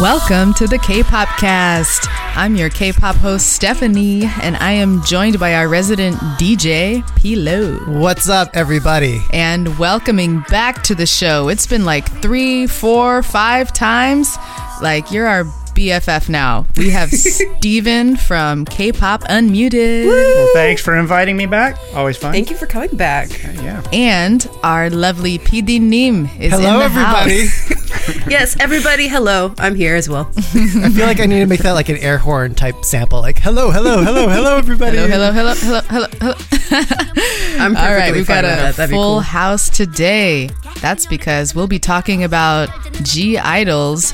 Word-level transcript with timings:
Welcome 0.00 0.54
to 0.54 0.66
the 0.66 0.78
K-pop 0.78 1.28
cast. 1.38 2.08
I'm 2.36 2.56
your 2.56 2.68
K-pop 2.68 3.14
host 3.14 3.52
Stephanie, 3.52 4.24
and 4.42 4.56
I 4.56 4.72
am 4.72 5.04
joined 5.04 5.38
by 5.38 5.54
our 5.54 5.68
resident 5.68 6.16
DJ 6.36 7.02
Pilo. 7.20 8.00
What's 8.00 8.28
up, 8.28 8.50
everybody? 8.54 9.20
And 9.32 9.78
welcoming 9.78 10.40
back 10.48 10.82
to 10.84 10.96
the 10.96 11.06
show. 11.06 11.48
It's 11.48 11.68
been 11.68 11.84
like 11.84 12.10
three, 12.20 12.66
four, 12.66 13.22
five 13.22 13.72
times. 13.72 14.36
Like 14.82 15.12
you're 15.12 15.28
our 15.28 15.44
BFF 15.74 16.28
now. 16.28 16.66
We 16.76 16.90
have 16.90 17.10
Steven 17.58 18.16
from 18.16 18.64
K-pop 18.64 19.22
Unmuted. 19.22 20.06
Well, 20.06 20.48
thanks 20.54 20.80
for 20.82 20.96
inviting 20.96 21.36
me 21.36 21.46
back. 21.46 21.76
Always 21.94 22.16
fun. 22.16 22.32
Thank 22.32 22.50
you 22.50 22.56
for 22.56 22.66
coming 22.66 22.96
back. 22.96 23.30
Yeah. 23.54 23.82
And 23.92 24.48
our 24.62 24.90
lovely 24.90 25.38
PD 25.38 25.80
Nim 25.80 26.26
is 26.38 26.52
in 26.52 26.60
Hello, 26.60 26.78
the 26.78 26.84
everybody. 26.84 27.46
house. 27.46 28.26
yes, 28.28 28.56
everybody, 28.60 29.08
hello. 29.08 29.54
I'm 29.58 29.74
here 29.74 29.96
as 29.96 30.08
well. 30.08 30.30
I 30.36 30.90
feel 30.90 31.06
like 31.06 31.20
I 31.20 31.26
need 31.26 31.40
to 31.40 31.46
make 31.46 31.60
that 31.60 31.72
like 31.72 31.88
an 31.88 31.96
air 31.96 32.18
horn 32.18 32.54
type 32.54 32.84
sample. 32.84 33.20
Like, 33.20 33.38
hello, 33.38 33.70
hello, 33.70 34.02
hello, 34.02 34.28
hello, 34.28 34.56
everybody. 34.56 34.96
Hello, 34.98 35.32
hello, 35.32 35.54
hello, 35.54 35.80
hello, 35.88 36.06
hello, 36.20 36.34
hello. 36.34 36.34
I'm 37.58 37.76
All 37.76 37.94
right, 37.94 38.12
we've 38.12 38.26
got 38.26 38.44
a 38.44 38.72
that. 38.76 38.90
Full 38.90 39.14
cool. 39.14 39.20
house 39.20 39.70
today. 39.70 40.50
That's 40.80 41.06
because 41.06 41.54
we'll 41.54 41.66
be 41.68 41.78
talking 41.78 42.24
about 42.24 42.68
G 43.02 43.38
Idol's 43.38 44.12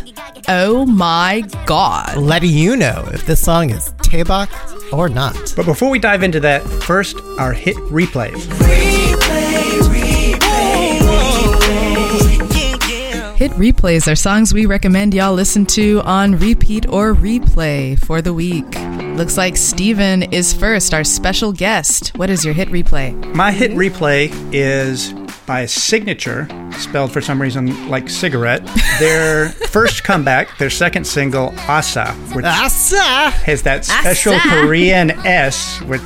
Oh 0.53 0.85
My 0.85 1.45
God. 1.65 2.17
Letting 2.17 2.51
you 2.51 2.75
know 2.75 3.09
if 3.13 3.25
this 3.25 3.41
song 3.41 3.71
is 3.71 3.93
Daebak 4.03 4.93
or 4.93 5.09
not. 5.09 5.55
But 5.55 5.65
before 5.65 5.91
we 5.91 6.01
dive 6.01 6.25
into 6.25 6.41
that, 6.41 6.65
first, 6.65 7.17
our 7.39 7.53
hit 7.53 7.77
replay. 7.77 8.35
Hit 13.41 13.53
replays 13.53 14.07
are 14.07 14.15
songs 14.15 14.53
we 14.53 14.67
recommend 14.67 15.15
y'all 15.15 15.33
listen 15.33 15.65
to 15.65 16.03
on 16.03 16.37
repeat 16.37 16.87
or 16.91 17.15
replay 17.15 17.99
for 17.99 18.21
the 18.21 18.35
week. 18.35 18.67
Looks 19.17 19.39
like 19.39 19.57
Steven 19.57 20.25
is 20.25 20.53
first, 20.53 20.93
our 20.93 21.05
special 21.05 21.51
guest. 21.51 22.15
What 22.19 22.29
is 22.29 22.45
your 22.45 22.53
hit 22.53 22.69
replay? 22.69 23.17
My 23.35 23.51
hit 23.51 23.71
replay 23.71 24.31
is 24.53 25.15
by 25.47 25.65
cignature, 25.65 26.75
spelled 26.75 27.13
for 27.13 27.23
some 27.23 27.41
reason 27.41 27.89
like 27.89 28.11
cigarette. 28.11 28.63
Their 28.99 29.49
first 29.71 30.05
comeback, 30.05 30.59
their 30.59 30.69
second 30.69 31.07
single, 31.07 31.55
Assa, 31.61 32.13
which 32.35 32.45
Assa! 32.45 33.31
has 33.31 33.63
that 33.63 33.87
special 33.87 34.35
Asa. 34.35 34.49
Korean 34.51 35.13
S, 35.25 35.81
which 35.85 36.03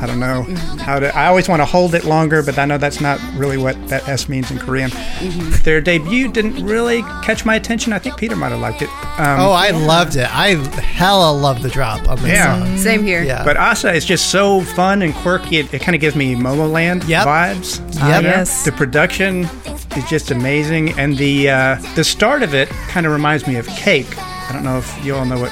I 0.00 0.06
don't 0.06 0.20
know 0.20 0.42
how 0.84 1.00
to. 1.00 1.14
I 1.16 1.26
always 1.26 1.48
want 1.48 1.60
to 1.60 1.66
hold 1.66 1.94
it 1.94 2.04
longer, 2.04 2.42
but 2.42 2.56
I 2.58 2.64
know 2.66 2.78
that's 2.78 3.00
not 3.00 3.20
really 3.34 3.56
what 3.58 3.74
that 3.88 4.06
S 4.08 4.28
means 4.28 4.50
in 4.50 4.58
Korean. 4.58 4.90
Their 5.64 5.80
debut 5.80 6.28
didn't 6.30 6.64
really 6.64 7.02
catch 7.24 7.44
my 7.44 7.56
attention. 7.56 7.92
I 7.92 7.98
think 7.98 8.16
Peter 8.16 8.36
might 8.36 8.50
have 8.50 8.60
liked 8.60 8.82
it. 8.82 8.88
Um, 9.18 9.40
Oh, 9.40 9.50
I 9.50 9.70
loved 9.70 10.14
it. 10.16 10.28
I 10.32 10.54
hella 10.80 11.32
love 11.36 11.62
the 11.62 11.68
drop 11.68 12.08
on 12.08 12.16
this 12.22 12.28
Yeah. 12.28 12.64
song. 12.64 12.78
Same 12.78 13.02
here. 13.02 13.22
Yeah. 13.24 13.42
But 13.44 13.56
Assa 13.56 13.92
is 13.92 14.04
just 14.04 14.30
so 14.30 14.60
fun 14.60 15.02
and 15.02 15.12
quirky. 15.16 15.58
It, 15.58 15.74
it 15.74 15.80
kind 15.80 15.96
of 15.96 16.00
gives 16.00 16.14
me 16.14 16.34
Momoland 16.36 17.06
Yep. 17.08 17.26
vibes. 17.26 17.94
Yep. 17.96 18.22
yes. 18.22 18.64
The 18.64 18.72
production 18.72 19.48
is 19.96 20.04
just 20.08 20.30
amazing, 20.30 20.96
and 20.98 21.16
the 21.18 21.50
uh, 21.50 21.76
the 21.96 22.04
start 22.04 22.44
of 22.44 22.54
it 22.54 22.68
kind 22.88 23.04
of 23.04 23.12
reminds 23.12 23.46
me 23.48 23.56
of 23.56 23.66
Cake. 23.66 24.06
I 24.16 24.52
don't 24.52 24.62
know 24.62 24.78
if 24.78 25.04
you 25.04 25.16
all 25.16 25.24
know 25.24 25.40
what 25.40 25.50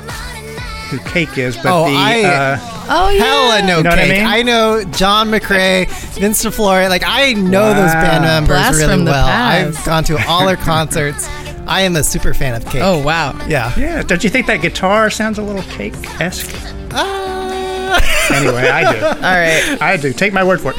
who 0.91 0.99
Cake 1.11 1.37
is, 1.37 1.57
but 1.57 1.67
Oh, 1.67 1.91
the 1.91 1.97
I- 1.97 2.23
uh, 2.25 2.59
Oh, 2.89 3.11
yeah. 3.11 3.25
Hella 3.25 3.67
no 3.67 3.77
You 3.79 3.83
know 3.83 3.91
what 3.91 3.99
I 3.99 4.07
cake. 4.07 4.25
mean? 4.37 4.47
know 4.47 4.85
John 4.93 5.29
McCrea, 5.31 5.87
Vince 6.19 6.45
DiFiore. 6.45 6.89
Like 6.89 7.03
I 7.05 7.33
know 7.33 7.75
those 7.75 7.93
band 7.93 8.23
members 8.25 8.49
Blast 8.49 8.79
really 8.79 8.93
from 8.95 9.05
the 9.05 9.11
well. 9.11 9.27
past. 9.27 9.79
I've 9.79 9.85
gone 9.85 10.05
to 10.05 10.27
all 10.29 10.47
their 10.47 10.57
concerts. 10.57 11.29
I 11.67 11.81
am 11.81 11.97
a 11.97 12.05
super 12.05 12.33
fan 12.33 12.55
of 12.55 12.65
Cake. 12.67 12.83
Oh, 12.85 13.03
wow. 13.03 13.37
yeah. 13.49 13.73
yeah. 13.77 14.03
Don't 14.03 14.23
you 14.23 14.31
think 14.31 14.47
that 14.47 14.63
guitar 14.63 15.11
sounds 15.11 15.39
a 15.39 15.43
little 15.43 15.63
Cake 15.65 15.95
esque? 16.21 16.55
Ah. 16.93 18.33
Anyway, 18.33 18.69
I 18.69 18.93
do. 18.93 19.05
All 19.07 19.13
right. 19.15 19.83
I 19.83 19.97
do. 19.97 20.13
Take 20.13 20.33
my 20.33 20.45
word 20.45 20.61
for 20.61 20.71
it. 20.73 20.77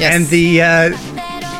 Yes. 0.00 0.14
And 0.14 0.26
the 0.28 0.62
uh, 0.62 0.90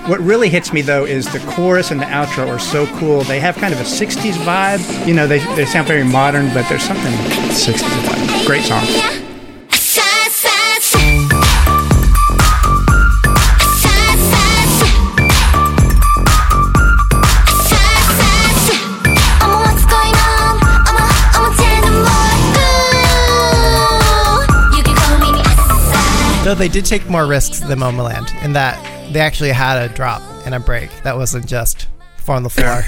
what 0.08 0.18
really 0.20 0.48
hits 0.48 0.72
me 0.72 0.80
though 0.82 1.04
is 1.04 1.30
the 1.32 1.38
chorus 1.50 1.90
and 1.90 2.00
the 2.00 2.04
outro 2.06 2.48
are 2.48 2.58
so 2.58 2.86
cool. 2.98 3.22
They 3.22 3.38
have 3.40 3.56
kind 3.56 3.72
of 3.72 3.80
a 3.80 3.84
'60s 3.84 4.32
vibe. 4.44 5.06
You 5.06 5.14
know, 5.14 5.26
they, 5.26 5.38
they 5.56 5.64
sound 5.66 5.86
very 5.88 6.04
modern, 6.04 6.52
but 6.52 6.68
there's 6.68 6.82
something 6.82 7.12
'60s 7.52 8.04
about 8.04 8.18
it. 8.18 8.46
Great 8.46 8.64
song. 8.64 8.82
Though 26.44 26.54
they 26.54 26.68
did 26.68 26.84
take 26.84 27.08
more 27.08 27.26
risks 27.26 27.60
than 27.60 27.78
Momoland 27.78 28.30
in 28.44 28.52
that 28.52 28.78
they 29.14 29.20
actually 29.20 29.50
had 29.50 29.78
a 29.78 29.88
drop 29.94 30.20
and 30.44 30.54
a 30.54 30.60
break. 30.60 30.90
That 31.02 31.16
wasn't 31.16 31.46
just 31.46 31.86
on 32.28 32.42
the 32.42 32.50
floor 32.50 32.82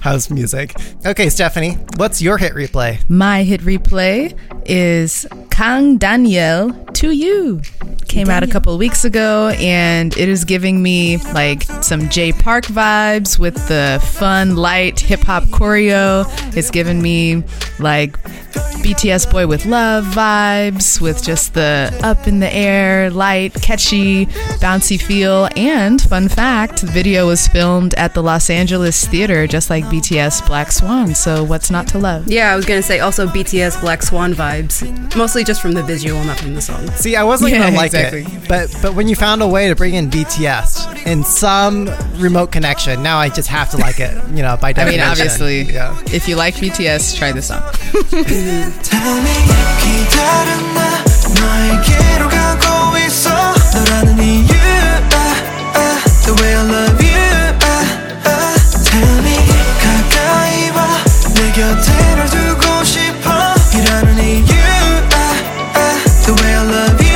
house 0.00 0.30
music. 0.30 0.74
Okay, 1.06 1.28
Stephanie, 1.28 1.74
what's 1.96 2.20
your 2.20 2.38
hit 2.38 2.52
replay? 2.52 2.98
My 3.08 3.42
hit 3.42 3.60
replay 3.62 4.36
is 4.66 5.26
Kang 5.50 5.98
Daniel 5.98 6.72
to 6.94 7.10
you. 7.10 7.60
Came 8.08 8.28
out 8.28 8.42
a 8.42 8.46
couple 8.46 8.72
of 8.72 8.78
weeks 8.78 9.04
ago 9.04 9.48
and 9.58 10.16
it 10.16 10.28
is 10.28 10.44
giving 10.44 10.82
me 10.82 11.18
like 11.32 11.62
some 11.82 12.08
Jay 12.08 12.32
Park 12.32 12.64
vibes 12.66 13.38
with 13.38 13.54
the 13.68 14.00
fun, 14.02 14.56
light 14.56 15.00
hip 15.00 15.20
hop 15.20 15.44
choreo. 15.44 16.24
It's 16.56 16.70
giving 16.70 17.02
me 17.02 17.42
like 17.78 18.20
BTS 18.84 19.30
Boy 19.32 19.46
with 19.46 19.64
Luv 19.64 20.04
vibes 20.04 21.00
with 21.00 21.22
just 21.22 21.54
the 21.54 21.90
up 22.02 22.28
in 22.28 22.40
the 22.40 22.52
air, 22.52 23.10
light, 23.10 23.54
catchy, 23.54 24.26
bouncy 24.60 25.00
feel. 25.00 25.48
And 25.56 26.00
fun 26.02 26.28
fact, 26.28 26.82
the 26.82 26.88
video 26.88 27.26
was 27.26 27.48
filmed 27.48 27.93
at 27.94 28.14
the 28.14 28.22
Los 28.22 28.50
Angeles 28.50 29.06
theater 29.06 29.46
just 29.46 29.70
like 29.70 29.84
BTS 29.84 30.46
Black 30.46 30.70
Swan. 30.72 31.14
So 31.14 31.42
what's 31.44 31.70
not 31.70 31.86
to 31.88 31.98
love? 31.98 32.28
Yeah, 32.28 32.52
I 32.52 32.56
was 32.56 32.64
gonna 32.66 32.82
say 32.82 33.00
also 33.00 33.26
BTS 33.26 33.80
Black 33.80 34.02
Swan 34.02 34.34
vibes, 34.34 34.82
mostly 35.16 35.44
just 35.44 35.60
from 35.62 35.72
the 35.72 35.82
visual, 35.82 36.22
not 36.24 36.38
from 36.38 36.54
the 36.54 36.60
song. 36.62 36.86
See, 36.92 37.16
I 37.16 37.24
wasn't 37.24 37.52
Yeah, 37.52 37.58
gonna 37.64 37.76
like 37.76 37.86
exactly. 37.94 38.22
it, 38.22 38.48
but 38.48 38.74
but 38.82 38.94
when 38.94 39.08
you 39.08 39.16
found 39.16 39.42
a 39.42 39.48
way 39.48 39.68
to 39.68 39.74
bring 39.76 39.94
in 39.94 40.10
BTS 40.10 41.06
in 41.06 41.24
some 41.24 41.88
remote 42.16 42.52
connection, 42.52 43.02
now 43.02 43.18
I 43.18 43.28
just 43.28 43.48
have 43.48 43.70
to 43.70 43.76
like 43.76 44.00
it. 44.00 44.14
You 44.30 44.42
know, 44.42 44.56
by 44.56 44.72
definition. 44.72 45.00
I 45.04 45.04
mean, 45.04 45.10
obviously, 45.10 45.62
yeah. 45.62 45.98
if 46.06 46.28
you 46.28 46.36
like 46.36 46.54
BTS, 46.56 47.16
try 47.16 47.32
this 47.32 47.48
song. 47.48 47.62
곁에를 61.54 62.26
두고 62.26 62.84
싶어 62.84 63.30
이유 63.78 64.44
The 66.24 66.34
way 66.42 66.54
I 66.54 66.64
love 66.66 67.00
you 67.00 67.14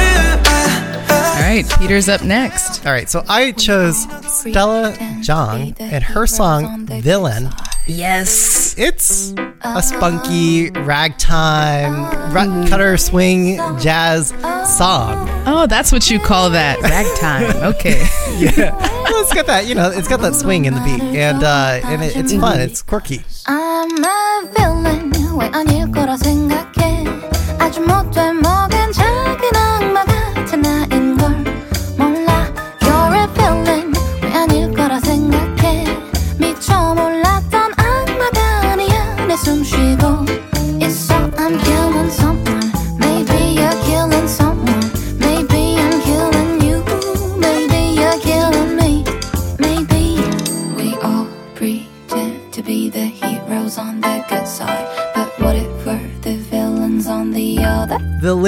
Peter's 1.80 2.08
up 2.08 2.22
next. 2.22 2.86
All 2.86 2.92
right, 2.92 3.08
so 3.08 3.24
I 3.28 3.50
chose 3.52 4.06
Stella 4.28 4.94
Jang 5.22 5.74
and 5.80 6.04
her 6.04 6.26
song 6.26 6.86
Villain. 6.86 7.50
Yes. 7.88 8.76
It's 8.78 9.34
a 9.62 9.82
spunky 9.82 10.70
ragtime 10.70 12.32
rut 12.32 12.68
cutter 12.68 12.96
swing 12.96 13.56
jazz 13.80 14.28
song. 14.76 15.28
Oh, 15.46 15.66
that's 15.66 15.90
what 15.90 16.08
you 16.10 16.20
call 16.20 16.50
that. 16.50 16.80
Ragtime. 16.80 17.56
Okay. 17.68 18.06
yeah. 18.38 18.76
Well, 19.02 19.22
it's 19.22 19.34
got 19.34 19.46
that, 19.46 19.66
you 19.66 19.74
know, 19.74 19.90
it's 19.90 20.06
got 20.06 20.20
that 20.20 20.34
swing 20.36 20.66
in 20.66 20.74
the 20.74 20.80
beat 20.80 21.02
and 21.02 21.42
uh 21.42 21.80
and 21.84 22.04
it, 22.04 22.14
it's 22.16 22.34
fun. 22.34 22.60
It's 22.60 22.82
quirky. 22.82 23.24
아닐 25.53 25.89
거라 25.91 26.17
생각 26.17 26.66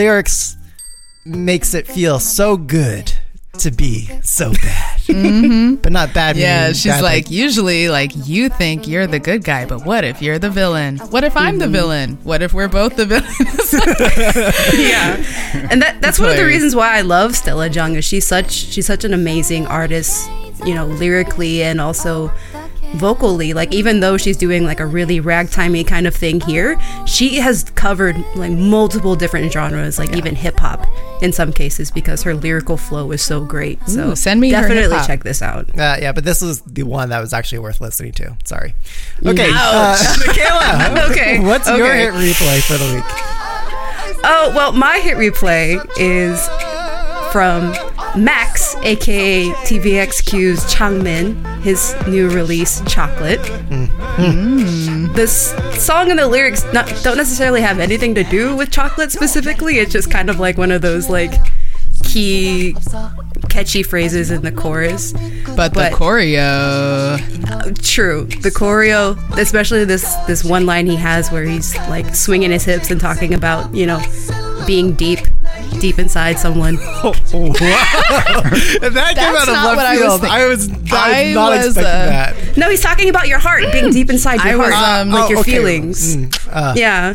lyrics 0.01 0.57
makes 1.27 1.75
it 1.75 1.87
feel 1.87 2.19
so 2.19 2.57
good 2.57 3.13
to 3.59 3.71
be 3.71 4.09
so 4.23 4.53
bad. 4.53 4.97
Mm-hmm. 5.11 5.75
but 5.83 5.91
not 5.91 6.15
bad. 6.15 6.37
Yeah, 6.37 6.61
meaning 6.61 6.75
she's 6.75 6.93
bad 6.93 7.03
like, 7.03 7.31
usually, 7.33 7.89
like, 7.89 8.13
you 8.29 8.49
think 8.49 8.87
you're 8.87 9.09
the 9.09 9.19
good 9.19 9.43
guy, 9.43 9.67
but 9.67 9.85
what 9.85 10.05
if 10.05 10.23
you're 10.23 10.39
the 10.39 10.51
villain? 10.51 10.99
What 10.99 11.25
if 11.25 11.37
I'm 11.37 11.59
the 11.59 11.65
mm-hmm. 11.65 11.73
villain? 11.73 12.19
What 12.23 12.43
if 12.43 12.55
we're 12.55 12.69
both 12.69 12.95
the 12.95 13.07
villains? 13.07 13.73
yeah 14.79 15.17
and 15.71 15.83
that 15.83 16.01
that's 16.01 16.19
one 16.19 16.31
of 16.31 16.37
the 16.37 16.45
reasons 16.45 16.75
why 16.75 16.97
i 16.97 17.01
love 17.01 17.37
stella 17.37 17.69
jang 17.69 17.95
is 17.95 18.05
she's 18.05 18.27
such 18.27 18.51
she's 18.51 18.87
such 18.87 19.05
an 19.05 19.15
amazing 19.15 19.67
artist 19.67 20.29
you 20.65 20.75
know 20.75 20.87
lyrically 20.87 21.63
and 21.63 21.81
also 21.81 22.33
vocally 22.97 23.53
like 23.53 23.73
even 23.73 24.01
though 24.01 24.17
she's 24.17 24.37
doing 24.37 24.65
like 24.65 24.81
a 24.81 24.87
really 24.87 25.21
ragtimey 25.21 25.87
kind 25.87 26.07
of 26.09 26.15
thing 26.15 26.41
here 26.41 26.77
she 27.07 27.37
has 27.37 27.65
covered 27.77 28.17
like 28.35 28.51
multiple 28.51 29.15
different 29.15 29.53
genres 29.53 29.97
like 29.99 30.15
even 30.17 30.35
hip-hop 30.35 30.85
in 31.23 31.33
some 31.33 31.53
cases 31.53 31.91
because 31.91 32.23
her 32.25 32.35
lyrical 32.35 32.77
flow 32.77 33.13
is 33.13 33.23
so 33.23 33.45
great 33.45 33.79
so 33.89 34.11
Ooh, 34.11 34.17
send 34.17 34.41
me 34.41 34.51
definitely 34.51 34.83
hip-hop. 34.83 35.07
check 35.07 35.23
this 35.23 35.41
out 35.41 35.69
Uh, 35.79 35.97
yeah, 36.01 36.11
but 36.13 36.25
this 36.25 36.43
was 36.43 36.63
the 36.63 36.83
one 36.83 37.11
that 37.11 37.21
was 37.21 37.33
actually 37.33 37.61
worth 37.61 37.81
listening 37.81 38.13
to. 38.13 38.37
Sorry. 38.45 38.75
Okay, 39.25 39.51
uh, 39.55 39.97
Michaela. 40.27 41.07
Okay, 41.11 41.39
What's 41.45 41.69
your 41.69 41.95
hit 41.95 42.13
replay 42.13 42.61
for 42.63 42.75
the 42.77 42.95
week? 42.97 43.05
Oh, 44.23 44.53
well, 44.55 44.73
my 44.73 44.99
hit 44.99 45.17
replay 45.17 45.79
is 45.99 46.47
from 47.33 47.73
Max, 48.17 48.75
aka 48.83 49.45
TVXQ's 49.65 50.73
Changmin, 50.73 51.63
his 51.63 51.95
new 52.09 52.29
release, 52.29 52.83
Chocolate. 52.87 53.41
Mm. 53.41 55.15
This 55.15 55.55
song 55.83 56.11
and 56.11 56.19
the 56.19 56.27
lyrics 56.27 56.65
not, 56.73 56.93
don't 57.03 57.17
necessarily 57.17 57.61
have 57.61 57.79
anything 57.79 58.15
to 58.17 58.25
do 58.25 58.57
with 58.57 58.71
chocolate 58.71 59.13
specifically. 59.13 59.79
It's 59.79 59.93
just 59.93 60.11
kind 60.11 60.29
of 60.29 60.41
like 60.41 60.59
one 60.59 60.73
of 60.73 60.83
those 60.83 61.09
like 61.09 61.33
key 62.05 62.77
catchy 63.49 63.83
phrases 63.83 64.31
in 64.31 64.43
the 64.43 64.53
chorus. 64.53 65.13
but 65.57 65.73
the 65.75 65.81
But- 65.81 65.93
choreo. 65.93 67.19
True. 67.83 68.25
The 68.27 68.51
choreo, 68.51 69.17
especially 69.39 69.85
this 69.85 70.15
this 70.27 70.45
one 70.45 70.67
line 70.67 70.87
he 70.87 70.97
has 70.97 71.31
where 71.31 71.45
he's 71.45 71.77
like 71.89 72.15
swinging 72.15 72.51
his 72.51 72.65
hips 72.65 72.91
and 72.91 73.01
talking 73.01 73.35
about, 73.35 73.75
you 73.75 73.87
know, 73.87 74.01
being 74.67 74.93
deep 74.93 75.21
deep 75.81 75.99
inside 75.99 76.39
someone. 76.39 76.77
wow. 77.03 77.13
that 77.33 79.13
came 79.17 79.35
out 79.37 79.49
of 79.49 79.55
not 79.55 79.65
left 79.65 79.77
what 79.77 79.87
I 79.87 79.97
was 79.99 80.21
field. 80.21 80.25
I 80.25 80.47
was, 80.47 80.69
I 80.93 81.25
was 81.27 81.35
not 81.35 81.51
was, 81.57 81.67
expecting 81.67 81.85
uh, 81.85 82.07
that. 82.07 82.57
No, 82.57 82.71
he's 82.71 82.81
talking 82.83 83.09
about 83.09 83.29
your 83.29 83.39
heart 83.39 83.65
being 83.73 83.91
deep 83.93 84.11
inside 84.11 84.35
your 84.45 84.55
I 84.55 84.57
was, 84.57 84.73
heart, 84.75 85.01
um, 85.01 85.11
like 85.11 85.25
Oh, 85.25 85.29
your 85.31 85.39
okay. 85.41 85.53
feelings. 85.53 86.17
Mm, 86.17 86.49
uh, 86.53 86.75
Yeah. 86.77 87.15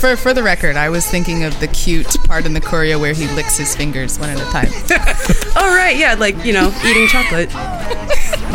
For 0.00 0.16
for 0.16 0.34
the 0.34 0.42
record, 0.42 0.76
I 0.76 0.88
was 0.88 1.06
thinking 1.06 1.44
of 1.44 1.58
the 1.60 1.68
cute 1.68 2.06
part 2.24 2.46
in 2.46 2.52
the 2.52 2.60
choreo 2.60 3.00
where 3.00 3.14
he 3.14 3.26
licks 3.28 3.56
his 3.56 3.74
fingers 3.74 4.18
one 4.18 4.30
at 4.30 4.38
a 4.38 4.44
time. 4.50 4.68
Oh 5.58 5.74
right, 5.74 5.96
yeah, 5.96 6.14
like 6.14 6.44
you 6.44 6.52
know, 6.52 6.70
eating 6.84 7.08
chocolate. 7.08 7.48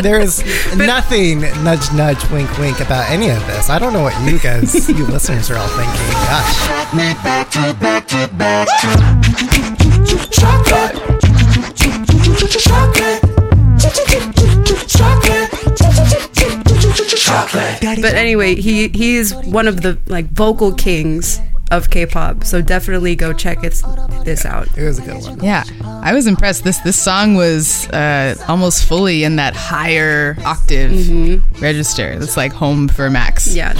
There 0.03 0.19
is 0.19 0.43
nothing 0.77 1.41
nudge, 1.63 1.91
nudge, 1.93 2.29
wink, 2.29 2.55
wink 2.59 2.79
about 2.79 3.09
any 3.09 3.29
of 3.29 3.45
this. 3.47 3.71
I 3.71 3.79
don't 3.79 3.91
know 3.91 4.03
what 4.03 4.13
you 4.23 4.37
guys, 4.39 4.87
you 4.89 5.05
listeners, 5.07 5.49
are 5.49 5.57
all 5.57 5.67
thinking. 5.67 6.11
Gosh. 6.29 6.81
But 18.01 18.15
anyway, 18.15 18.55
he 18.55 18.89
he 18.89 19.15
is 19.17 19.33
one 19.45 19.67
of 19.67 19.81
the 19.81 19.97
like 20.07 20.27
vocal 20.27 20.73
kings 20.73 21.39
of 21.71 21.89
K-pop. 21.89 22.43
So 22.43 22.61
definitely 22.61 23.15
go 23.15 23.31
check 23.31 23.63
it, 23.63 23.81
this 24.25 24.45
out. 24.45 24.67
It 24.77 24.83
was 24.83 24.99
a 24.99 25.01
good 25.01 25.23
one. 25.23 25.43
Yeah, 25.43 25.63
I 26.03 26.13
was 26.13 26.27
impressed. 26.27 26.63
This 26.63 26.77
this 26.79 27.01
song 27.01 27.35
was 27.35 27.87
uh, 27.89 28.35
almost 28.47 28.85
fully 28.85 29.23
in 29.23 29.37
that 29.37 29.55
higher 29.55 30.35
octave 30.45 30.91
register. 31.61 32.19
That's 32.19 32.37
like 32.37 32.51
home 32.51 32.87
for 32.87 33.09
Max. 33.09 33.55
Yeah. 33.55 33.73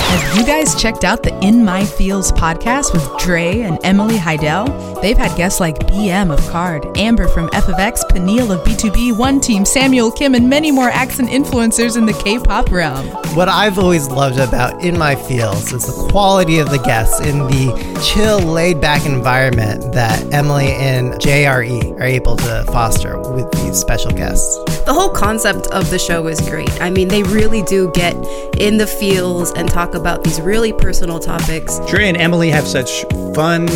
Have 0.00 0.36
you 0.36 0.44
guys 0.44 0.80
checked 0.80 1.04
out 1.04 1.22
the 1.22 1.38
In 1.44 1.64
My 1.64 1.84
Feels 1.84 2.32
podcast 2.32 2.92
with 2.92 3.06
Dre 3.18 3.60
and 3.60 3.78
Emily 3.84 4.16
Heidel? 4.16 4.66
They've 5.00 5.16
had 5.16 5.36
guests 5.36 5.60
like 5.60 5.78
BM 5.80 6.32
of 6.32 6.40
KARD, 6.50 6.96
Amber 6.96 7.28
from 7.28 7.50
F 7.52 7.68
of 7.68 7.78
X, 7.78 8.04
Peniel 8.08 8.50
of 8.50 8.66
BTOB, 8.66 9.16
One 9.16 9.40
Team, 9.40 9.64
Samuel 9.64 10.10
Kim, 10.10 10.34
and 10.34 10.48
many 10.48 10.70
more 10.70 10.88
acts 10.88 11.18
and 11.18 11.28
influencers 11.28 11.96
in 11.96 12.06
the 12.06 12.12
K-pop 12.14 12.70
realm. 12.70 13.06
What 13.34 13.48
I've 13.48 13.78
always 13.78 14.08
loved 14.08 14.38
about 14.38 14.82
In 14.82 14.98
My 14.98 15.14
Feels 15.14 15.72
is 15.72 15.86
the 15.86 16.08
quality 16.10 16.58
of 16.58 16.70
the 16.70 16.78
guests 16.78 17.20
in 17.20 17.38
the 17.40 18.02
chill, 18.04 18.40
laid 18.40 18.80
back 18.80 19.06
environment 19.06 19.92
that 19.92 20.32
Emily 20.32 20.72
and 20.72 21.12
JRE 21.14 21.92
are 22.00 22.02
able 22.02 22.36
to 22.36 22.64
foster 22.68 23.18
with 23.32 23.50
these 23.52 23.78
special 23.78 24.10
guests. 24.10 24.58
The 24.88 24.94
whole 24.94 25.10
concept 25.10 25.66
of 25.66 25.90
the 25.90 25.98
show 25.98 26.28
is 26.28 26.40
great. 26.48 26.80
I 26.80 26.88
mean, 26.88 27.08
they 27.08 27.22
really 27.22 27.60
do 27.64 27.90
get 27.92 28.14
in 28.56 28.78
the 28.78 28.86
feels 28.86 29.52
and 29.52 29.68
talk 29.68 29.94
about 29.94 30.24
these 30.24 30.40
really 30.40 30.72
personal 30.72 31.18
topics. 31.18 31.78
Dre 31.90 32.08
and 32.08 32.16
Emily 32.16 32.48
have 32.48 32.66
such 32.66 33.04
fun, 33.34 33.66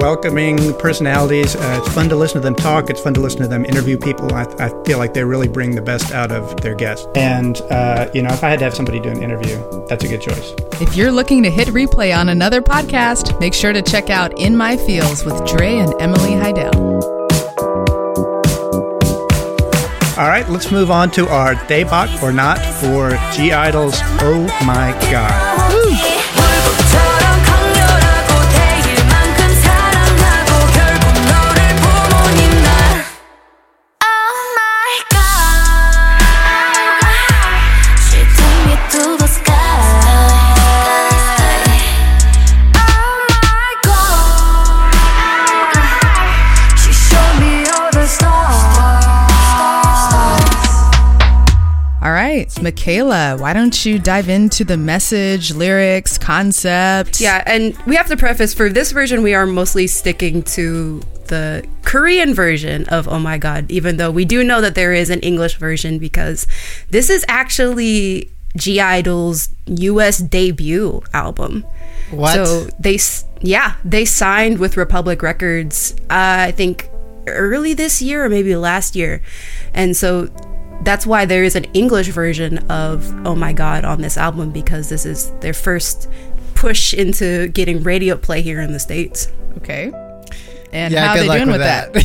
welcoming 0.00 0.56
personalities. 0.78 1.54
Uh, 1.54 1.82
it's 1.84 1.94
fun 1.94 2.08
to 2.08 2.16
listen 2.16 2.40
to 2.40 2.48
them 2.48 2.54
talk. 2.54 2.88
It's 2.88 3.02
fun 3.02 3.12
to 3.12 3.20
listen 3.20 3.42
to 3.42 3.46
them 3.46 3.66
interview 3.66 3.98
people. 3.98 4.32
I, 4.32 4.44
I 4.58 4.84
feel 4.86 4.96
like 4.96 5.12
they 5.12 5.22
really 5.22 5.48
bring 5.48 5.74
the 5.74 5.82
best 5.82 6.12
out 6.12 6.32
of 6.32 6.58
their 6.62 6.74
guests. 6.74 7.06
And, 7.14 7.60
uh, 7.70 8.10
you 8.14 8.22
know, 8.22 8.32
if 8.32 8.42
I 8.42 8.48
had 8.48 8.58
to 8.60 8.64
have 8.64 8.74
somebody 8.74 9.00
do 9.00 9.10
an 9.10 9.22
interview, 9.22 9.58
that's 9.86 10.02
a 10.02 10.08
good 10.08 10.22
choice. 10.22 10.54
If 10.80 10.96
you're 10.96 11.12
looking 11.12 11.42
to 11.42 11.50
hit 11.50 11.68
replay 11.68 12.18
on 12.18 12.30
another 12.30 12.62
podcast, 12.62 13.38
make 13.38 13.52
sure 13.52 13.74
to 13.74 13.82
check 13.82 14.08
out 14.08 14.38
In 14.38 14.56
My 14.56 14.78
Feels 14.78 15.26
with 15.26 15.46
Dre 15.46 15.76
and 15.76 15.92
Emily 16.00 16.32
Heidel. 16.32 17.13
All 20.16 20.28
right, 20.28 20.48
let's 20.48 20.70
move 20.70 20.92
on 20.92 21.10
to 21.12 21.28
our 21.28 21.56
Daebak 21.56 22.22
or 22.22 22.32
not 22.32 22.58
for 22.58 23.10
(G)I-DLE's 23.34 24.00
Oh 24.22 24.46
My 24.64 24.92
God. 25.10 25.34
불 25.70 26.03
Michaela, 52.64 53.36
why 53.38 53.52
don't 53.52 53.84
you 53.86 53.98
dive 53.98 54.28
into 54.28 54.64
the 54.64 54.76
message, 54.76 55.54
lyrics, 55.54 56.18
concept? 56.18 57.20
Yeah, 57.20 57.42
and 57.46 57.76
we 57.86 57.94
have 57.94 58.08
to 58.08 58.16
preface 58.16 58.52
for 58.54 58.68
this 58.70 58.90
version, 58.90 59.22
we 59.22 59.34
are 59.34 59.46
mostly 59.46 59.86
sticking 59.86 60.42
to 60.58 61.00
the 61.28 61.64
Korean 61.82 62.34
version 62.34 62.86
of 62.86 63.06
Oh 63.08 63.18
My 63.18 63.38
God, 63.38 63.70
even 63.70 63.96
though 63.98 64.10
we 64.10 64.24
do 64.24 64.42
know 64.42 64.60
that 64.60 64.74
there 64.74 64.92
is 64.92 65.10
an 65.10 65.20
English 65.20 65.56
version 65.58 65.98
because 65.98 66.46
this 66.90 67.08
is 67.10 67.24
actually 67.28 68.30
(G)I-DLE's 68.56 69.48
US 69.66 70.18
debut 70.18 71.02
album. 71.12 71.64
What? 72.10 72.34
So 72.34 72.64
they, 72.78 72.94
s- 72.96 73.24
yeah, 73.40 73.76
they 73.84 74.04
signed 74.04 74.58
with 74.58 74.76
Republic 74.76 75.22
Records, 75.22 75.94
uh, 76.10 76.48
I 76.48 76.52
think 76.52 76.88
early 77.26 77.72
this 77.74 78.00
year 78.02 78.24
or 78.24 78.28
maybe 78.28 78.54
last 78.54 78.94
year. 78.94 79.22
And 79.72 79.96
so 79.96 80.28
that's 80.82 81.06
why 81.06 81.24
there 81.24 81.44
is 81.44 81.56
an 81.56 81.64
English 81.74 82.08
version 82.08 82.58
of 82.70 83.10
Oh 83.26 83.34
My 83.34 83.52
God 83.52 83.84
on 83.84 84.00
this 84.00 84.16
album 84.16 84.50
because 84.50 84.88
this 84.88 85.06
is 85.06 85.30
their 85.40 85.54
first 85.54 86.08
push 86.54 86.94
into 86.94 87.48
getting 87.48 87.82
radio 87.82 88.16
play 88.16 88.42
here 88.42 88.60
in 88.60 88.72
the 88.72 88.80
States. 88.80 89.28
Okay. 89.58 89.92
And 90.72 90.92
yeah, 90.92 91.06
how 91.06 91.14
are 91.14 91.18
they 91.18 91.28
doing 91.28 91.46
with 91.46 91.52
with 91.52 91.60
that? 91.60 91.92
that. 91.92 92.04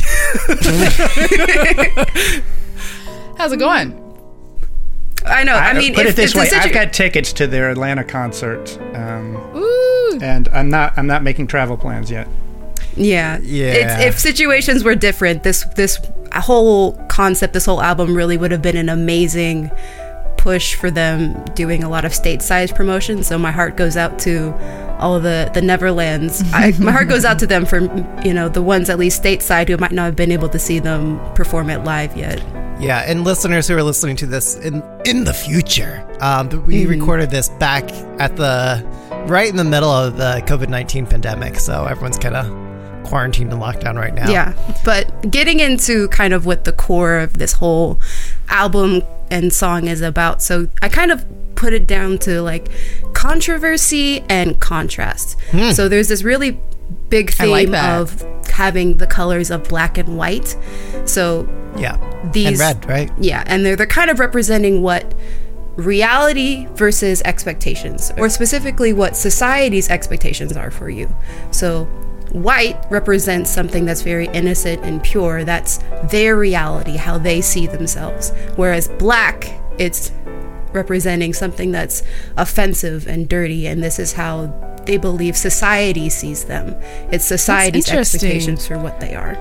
How's 3.38 3.52
it 3.52 3.56
going? 3.56 4.00
I 5.26 5.44
know. 5.44 5.54
I, 5.54 5.74
mean, 5.74 5.94
put 5.94 6.06
if, 6.06 6.12
it 6.12 6.16
this 6.16 6.30
if 6.30 6.34
the 6.34 6.40
way: 6.40 6.46
situ- 6.46 6.68
I've 6.68 6.72
got 6.72 6.92
tickets 6.92 7.32
to 7.34 7.46
their 7.46 7.70
Atlanta 7.70 8.02
concert, 8.04 8.78
um, 8.94 9.36
Ooh. 9.56 10.18
and 10.22 10.48
I'm 10.48 10.70
not. 10.70 10.96
I'm 10.96 11.06
not 11.06 11.22
making 11.22 11.48
travel 11.48 11.76
plans 11.76 12.10
yet. 12.10 12.26
Yeah, 12.96 13.38
Yeah. 13.42 13.72
It's, 13.72 14.04
if 14.04 14.18
situations 14.18 14.84
were 14.84 14.94
different, 14.94 15.42
this 15.42 15.64
this 15.76 15.98
whole 16.34 16.92
concept, 17.08 17.52
this 17.52 17.66
whole 17.66 17.82
album, 17.82 18.14
really 18.14 18.36
would 18.36 18.50
have 18.50 18.62
been 18.62 18.76
an 18.76 18.88
amazing 18.88 19.70
push 20.40 20.74
for 20.74 20.90
them 20.90 21.44
doing 21.54 21.84
a 21.84 21.88
lot 21.88 22.04
of 22.04 22.12
stateside 22.12 22.74
promotion. 22.74 23.22
So 23.22 23.38
my 23.38 23.50
heart 23.50 23.76
goes 23.76 23.96
out 23.96 24.18
to 24.20 24.54
all 24.98 25.20
the 25.20 25.50
the 25.52 25.60
Neverlands. 25.60 26.42
I, 26.52 26.72
my 26.82 26.92
heart 26.92 27.08
goes 27.08 27.24
out 27.24 27.38
to 27.40 27.46
them 27.46 27.66
for 27.66 27.80
you 28.24 28.32
know 28.34 28.48
the 28.48 28.62
ones 28.62 28.88
at 28.90 28.98
least 28.98 29.22
stateside 29.22 29.68
who 29.68 29.76
might 29.76 29.92
not 29.92 30.04
have 30.04 30.16
been 30.16 30.32
able 30.32 30.48
to 30.48 30.58
see 30.58 30.78
them 30.78 31.20
perform 31.34 31.70
it 31.70 31.84
live 31.84 32.16
yet. 32.16 32.42
Yeah, 32.80 33.04
and 33.06 33.24
listeners 33.24 33.68
who 33.68 33.76
are 33.76 33.82
listening 33.82 34.16
to 34.16 34.26
this 34.26 34.56
in 34.56 34.82
in 35.04 35.24
the 35.24 35.34
future, 35.34 36.06
um, 36.20 36.48
we 36.64 36.86
recorded 36.86 37.30
this 37.30 37.50
back 37.50 37.90
at 38.18 38.36
the 38.36 38.82
right 39.26 39.48
in 39.48 39.56
the 39.56 39.64
middle 39.64 39.90
of 39.90 40.16
the 40.16 40.42
COVID 40.46 40.68
nineteen 40.68 41.06
pandemic, 41.06 41.56
so 41.60 41.84
everyone's 41.84 42.18
kind 42.18 42.36
of 42.36 42.69
quarantined 43.04 43.50
and 43.50 43.60
locked 43.60 43.80
down 43.80 43.96
right 43.96 44.14
now. 44.14 44.30
Yeah, 44.30 44.54
but 44.84 45.30
getting 45.30 45.60
into 45.60 46.08
kind 46.08 46.32
of 46.34 46.46
what 46.46 46.64
the 46.64 46.72
core 46.72 47.18
of 47.18 47.38
this 47.38 47.54
whole 47.54 48.00
album 48.48 49.02
and 49.30 49.52
song 49.52 49.86
is 49.88 50.00
about. 50.00 50.42
So 50.42 50.68
I 50.82 50.88
kind 50.88 51.10
of 51.10 51.24
put 51.54 51.72
it 51.72 51.86
down 51.86 52.18
to 52.18 52.40
like 52.42 52.68
controversy 53.12 54.24
and 54.28 54.58
contrast. 54.60 55.38
Hmm. 55.50 55.70
So 55.70 55.88
there's 55.88 56.08
this 56.08 56.22
really 56.22 56.58
big. 57.08 57.34
I 57.38 57.44
like 57.46 57.66
theme 57.66 57.74
of 57.74 58.24
having 58.50 58.96
the 58.98 59.06
colors 59.06 59.50
of 59.50 59.68
black 59.68 59.96
and 59.98 60.16
white. 60.18 60.56
So 61.04 61.48
Yeah. 61.76 61.96
these 62.32 62.46
and 62.48 62.58
red, 62.58 62.88
right? 62.88 63.10
yeah, 63.18 63.44
and 63.46 63.64
they're 63.64 63.76
they're 63.76 63.86
kind 63.86 64.10
of 64.10 64.18
representing 64.18 64.82
what 64.82 65.14
reality 65.76 66.66
versus 66.74 67.22
expectations, 67.24 68.12
or 68.18 68.28
specifically 68.28 68.92
what 68.92 69.16
society's 69.16 69.88
expectations 69.88 70.56
are 70.56 70.70
for 70.70 70.90
you. 70.90 71.08
So, 71.52 71.88
white 72.32 72.76
represents 72.90 73.50
something 73.50 73.84
that's 73.84 74.02
very 74.02 74.26
innocent 74.28 74.82
and 74.84 75.02
pure. 75.02 75.44
That's 75.44 75.78
their 76.10 76.36
reality, 76.36 76.96
how 76.96 77.18
they 77.18 77.40
see 77.40 77.66
themselves. 77.66 78.32
Whereas 78.56 78.88
black, 78.88 79.52
it's 79.78 80.12
representing 80.72 81.32
something 81.32 81.72
that's 81.72 82.02
offensive 82.36 83.06
and 83.08 83.28
dirty, 83.28 83.66
and 83.66 83.82
this 83.82 83.98
is 83.98 84.12
how 84.12 84.46
they 84.86 84.96
believe 84.96 85.36
society 85.36 86.08
sees 86.08 86.44
them. 86.44 86.74
It's 87.10 87.24
society's 87.24 87.90
expectations 87.90 88.66
for 88.66 88.78
what 88.78 89.00
they 89.00 89.14
are. 89.14 89.36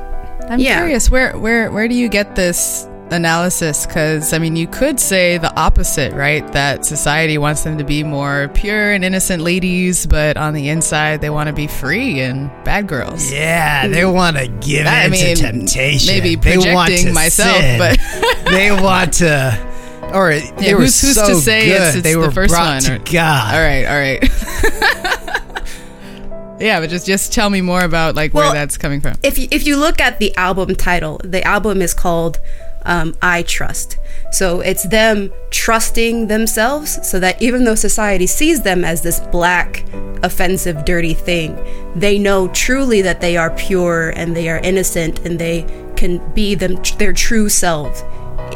I'm 0.50 0.60
Yeah. 0.60 0.77
curious 0.79 1.12
where 1.12 1.38
where 1.38 1.72
where 1.72 1.88
do 1.88 1.93
you 1.93 2.10
get 2.10 2.36
this 2.36 2.88
analysis? 3.12 3.86
Because 3.86 4.34
I 4.34 4.39
mean, 4.39 4.56
you 4.56 4.68
could 4.68 5.00
say 5.00 5.38
the 5.38 5.54
opposite, 5.60 6.13
right? 6.13 6.46
That 6.54 6.86
society 6.86 7.38
wants 7.38 7.63
them 7.63 7.78
to 7.78 7.84
be 7.84 8.04
more 8.04 8.50
pure 8.54 8.92
and 8.92 9.04
innocent 9.06 9.42
ladies, 9.44 10.06
but 10.06 10.38
on 10.38 10.54
the 10.54 10.70
inside 10.70 11.22
they 11.22 11.30
want 11.30 11.48
to 11.48 11.54
be 11.54 11.68
free 11.68 12.20
and 12.22 12.50
bad 12.63 12.88
girls. 12.88 13.32
Yeah, 13.32 13.88
they 13.88 14.06
want 14.06 14.38
to 14.38 14.48
give 14.48 14.86
I 14.88 15.06
in 15.06 15.12
mean, 15.12 15.36
to 15.36 15.42
temptation. 15.42 16.13
maybe 16.13 16.36
they 16.36 16.58
want 16.58 16.88
projecting 16.89 17.08
to 17.08 17.13
myself, 17.13 17.58
sin. 17.58 17.80
but- 17.80 18.00
they 18.51 18.72
want 18.72 19.13
to. 19.16 19.68
Or 20.13 20.34
they 20.34 20.74
were 20.74 20.82
who's- 20.82 21.00
who's 21.01 21.16
so 21.16 21.28
to 21.28 21.36
say 21.36 21.68
good. 21.68 21.75
it's- 21.75 21.94
it's 21.96 22.04
they 22.04 22.13
the 22.13 22.20
were 22.20 22.32
first 22.32 22.51
brought 22.51 22.66
one, 22.75 22.82
to 22.84 22.96
or- 22.96 23.00
God. 23.12 23.54
All 23.54 23.62
right, 23.62 23.86
all 23.86 24.00
right. 24.00 25.39
yeah, 26.60 26.80
but 26.80 26.89
just 26.89 27.06
just 27.06 27.32
tell 27.32 27.50
me 27.50 27.62
more 27.62 27.82
about 27.82 28.16
like 28.16 28.34
Well, 28.34 28.46
where 28.51 28.54
that's 28.60 28.78
coming 28.78 29.01
from. 29.01 29.16
if 29.24 29.38
you, 29.38 29.48
if 29.51 29.66
you 29.68 29.78
look 29.78 30.01
at 30.01 30.20
the 30.20 30.36
album 30.36 30.75
title, 30.75 31.22
the 31.24 31.44
album 31.46 31.82
is 31.82 31.94
called 31.94 32.39
um, 32.86 33.15
"I 33.21 33.43
Trust." 33.43 33.98
So 34.31 34.62
it's 34.62 34.83
them 34.83 35.31
trusting 35.50 36.27
themselves, 36.27 37.00
so 37.07 37.19
that 37.19 37.41
even 37.41 37.63
though 37.63 37.75
society 37.75 38.27
sees 38.27 38.62
them 38.62 38.86
as 38.86 39.01
this 39.01 39.19
black, 39.31 39.83
offensive, 40.24 40.86
dirty 40.86 41.13
thing, 41.13 41.57
they 41.95 42.19
know 42.19 42.48
truly 42.50 43.01
that 43.01 43.21
they 43.21 43.38
are 43.38 43.50
pure 43.51 44.09
and 44.09 44.36
they 44.36 44.50
are 44.50 44.59
innocent 44.59 45.19
and 45.25 45.39
they 45.39 45.65
can 45.95 46.19
be 46.33 46.55
them 46.55 46.79
their 46.98 47.13
true 47.13 47.50
self, 47.50 48.03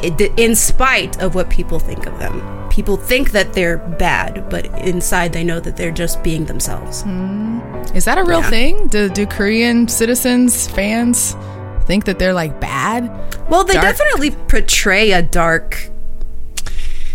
i- 0.03 0.31
in 0.37 0.55
spite 0.55 1.21
of 1.21 1.35
what 1.35 1.49
people 1.49 1.79
think 1.79 2.05
of 2.05 2.17
them. 2.19 2.41
People 2.69 2.97
think 2.97 3.31
that 3.31 3.53
they're 3.53 3.77
bad, 3.77 4.49
but 4.49 4.65
inside 4.79 5.31
they 5.33 5.43
know 5.43 5.59
that 5.59 5.77
they're 5.77 5.91
just 5.91 6.21
being 6.23 6.45
themselves. 6.45 7.03
Is 7.95 8.05
that 8.05 8.17
a 8.17 8.23
real 8.23 8.39
Yeah. 8.41 8.49
thing? 8.49 8.87
Do, 8.87 9.09
do 9.09 9.25
Korean 9.25 9.87
citizens, 9.87 10.67
fans, 10.67 11.35
think 11.83 12.05
that 12.05 12.19
they're 12.19 12.33
like 12.33 12.59
bad? 12.59 13.03
Well, 13.49 13.63
they 13.63 13.73
Dark- 13.73 13.97
definitely 13.97 14.31
portray 14.31 15.11
a 15.11 15.21
dark. 15.21 15.89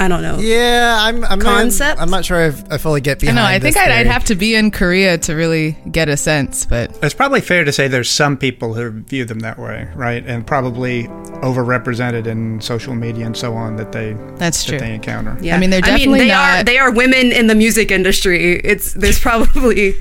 I 0.01 0.07
don't 0.07 0.23
know. 0.23 0.39
Yeah, 0.39 0.97
I'm. 1.01 1.25
I'm 1.25 1.41
Concept? 1.41 2.01
I'm 2.01 2.09
not 2.09 2.25
sure 2.25 2.41
if 2.43 2.63
I 2.71 2.79
fully 2.79 3.01
get 3.01 3.19
the 3.19 3.27
I 3.27 3.33
behind. 3.33 3.37
know. 3.37 3.45
I 3.57 3.59
think 3.59 3.77
I'd, 3.77 3.91
I'd 3.91 4.07
have 4.07 4.23
to 4.27 4.37
be 4.37 4.55
in 4.55 4.71
Korea 4.71 5.19
to 5.19 5.35
really 5.35 5.77
get 5.91 6.09
a 6.09 6.17
sense, 6.17 6.65
but 6.67 6.97
It's 7.03 7.15
probably 7.15 7.41
fair 7.41 7.65
to 7.65 7.73
say 7.73 7.89
there's 7.89 8.09
some 8.09 8.37
people 8.37 8.75
who 8.75 8.91
view 8.91 9.25
them 9.25 9.41
that 9.41 9.59
way, 9.59 9.89
right? 9.97 10.25
And 10.25 10.47
probably 10.47 11.09
overrepresented 11.43 12.29
in 12.29 12.61
social 12.61 12.95
media 12.95 13.27
and 13.27 13.37
so 13.37 13.55
on 13.55 13.75
that 13.77 13.91
they 13.91 14.13
That's 14.37 14.63
that 14.65 14.69
true. 14.71 14.79
they 14.79 14.95
encounter. 14.95 15.37
Yeah. 15.41 15.57
I 15.57 15.59
mean, 15.59 15.71
they're 15.71 15.81
definitely 15.81 16.21
they 16.21 16.29
not- 16.29 16.61
are 16.61 16.63
they 16.65 16.79
are 16.79 16.93
women 16.93 17.33
in 17.33 17.49
the 17.49 17.57
music 17.57 17.91
industry. 17.91 18.61
It's 18.61 18.93
there's 18.95 19.19
probably 19.29 19.95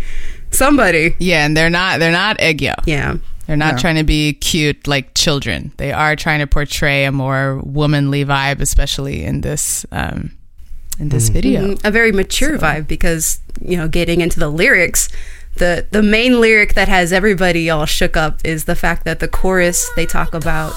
somebody. 0.51 1.15
yeah, 1.17 1.43
and 1.43 1.57
they're 1.57 1.71
not 1.71 2.00
they're 2.00 2.12
not 2.12 2.38
aegyo. 2.38 2.75
Yeah. 2.86 3.15
They're 3.48 3.56
not 3.58 3.75
No. 3.75 3.80
trying 3.82 3.96
to 3.96 4.04
be 4.04 4.34
cute 4.34 4.88
like 4.88 5.13
children. 5.13 5.72
They 5.77 5.92
are 5.94 6.16
trying 6.16 6.39
to 6.39 6.48
portray 6.48 7.06
a 7.06 7.12
more 7.12 7.60
womanly 7.63 8.25
vibe, 8.25 8.60
especially 8.62 9.24
in 9.24 9.42
this 9.42 9.86
um, 9.92 10.32
in 11.00 11.10
this 11.10 11.30
video. 11.30 11.62
Mm, 11.75 11.82
A 11.86 11.92
very 11.92 12.12
mature 12.12 12.58
vibe 12.58 12.88
because, 12.88 13.39
you 13.62 13.77
know, 13.77 13.88
getting 13.88 14.20
into 14.22 14.39
the 14.39 14.50
lyrics, 14.50 15.08
the 15.56 15.86
the 15.92 16.04
main 16.04 16.42
lyric 16.42 16.74
that 16.74 16.88
has 16.89 17.13
everybody 17.13 17.70
all 17.70 17.86
shook 17.86 18.18
up 18.18 18.39
is 18.44 18.66
the 18.66 18.75
fact 18.75 19.06
that 19.06 19.20
the 19.20 19.27
chorus 19.27 19.89
they 19.96 20.06
talk 20.06 20.34
about 20.34 20.74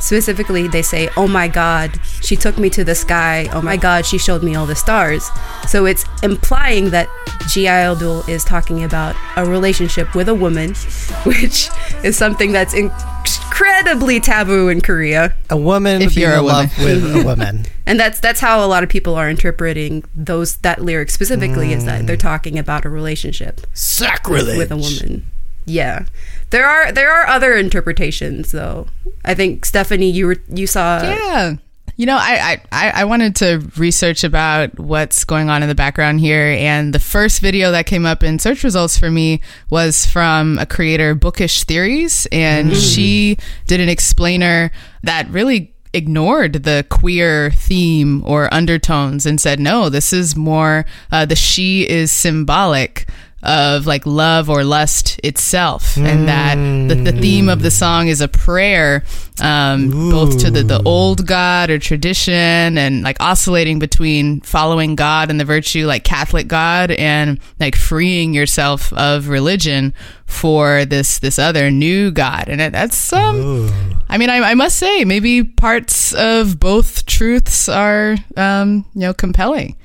specifically 0.00 0.68
they 0.68 0.82
say 0.82 1.08
oh 1.16 1.26
my 1.26 1.48
god 1.48 1.98
she 2.22 2.36
took 2.36 2.58
me 2.58 2.70
to 2.70 2.84
the 2.84 2.94
sky. 2.94 3.48
Oh 3.52 3.62
my 3.62 3.76
god 3.76 4.06
she 4.06 4.18
showed 4.18 4.42
me 4.42 4.54
all 4.54 4.66
the 4.66 4.74
stars. 4.74 5.28
So 5.68 5.86
it's 5.86 6.04
implying 6.22 6.90
that 6.90 7.08
(G)I-DLE 7.48 8.28
is 8.28 8.44
talking 8.44 8.84
about 8.84 9.16
a 9.36 9.44
relationship 9.44 10.14
with 10.14 10.28
a 10.28 10.34
woman 10.34 10.74
which 11.24 11.68
is 12.02 12.16
something 12.16 12.52
that's 12.52 12.74
incredibly 12.74 14.20
taboo 14.20 14.68
in 14.68 14.80
korea. 14.80 15.34
A 15.50 15.56
woman 15.56 16.02
If 16.02 16.16
you're 16.16 16.32
a 16.32 16.40
in 16.40 16.46
love 16.46 16.78
with 16.78 17.16
a 17.16 17.22
woman. 17.24 17.66
and 17.86 18.00
that's 18.00 18.20
that's 18.20 18.40
how 18.40 18.64
a 18.64 18.68
lot 18.68 18.82
of 18.82 18.88
people 18.88 19.14
are 19.14 19.28
interpreting 19.28 20.04
those 20.14 20.56
that 20.58 20.82
lyric 20.82 21.10
specifically 21.10 21.72
is 21.72 21.84
that 21.84 22.06
they're 22.06 22.16
mm. 22.16 22.20
talking 22.20 22.58
about 22.58 22.84
a 22.84 22.88
relationship 22.88 23.60
Sacrilege. 23.74 24.58
with 24.58 24.70
a 24.70 24.76
woman. 24.76 25.26
Yeah. 25.66 26.06
There 26.50 26.66
are 26.66 26.92
there 26.92 27.10
are 27.10 27.26
other 27.26 27.54
interpretations 27.54 28.52
though. 28.52 28.86
I 29.24 29.34
think 29.34 29.64
Stephanie 29.64 30.10
you 30.10 30.26
were 30.26 30.36
you 30.48 30.66
saw 30.66 31.02
Yeah. 31.02 31.56
You 31.96 32.06
know, 32.06 32.16
I, 32.16 32.60
I, 32.72 32.90
I 32.90 33.04
wanted 33.04 33.36
to 33.36 33.70
research 33.76 34.24
about 34.24 34.80
what's 34.80 35.22
going 35.22 35.48
on 35.48 35.62
in 35.62 35.68
the 35.68 35.76
background 35.76 36.18
here, 36.18 36.56
and 36.58 36.92
the 36.92 36.98
first 36.98 37.40
video 37.40 37.70
that 37.70 37.86
came 37.86 38.04
up 38.04 38.24
in 38.24 38.40
search 38.40 38.64
results 38.64 38.98
for 38.98 39.12
me 39.12 39.40
was 39.70 40.04
from 40.04 40.58
a 40.58 40.66
creator, 40.66 41.14
Bookish 41.14 41.62
Theories, 41.62 42.26
and 42.32 42.76
she 42.76 43.38
did 43.68 43.80
an 43.80 43.88
explainer 43.88 44.72
that 45.04 45.30
really 45.30 45.72
ignored 45.92 46.64
the 46.64 46.84
queer 46.90 47.52
theme 47.52 48.24
or 48.26 48.52
undertones 48.52 49.24
and 49.24 49.40
said, 49.40 49.60
no, 49.60 49.88
this 49.88 50.12
is 50.12 50.34
more, 50.34 50.84
uh, 51.12 51.24
the 51.24 51.36
she 51.36 51.88
is 51.88 52.10
symbolic 52.10 53.08
of 53.44 53.86
like 53.86 54.06
love 54.06 54.48
or 54.48 54.64
lust 54.64 55.20
itself. 55.22 55.96
And 55.96 56.28
that 56.28 56.54
the, 56.88 57.12
the 57.12 57.12
theme 57.12 57.48
of 57.48 57.62
the 57.62 57.70
song 57.70 58.08
is 58.08 58.20
a 58.20 58.28
prayer 58.28 59.04
um, 59.40 59.90
both 60.10 60.38
to 60.40 60.50
the, 60.50 60.62
the 60.62 60.80
old 60.84 61.26
god 61.26 61.68
or 61.70 61.78
tradition 61.78 62.78
and 62.78 63.02
like 63.02 63.16
oscillating 63.20 63.78
between 63.80 64.40
following 64.40 64.94
god 64.94 65.28
and 65.30 65.40
the 65.40 65.44
virtue 65.44 65.86
like 65.86 66.04
catholic 66.04 66.46
god 66.46 66.92
and 66.92 67.40
like 67.58 67.74
freeing 67.74 68.32
yourself 68.32 68.92
of 68.92 69.28
religion 69.28 69.92
for 70.26 70.84
this 70.84 71.18
this 71.18 71.38
other 71.38 71.70
new 71.70 72.10
god. 72.10 72.44
And 72.48 72.60
it, 72.60 72.72
that's 72.72 73.12
um 73.12 73.68
i 74.08 74.18
mean 74.18 74.30
I, 74.30 74.38
I 74.38 74.54
must 74.54 74.78
say 74.78 75.04
maybe 75.04 75.42
parts 75.42 76.14
of 76.14 76.58
both 76.60 77.04
truths 77.06 77.68
are 77.68 78.16
um 78.36 78.84
you 78.94 79.00
know 79.00 79.14
compelling 79.14 79.76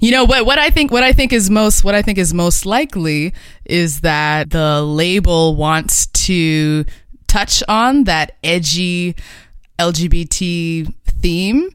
you 0.00 0.10
know 0.10 0.24
what 0.24 0.46
what 0.46 0.58
I 0.58 0.70
think 0.70 0.90
what 0.90 1.02
I 1.02 1.12
think 1.12 1.32
is 1.32 1.50
most 1.50 1.84
what 1.84 1.94
I 1.94 2.02
think 2.02 2.18
is 2.18 2.34
most 2.34 2.66
likely 2.66 3.32
is 3.64 4.00
that 4.00 4.50
the 4.50 4.82
label 4.82 5.54
wants 5.56 6.06
to 6.06 6.84
touch 7.26 7.62
on 7.68 8.04
that 8.04 8.36
edgy 8.42 9.16
LGBT 9.78 10.92
theme 11.06 11.70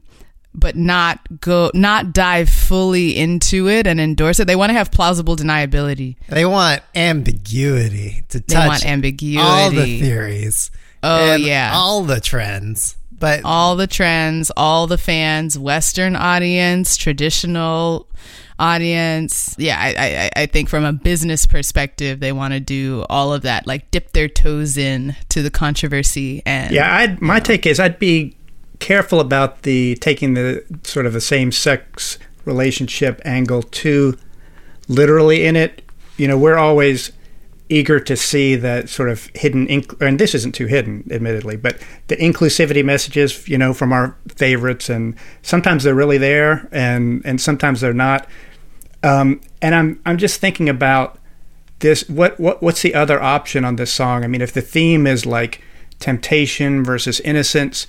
but 0.54 0.76
not 0.76 1.40
go 1.40 1.70
not 1.74 2.12
dive 2.12 2.48
fully 2.48 3.16
into 3.16 3.68
it 3.68 3.86
and 3.86 4.00
endorse 4.00 4.40
it. 4.40 4.46
They 4.46 4.56
want 4.56 4.70
to 4.70 4.74
have 4.74 4.90
plausible 4.90 5.36
deniability. 5.36 6.16
They 6.28 6.44
want 6.44 6.82
ambiguity 6.94 8.24
to 8.30 8.40
touch. 8.40 8.46
They 8.46 8.66
want 8.66 8.86
ambiguity. 8.86 9.38
all 9.38 9.70
the 9.70 10.00
theories. 10.00 10.70
Oh, 11.02 11.34
and 11.34 11.42
yeah. 11.42 11.72
all 11.74 12.02
the 12.02 12.20
trends. 12.20 12.96
But 13.18 13.42
all 13.44 13.76
the 13.76 13.86
trends, 13.86 14.50
all 14.56 14.86
the 14.86 14.98
fans, 14.98 15.58
Western 15.58 16.14
audience, 16.14 16.96
traditional 16.96 18.08
audience. 18.58 19.54
Yeah, 19.58 19.76
I, 19.78 19.94
I, 20.36 20.42
I 20.42 20.46
think 20.46 20.68
from 20.68 20.84
a 20.84 20.92
business 20.92 21.46
perspective, 21.46 22.20
they 22.20 22.32
want 22.32 22.54
to 22.54 22.60
do 22.60 23.04
all 23.08 23.32
of 23.32 23.42
that, 23.42 23.66
like 23.66 23.90
dip 23.90 24.12
their 24.12 24.28
toes 24.28 24.76
in 24.76 25.16
to 25.30 25.42
the 25.42 25.50
controversy. 25.50 26.42
And 26.44 26.72
Yeah, 26.72 26.94
I'd, 26.94 27.20
my 27.20 27.40
take 27.40 27.66
is 27.66 27.80
I'd 27.80 27.98
be 27.98 28.36
careful 28.78 29.20
about 29.20 29.62
the 29.62 29.96
taking 29.96 30.34
the 30.34 30.64
sort 30.84 31.06
of 31.06 31.12
the 31.12 31.20
same 31.20 31.50
sex 31.50 32.18
relationship 32.44 33.20
angle 33.24 33.62
too 33.62 34.16
literally 34.88 35.44
in 35.44 35.56
it. 35.56 35.82
You 36.16 36.28
know, 36.28 36.38
we're 36.38 36.56
always 36.56 37.12
eager 37.68 38.00
to 38.00 38.16
see 38.16 38.56
that 38.56 38.88
sort 38.88 39.08
of 39.10 39.30
hidden, 39.34 39.66
inc- 39.68 40.00
and 40.00 40.18
this 40.18 40.34
isn't 40.34 40.54
too 40.54 40.66
hidden, 40.66 41.04
admittedly, 41.10 41.56
but 41.56 41.78
the 42.08 42.16
inclusivity 42.16 42.84
messages, 42.84 43.46
you 43.48 43.58
know, 43.58 43.74
from 43.74 43.92
our 43.92 44.16
favorites, 44.28 44.88
and 44.88 45.14
sometimes 45.42 45.84
they're 45.84 45.94
really 45.94 46.18
there, 46.18 46.68
and 46.72 47.22
and 47.24 47.40
sometimes 47.40 47.80
they're 47.80 47.92
not. 47.92 48.26
Um, 49.02 49.40
and 49.62 49.74
I'm 49.74 50.00
I'm 50.06 50.18
just 50.18 50.40
thinking 50.40 50.68
about 50.68 51.18
this 51.80 52.08
what 52.08 52.40
what 52.40 52.62
what's 52.62 52.82
the 52.82 52.94
other 52.94 53.22
option 53.22 53.64
on 53.64 53.76
this 53.76 53.92
song? 53.92 54.24
I 54.24 54.26
mean, 54.26 54.40
if 54.40 54.52
the 54.52 54.62
theme 54.62 55.06
is 55.06 55.24
like 55.26 55.62
temptation 56.00 56.84
versus 56.84 57.20
innocence, 57.20 57.86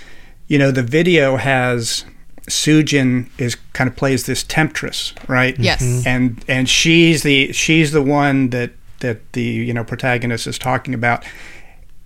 you 0.47 0.57
know, 0.59 0.71
the 0.71 0.83
video 0.83 1.37
has 1.37 2.05
Soojin 2.47 3.29
is 3.37 3.55
kind 3.73 3.89
of 3.89 3.95
plays 3.95 4.25
this 4.25 4.43
temptress, 4.43 5.13
right? 5.27 5.57
Yes. 5.59 5.81
Mhm. 5.83 6.05
And 6.07 6.45
and 6.47 6.69
she's 6.69 7.23
the 7.23 7.51
she's 7.53 7.91
the 7.91 8.01
one 8.01 8.49
that 8.49 8.71
that 8.99 9.33
the 9.33 9.41
you 9.41 9.73
know 9.73 9.83
protagonist 9.83 10.47
is 10.47 10.57
talking 10.57 10.93
about. 10.93 11.25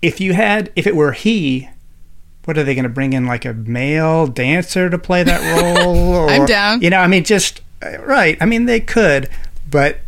If 0.02 0.20
you 0.20 0.34
had 0.34 0.70
if 0.76 0.86
it 0.86 0.96
were 0.96 1.12
he, 1.12 1.68
what 2.44 2.58
are 2.58 2.64
they 2.64 2.74
going 2.74 2.84
to 2.84 2.90
bring 2.90 3.12
in 3.12 3.26
like 3.26 3.44
a 3.44 3.54
male 3.54 4.26
dancer 4.26 4.90
to 4.90 4.98
play 4.98 5.22
that 5.22 5.62
role? 5.84 6.14
Or, 6.14 6.30
I'm 6.30 6.46
down. 6.46 6.82
You 6.82 6.90
know, 6.90 6.98
I 6.98 7.06
mean, 7.06 7.24
just 7.24 7.60
uh, 7.82 7.98
right. 8.02 8.36
I 8.40 8.46
mean, 8.46 8.66
they 8.66 8.80
could, 8.80 9.28
but 9.70 10.00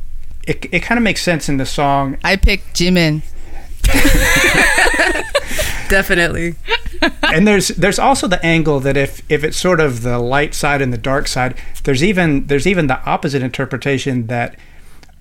it 0.46 0.66
it 0.72 0.80
kind 0.80 0.98
of 0.98 1.02
makes 1.02 1.22
sense 1.22 1.48
in 1.48 1.56
the 1.56 1.66
song. 1.66 2.18
I 2.24 2.36
picked 2.36 2.74
Jimin. 2.74 3.22
Definitely. 5.88 6.56
and 7.22 7.46
there's 7.46 7.68
there's 7.68 7.98
also 7.98 8.26
the 8.26 8.44
angle 8.44 8.80
that 8.80 8.96
if 8.96 9.22
if 9.30 9.44
it's 9.44 9.56
sort 9.56 9.80
of 9.80 10.02
the 10.02 10.18
light 10.18 10.54
side 10.54 10.82
and 10.82 10.92
the 10.92 10.98
dark 10.98 11.28
side, 11.28 11.56
there's 11.84 12.02
even 12.02 12.46
there's 12.46 12.66
even 12.66 12.86
the 12.86 13.02
opposite 13.04 13.42
interpretation 13.42 14.26
that 14.26 14.56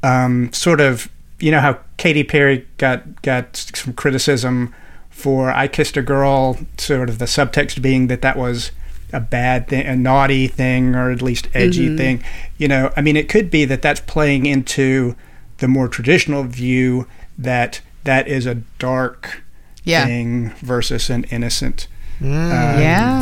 um, 0.04 0.52
sort 0.54 0.82
of 0.82 1.10
you 1.40 1.52
know 1.52 1.60
how 1.60 1.80
Katy 1.98 2.24
Perry 2.24 2.68
got 2.78 3.22
got 3.22 3.56
some 3.56 3.94
criticism 3.94 4.74
for 5.10 5.50
I 5.52 5.68
Kissed 5.68 5.96
a 5.98 6.02
Girl, 6.02 6.58
sort 6.78 7.10
of 7.10 7.20
the 7.20 7.26
subtext 7.26 7.82
being 7.82 8.08
that 8.08 8.22
that 8.22 8.38
was 8.38 8.72
a 9.14 9.20
bad 9.20 9.68
thing, 9.70 9.86
a 9.86 9.96
naughty 9.96 10.48
thing, 10.48 10.94
or 10.96 11.10
at 11.12 11.22
least 11.22 11.48
edgy 11.54 11.96
thing. 11.96 12.22
You 12.58 12.68
know, 12.68 12.92
I 12.98 13.02
mean, 13.02 13.16
it 13.16 13.30
could 13.30 13.50
be 13.50 13.64
that 13.66 13.82
that's 13.82 14.02
playing 14.02 14.46
into 14.46 15.16
the 15.60 15.68
more 15.70 15.88
traditional 15.88 16.44
view 16.44 17.08
that 17.38 17.80
that 18.04 18.28
is 18.28 18.46
a 18.46 18.56
dark 18.78 19.44
Yeah. 19.86 20.06
thing 20.06 20.50
versus 20.62 21.10
an 21.10 21.24
innocent 21.26 21.88
uh, 22.22 22.26
yeah. 22.28 23.20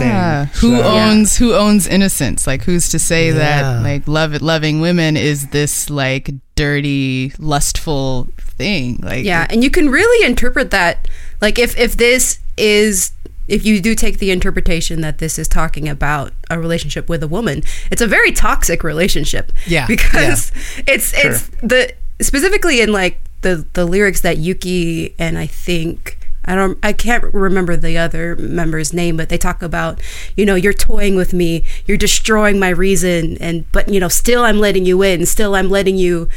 thing. 0.47 0.59
Who 0.61 0.77
So- 0.77 0.83
owns 0.83 1.37
who 1.37 1.53
owns 1.53 1.87
innocence? 1.87 2.47
Like 2.47 2.63
who's 2.63 2.89
to 2.89 2.97
say 2.99 3.27
Yeah. 3.27 3.33
that 3.33 3.83
like 3.83 4.07
love 4.07 4.41
loving 4.41 4.79
women 4.81 5.15
is 5.17 5.47
this 5.47 5.89
like 5.89 6.31
dirty, 6.55 7.33
lustful 7.37 8.27
thing? 8.37 8.99
Like 9.01 9.25
Yeah, 9.25 9.47
and 9.49 9.63
you 9.63 9.69
can 9.69 9.89
really 9.89 10.25
interpret 10.25 10.71
that 10.71 11.07
like 11.41 11.59
if 11.59 11.77
if 11.77 11.97
this 11.97 12.39
is 12.57 13.11
if 13.47 13.65
you 13.65 13.81
do 13.81 13.93
take 13.93 14.19
the 14.19 14.31
interpretation 14.31 15.01
that 15.01 15.17
this 15.17 15.37
is 15.37 15.47
talking 15.47 15.89
about 15.89 16.31
a 16.49 16.57
relationship 16.57 17.09
with 17.09 17.21
a 17.23 17.27
woman, 17.27 17.61
it's 17.91 18.01
a 18.01 18.07
very 18.07 18.31
toxic 18.31 18.83
relationship. 18.83 19.51
Yeah, 19.67 19.85
Because 19.93 20.51
it's 20.87 21.13
it's 21.13 21.47
the 21.61 21.93
specifically 22.21 22.81
in 22.81 22.91
like 22.91 23.19
the 23.41 23.65
the 23.73 23.85
lyrics 23.85 24.21
that 24.21 24.37
Yuqi 24.37 25.13
and 25.19 25.37
I 25.37 25.47
think 25.47 26.17
I 26.45 26.55
don't 26.55 26.77
I 26.83 26.93
can't 26.93 27.23
remember 27.33 27.75
the 27.75 27.97
other 27.97 28.35
member's 28.35 28.93
name, 28.93 29.17
but 29.17 29.29
they 29.29 29.37
talk 29.37 29.61
about, 29.61 30.01
you 30.35 30.45
know, 30.45 30.55
you're 30.55 30.73
toying 30.73 31.15
with 31.15 31.33
me, 31.33 31.63
you're 31.85 31.97
destroying 31.97 32.59
my 32.59 32.69
reason. 32.69 33.37
And 33.37 33.69
but 33.71 33.89
you 33.89 33.99
know, 33.99 34.09
still 34.09 34.43
I'm 34.43 34.59
letting 34.59 34.85
you 34.85 35.01
in, 35.01 35.25
still 35.25 35.55
I'm 35.55 35.69
letting 35.69 35.97
you 35.97 36.27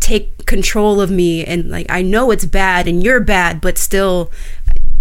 take 0.00 0.46
control 0.46 1.00
of 1.00 1.10
me. 1.10 1.44
And 1.44 1.70
like 1.70 1.86
I 1.88 2.02
know 2.02 2.30
it's 2.30 2.44
bad 2.44 2.86
and 2.88 3.02
you're 3.02 3.20
bad 3.20 3.60
but 3.60 3.78
still 3.78 4.30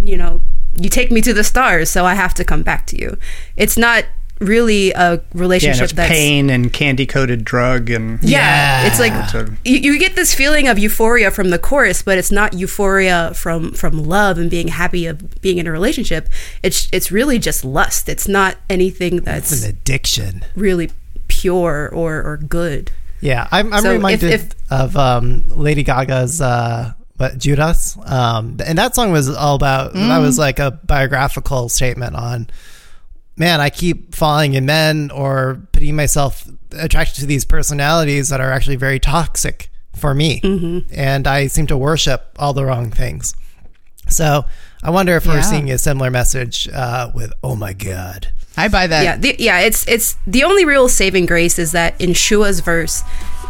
you 0.03 0.17
know 0.17 0.41
you 0.73 0.89
take 0.89 1.11
me 1.11 1.21
to 1.21 1.33
the 1.33 1.43
stars 1.43 1.89
so 1.89 2.05
I 2.05 2.15
have 2.15 2.33
to 2.35 2.45
come 2.45 2.63
back 2.63 2.85
to 2.87 2.99
you. 2.99 3.17
It's 3.57 3.77
not 3.77 4.05
really 4.41 4.91
a 4.91 4.95
Yeah, 4.95 5.11
and 5.11 5.21
relationship 5.39 5.83
it's 5.83 5.93
that's 5.93 6.09
pain 6.09 6.49
and 6.49 6.73
candy 6.73 7.05
coated 7.05 7.45
drug 7.45 7.89
and 7.89 8.21
yeah, 8.23 8.87
it's 8.87 8.99
like 8.99 9.13
So- 9.29 9.45
you, 9.63 9.77
you 9.77 9.99
get 9.99 10.15
this 10.15 10.33
feeling 10.33 10.67
of 10.67 10.79
euphoria 10.79 11.29
from 11.31 11.51
the 11.51 11.59
chorus 11.59 12.01
but 12.01 12.17
it's 12.17 12.31
not 12.31 12.53
euphoria 12.53 13.33
from 13.35 13.71
from 13.73 14.03
love 14.03 14.37
and 14.39 14.49
being 14.49 14.69
happy 14.69 15.05
of 15.05 15.39
being 15.41 15.59
in 15.59 15.67
a 15.67 15.71
relationship 15.71 16.27
it's 16.63 16.89
it's 16.91 17.11
really 17.11 17.37
just 17.37 17.63
lust 17.63 18.09
it's 18.09 18.27
not 18.27 18.57
anything 18.69 19.17
It's 19.17 19.25
that's 19.25 19.63
an 19.63 19.69
addiction. 19.69 20.43
really 20.55 20.89
pure 21.27 21.87
or 21.93 22.21
or 22.21 22.37
good 22.37 22.91
Yeah, 23.21 23.47
I'm, 23.51 23.71
I'm 23.71 23.83
So 23.83 23.91
reminded 23.93 24.31
if- 24.31 24.49
of 24.71 24.97
um, 24.97 25.43
Lady 25.49 25.83
Gaga's 25.83 26.41
uh, 26.41 26.93
what 27.17 27.37
Judas, 27.37 27.95
um, 28.05 28.57
and 28.65 28.75
that 28.79 28.95
song 28.95 29.11
was 29.11 29.29
all 29.29 29.53
about. 29.55 29.93
That 29.93 30.17
was 30.17 30.39
like 30.39 30.57
a 30.57 30.71
biographical 30.71 31.69
statement 31.69 32.15
on. 32.15 32.47
Man, 33.41 33.59
I 33.59 33.71
keep 33.71 34.13
falling 34.13 34.53
in 34.53 34.67
men 34.67 35.09
or 35.09 35.67
putting 35.71 35.95
myself 35.95 36.47
attracted 36.73 37.21
to 37.21 37.25
these 37.25 37.43
personalities 37.43 38.29
that 38.29 38.39
are 38.39 38.51
actually 38.51 38.75
very 38.75 38.99
toxic 38.99 39.71
for 39.95 40.13
me, 40.13 40.85
and 40.93 41.25
I 41.25 41.47
seem 41.47 41.65
to 41.65 41.75
worship 41.75 42.37
all 42.37 42.53
the 42.53 42.63
wrong 42.63 42.91
things. 42.91 43.33
So 44.07 44.45
I 44.83 44.91
wonder 44.91 45.15
if 45.15 45.25
we're 45.25 45.41
seeing 45.41 45.71
a 45.71 45.79
similar 45.79 46.11
message 46.11 46.69
uh, 46.69 47.09
with 47.15 47.33
"Oh 47.41 47.55
my 47.55 47.73
God." 47.73 48.27
I 48.55 48.67
buy 48.67 48.85
that. 48.85 49.03
yeah 49.03 49.17
the, 49.17 49.35
yeah 49.39 49.61
it's 49.61 49.87
it's 49.87 50.17
the 50.27 50.43
only 50.43 50.63
real 50.63 50.87
saving 50.87 51.25
grace 51.25 51.57
is 51.57 51.71
that 51.71 51.99
in 51.99 52.09
shuhua's 52.11 52.59
verse 52.59 53.01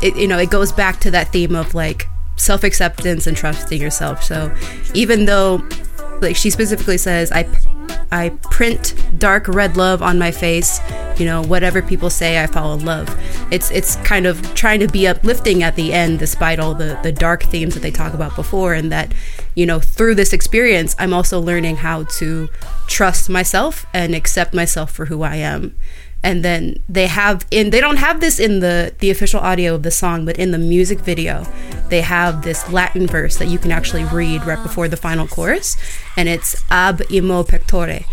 it 0.02 0.16
you 0.16 0.28
know 0.28 0.38
it 0.38 0.52
goes 0.52 0.72
back 0.72 1.00
to 1.00 1.12
that 1.12 1.34
theme 1.34 1.56
of 1.56 1.74
like 1.74 2.06
self-acceptance 2.38 3.26
and 3.26 3.36
trusting 3.36 3.82
yourself 3.82 4.24
so 4.24 4.56
even 4.94 5.26
though 5.26 5.58
like 6.22 6.36
she 6.36 6.50
specifically 6.50 6.98
says 6.98 7.32
i 7.32 7.48
i 8.12 8.30
print 8.44 8.96
dark 9.18 9.48
red 9.48 9.78
love 9.78 10.02
on 10.02 10.18
my 10.18 10.32
face. 10.32 10.80
You 11.18 11.26
know 11.26 11.44
whatever 11.44 11.82
people 11.82 12.10
say 12.10 12.42
i 12.42 12.48
fall 12.48 12.74
in 12.74 12.84
love. 12.84 13.08
It's 13.52 13.70
it's 13.72 13.96
kind 13.98 14.26
of 14.26 14.42
trying 14.56 14.80
to 14.80 14.88
be 14.88 15.08
uplifting 15.08 15.62
at 15.62 15.76
the 15.76 15.94
end 15.94 16.20
despite 16.20 16.60
all 16.60 16.74
the 16.74 17.00
the 17.04 17.12
dark 17.12 17.44
themes 17.44 17.74
that 17.76 17.82
they 17.82 17.92
talk 17.92 18.14
about 18.14 18.36
before 18.36 18.74
and 18.74 18.92
that 18.92 19.14
you 19.56 19.66
know 19.66 19.80
through 19.80 20.16
this 20.16 20.34
experience 20.34 20.96
i'm 20.98 21.14
also 21.14 21.40
learning 21.40 21.76
how 21.78 22.04
to 22.04 22.48
trust 22.88 23.30
myself 23.30 23.86
and 23.94 24.16
accept 24.16 24.54
myself 24.54 24.92
for 24.92 25.06
who 25.06 25.22
i 25.22 25.36
am 25.36 25.76
and 26.24 26.44
then 26.46 26.82
they 26.88 27.08
have 27.08 27.46
in 27.52 27.70
they 27.72 27.82
don't 27.82 27.98
have 27.98 28.20
this 28.20 28.40
in 28.40 28.60
the 28.60 28.94
the 29.00 29.10
official 29.10 29.40
audio 29.40 29.76
of 29.76 29.84
the 29.84 29.92
song 29.92 30.26
but 30.26 30.38
in 30.38 30.52
the 30.52 30.58
music 30.58 31.00
video 31.00 31.46
they 31.90 32.02
have 32.02 32.44
this 32.44 32.70
latin 32.70 33.08
verse 33.08 33.38
that 33.38 33.48
you 33.48 33.58
can 33.58 33.72
actually 33.72 34.04
read 34.06 34.44
right 34.46 34.62
before 34.64 34.88
the 34.88 34.98
final 34.98 35.28
chorus 35.28 35.78
and 36.16 36.30
it's 36.30 36.64
ab 36.70 37.02
imo 37.12 37.44
pectore 37.44 38.06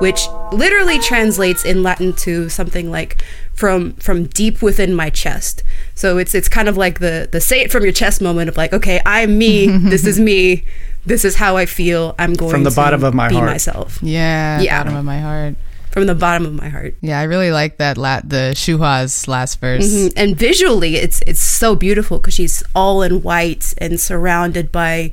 which 0.00 0.28
literally 0.52 0.98
translates 1.00 1.64
in 1.64 1.82
Latin 1.82 2.12
to 2.12 2.48
something 2.48 2.90
like 2.90 3.22
from 3.52 3.94
from 3.94 4.26
deep 4.26 4.62
within 4.62 4.94
my 4.94 5.10
chest. 5.10 5.62
So 5.94 6.18
it's 6.18 6.34
it's 6.34 6.48
kind 6.48 6.68
of 6.68 6.76
like 6.76 7.00
the 7.00 7.28
the 7.30 7.40
say 7.40 7.60
it 7.60 7.72
from 7.72 7.82
your 7.82 7.92
chest 7.92 8.20
moment 8.20 8.48
of 8.48 8.56
like, 8.56 8.72
okay, 8.72 9.00
I'm 9.04 9.38
me. 9.38 9.66
this 9.88 10.06
is 10.06 10.18
me. 10.20 10.64
This 11.06 11.24
is 11.24 11.34
how 11.36 11.56
I 11.56 11.66
feel. 11.66 12.14
I'm 12.18 12.34
going 12.34 12.50
From 12.50 12.64
the 12.64 12.70
to 12.70 12.76
bottom 12.76 13.02
of 13.04 13.14
my 13.14 13.28
be 13.28 13.36
heart. 13.36 13.46
myself 13.50 13.98
Yeah, 14.02 14.60
Yeah. 14.60 14.82
bottom 14.82 14.96
of 14.98 15.04
my 15.04 15.20
heart. 15.20 15.54
from 15.90 16.06
the 16.06 16.14
bottom 16.14 16.46
of 16.46 16.52
my 16.52 16.68
heart. 16.68 16.94
Yeah, 17.00 17.18
I 17.18 17.22
really 17.24 17.50
like 17.50 17.78
that. 17.78 17.96
La- 17.96 18.20
the 18.22 18.52
Shuhua's 18.54 19.26
last 19.26 19.58
verse. 19.58 19.88
Mhm. 19.88 20.12
And 20.16 20.36
visually, 20.36 20.96
it's 20.96 21.22
it's 21.26 21.40
so 21.40 21.74
beautiful 21.74 22.18
because 22.18 22.34
she's 22.34 22.62
all 22.74 23.02
in 23.02 23.22
white 23.22 23.72
and 23.78 23.98
surrounded 23.98 24.70
by 24.70 25.12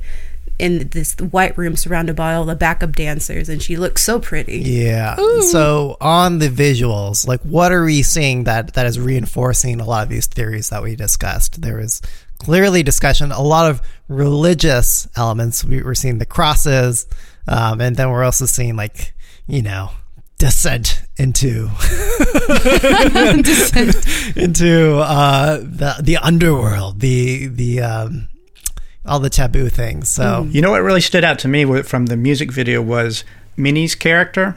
in 0.58 0.88
this 0.92 1.14
white 1.18 1.56
room 1.58 1.76
surrounded 1.76 2.16
by 2.16 2.34
all 2.34 2.44
the 2.46 2.54
backup 2.54 2.92
dancers, 2.96 3.48
and 3.48 3.62
she 3.62 3.76
looks 3.76 4.02
so 4.02 4.18
pretty. 4.18 4.58
Yeah. 4.58 5.16
So 5.50 5.96
on 6.00 6.38
the 6.38 6.48
visuals, 6.48 7.26
like 7.26 7.40
what 7.42 7.72
are 7.72 7.84
we 7.84 8.02
seeing 8.02 8.44
that 8.44 8.72
that 8.74 8.86
is 8.86 8.98
reinforcing 8.98 9.80
a 9.80 9.84
lot 9.84 10.02
of 10.04 10.08
these 10.08 10.26
theories 10.26 10.68
that 10.70 10.82
we 10.82 10.94
discussed? 10.96 11.60
There 11.62 11.76
was 11.76 12.00
clearly 12.38 12.82
discussion, 12.82 13.32
a 13.32 13.42
lot 13.42 13.70
of 13.70 13.82
religious 14.08 15.08
elements. 15.16 15.64
We 15.64 15.82
were 15.82 15.94
seeing 15.94 16.18
the 16.18 16.26
crosses, 16.26 17.06
um, 17.48 17.80
and 17.80 17.96
then 17.96 18.10
we're 18.10 18.24
also 18.24 18.46
seeing 18.46 18.76
like 18.76 19.14
you 19.46 19.62
know 19.62 19.90
descent 20.38 21.02
into 21.16 21.70
descent. 23.42 24.36
into 24.36 24.98
uh, 24.98 25.58
the 25.58 25.96
the 26.02 26.16
underworld, 26.18 27.00
the 27.00 27.46
the 27.46 27.80
um, 27.80 28.28
all 29.04 29.20
the 29.20 29.30
taboo 29.30 29.68
things. 29.68 30.08
So 30.08 30.46
You 30.50 30.60
know 30.60 30.70
what 30.70 30.82
really 30.82 31.00
stood 31.00 31.24
out 31.24 31.38
to 31.40 31.48
me 31.48 31.82
from 31.82 32.06
the 32.06 32.16
music 32.16 32.52
video 32.52 32.82
was 32.82 33.24
Minnie's 33.56 33.94
character. 33.94 34.56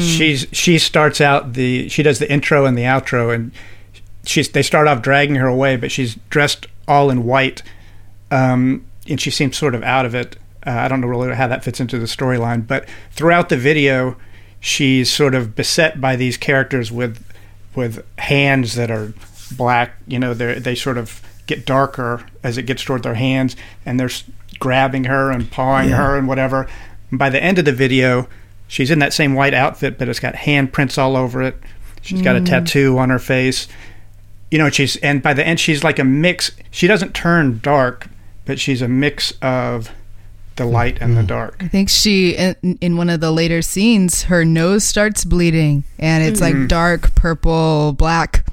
She's 0.00 0.46
she 0.52 0.78
starts 0.78 1.20
out 1.20 1.52
the 1.52 1.88
she 1.88 2.02
does 2.02 2.18
the 2.18 2.30
intro 2.30 2.66
and 2.66 2.76
the 2.76 2.82
outro, 2.82 3.32
and 3.32 3.52
she's 4.24 4.48
they 4.50 4.62
start 4.62 4.88
off 4.88 5.00
dragging 5.00 5.36
her 5.36 5.46
away, 5.46 5.76
but 5.76 5.92
she's 5.92 6.16
dressed 6.28 6.66
all 6.88 7.10
in 7.10 7.24
white, 7.24 7.62
um, 8.30 8.84
and 9.08 9.20
she 9.20 9.30
seems 9.30 9.56
sort 9.56 9.74
of 9.74 9.82
out 9.82 10.06
of 10.06 10.14
it. 10.14 10.36
Uh, 10.66 10.70
I 10.70 10.88
don't 10.88 11.00
know 11.00 11.06
really 11.06 11.34
how 11.34 11.46
that 11.48 11.62
fits 11.64 11.80
into 11.80 11.98
the 11.98 12.06
storyline, 12.06 12.66
but 12.66 12.88
throughout 13.12 13.48
the 13.50 13.56
video, 13.56 14.16
she's 14.60 15.10
sort 15.10 15.34
of 15.34 15.54
beset 15.54 16.00
by 16.00 16.16
these 16.16 16.36
characters 16.36 16.90
with 16.90 17.22
with 17.74 18.04
hands 18.18 18.74
that 18.76 18.90
are 18.90 19.12
black. 19.56 19.96
You 20.06 20.18
know, 20.18 20.32
they 20.34 20.58
they 20.58 20.74
sort 20.74 20.96
of 20.98 21.20
get 21.46 21.66
darker 21.66 22.24
as 22.42 22.56
it 22.56 22.62
gets 22.62 22.82
toward 22.82 23.02
their 23.02 23.14
hands, 23.14 23.56
and 23.84 24.00
they're 24.00 24.10
grabbing 24.58 25.04
her 25.04 25.30
and 25.30 25.50
pawing 25.50 25.90
Yeah. 25.90 25.96
her 25.96 26.16
and 26.16 26.26
whatever. 26.26 26.66
And 27.10 27.18
by 27.18 27.28
the 27.28 27.42
end 27.42 27.58
of 27.58 27.66
the 27.66 27.72
video, 27.72 28.28
she's 28.68 28.90
in 28.90 29.00
that 29.00 29.12
same 29.12 29.34
white 29.34 29.52
outfit, 29.52 29.98
but 29.98 30.08
it's 30.08 30.20
got 30.20 30.34
handprints 30.34 30.96
all 30.96 31.16
over 31.16 31.42
it. 31.42 31.56
She's 32.00 32.22
got 32.22 32.36
a 32.36 32.40
tattoo 32.40 32.96
on 32.98 33.10
her 33.10 33.18
face. 33.18 33.66
You 34.54 34.58
know, 34.58 34.70
she's 34.70 34.94
and 34.98 35.20
by 35.20 35.34
the 35.34 35.44
end 35.44 35.58
she's 35.58 35.82
like 35.82 35.98
a 35.98 36.04
mix. 36.04 36.52
She 36.70 36.86
doesn't 36.86 37.12
turn 37.12 37.58
dark, 37.58 38.06
but 38.44 38.60
she's 38.60 38.82
a 38.82 38.86
mix 38.86 39.32
of 39.42 39.90
the 40.54 40.62
hmm. 40.62 40.70
light 40.70 40.98
and 41.00 41.16
the 41.16 41.22
hmm. 41.22 41.26
dark. 41.26 41.56
I 41.58 41.66
think 41.66 41.88
she 41.88 42.36
in, 42.36 42.78
in 42.80 42.96
one 42.96 43.10
of 43.10 43.18
the 43.18 43.32
later 43.32 43.62
scenes, 43.62 44.22
her 44.22 44.44
nose 44.44 44.84
starts 44.84 45.24
bleeding, 45.24 45.82
and 45.98 46.22
it's 46.22 46.40
like 46.40 46.54
hmm. 46.54 46.68
dark 46.68 47.16
purple, 47.16 47.94
black, 47.94 48.46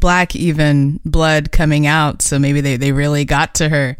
black 0.00 0.34
even 0.34 0.98
blood 1.04 1.52
coming 1.52 1.86
out. 1.86 2.20
So 2.20 2.40
maybe 2.40 2.60
they, 2.60 2.76
they 2.76 2.90
really 2.90 3.24
got 3.24 3.54
to 3.54 3.68
her. 3.68 3.96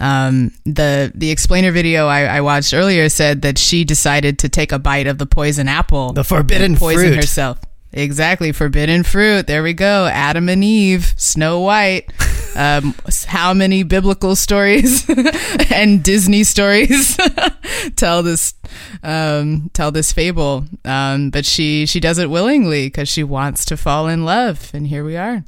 Um, 0.00 0.50
the 0.64 1.12
the 1.14 1.30
explainer 1.30 1.70
video 1.70 2.08
I, 2.08 2.22
I 2.24 2.40
watched 2.40 2.74
earlier 2.74 3.08
said 3.08 3.42
that 3.42 3.56
she 3.56 3.84
decided 3.84 4.40
to 4.40 4.48
take 4.48 4.72
a 4.72 4.80
bite 4.80 5.06
of 5.06 5.18
the 5.18 5.26
poison 5.26 5.68
apple, 5.68 6.12
The 6.12 6.24
forbidden 6.24 6.72
and 6.72 6.76
poison 6.76 7.06
fruit. 7.06 7.14
herself. 7.14 7.60
Exactly, 7.96 8.52
forbidden 8.52 9.04
fruit. 9.04 9.46
There 9.46 9.62
we 9.62 9.72
go. 9.72 10.06
Adam 10.12 10.50
and 10.50 10.62
Eve, 10.62 11.14
Snow 11.16 11.60
White. 11.60 12.12
Um, 12.56 12.94
how 13.26 13.52
many 13.52 13.82
biblical 13.82 14.34
stories 14.34 15.06
and 15.70 16.02
Disney 16.02 16.42
stories 16.42 17.14
tell 17.96 18.22
this 18.22 18.54
um, 19.02 19.68
tell 19.74 19.90
this 19.92 20.10
fable? 20.10 20.64
Um, 20.82 21.28
but 21.28 21.44
she 21.44 21.84
she 21.84 22.00
does 22.00 22.16
it 22.16 22.30
willingly 22.30 22.86
because 22.86 23.10
she 23.10 23.24
wants 23.24 23.66
to 23.66 23.76
fall 23.76 24.08
in 24.08 24.24
love, 24.24 24.70
and 24.72 24.86
here 24.86 25.04
we 25.04 25.18
are. 25.18 25.44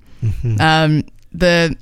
Um, 0.61 1.03
the 1.33 1.75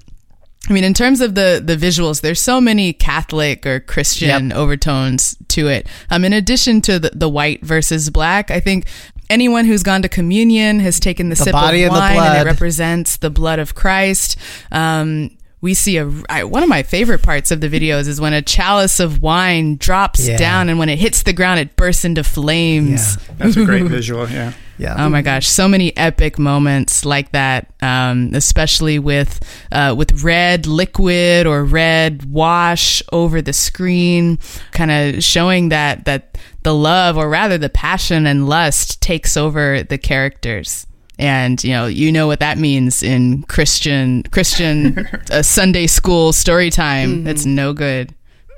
I 0.68 0.72
mean, 0.72 0.84
in 0.84 0.94
terms 0.94 1.20
of 1.20 1.34
the 1.34 1.62
the 1.64 1.76
visuals, 1.76 2.20
there's 2.20 2.40
so 2.40 2.60
many 2.60 2.92
Catholic 2.92 3.66
or 3.66 3.80
Christian 3.80 4.52
overtones 4.52 5.36
to 5.48 5.68
it. 5.68 5.86
Um, 6.10 6.24
in 6.24 6.32
addition 6.32 6.80
to 6.82 6.98
the, 6.98 7.10
the 7.14 7.28
white 7.28 7.64
versus 7.64 8.10
black, 8.10 8.50
I 8.50 8.60
think 8.60 8.86
anyone 9.30 9.64
who's 9.64 9.82
gone 9.82 10.02
to 10.02 10.08
communion 10.08 10.80
has 10.80 11.00
taken 11.00 11.28
the, 11.28 11.36
sip 11.36 11.52
body 11.52 11.82
of 11.84 11.92
the 11.92 11.98
wine, 11.98 12.18
and 12.18 12.46
it 12.46 12.50
represents 12.50 13.16
the 13.16 13.30
blood 13.30 13.58
of 13.58 13.74
Christ. 13.74 14.36
Um, 14.72 15.35
we 15.60 15.74
see 15.74 15.96
a 15.96 16.10
I, 16.28 16.44
one 16.44 16.62
of 16.62 16.68
my 16.68 16.82
favorite 16.82 17.22
parts 17.22 17.50
of 17.50 17.60
the 17.60 17.68
videos 17.68 18.08
is 18.08 18.20
when 18.20 18.32
a 18.32 18.42
chalice 18.42 19.00
of 19.00 19.22
wine 19.22 19.76
drops 19.76 20.26
Yeah. 20.28 20.36
down, 20.36 20.68
and 20.68 20.78
when 20.78 20.88
it 20.88 20.98
hits 20.98 21.22
the 21.22 21.32
ground, 21.32 21.60
it 21.60 21.76
bursts 21.76 22.04
into 22.04 22.22
flames. 22.22 23.16
Yeah. 23.16 23.34
That's 23.38 23.56
a 23.56 23.64
great 23.64 23.84
visual. 23.86 24.28
Yeah. 24.28 24.52
Yeah. 24.78 24.94
Oh 24.98 25.08
my 25.08 25.22
gosh, 25.22 25.48
so 25.48 25.66
many 25.68 25.96
epic 25.96 26.38
moments 26.38 27.06
like 27.06 27.32
that, 27.32 27.72
um, 27.80 28.32
especially 28.34 28.98
with 28.98 29.40
uh, 29.72 29.94
with 29.96 30.22
red 30.22 30.66
liquid 30.66 31.46
or 31.46 31.64
red 31.64 32.30
wash 32.30 33.02
over 33.10 33.40
the 33.40 33.54
screen, 33.54 34.38
kind 34.72 34.90
of 34.90 35.24
showing 35.24 35.70
that 35.70 36.04
that 36.04 36.36
the 36.62 36.74
love, 36.74 37.16
or 37.16 37.30
rather 37.30 37.56
the 37.56 37.70
passion 37.70 38.26
and 38.26 38.48
lust, 38.50 39.00
takes 39.00 39.34
over 39.36 39.82
the 39.82 39.96
characters. 39.96 40.86
And 41.18 41.62
you 41.64 41.70
know, 41.70 41.86
you 41.86 42.12
know 42.12 42.26
what 42.26 42.40
that 42.40 42.58
means 42.58 43.02
in 43.02 43.42
Christian 43.44 44.22
Christian 44.24 45.06
uh, 45.30 45.42
Sunday 45.42 45.86
school 45.86 46.32
story 46.32 46.70
time. 46.70 47.26
It's 47.26 47.46
no 47.46 47.72
good. 47.72 48.14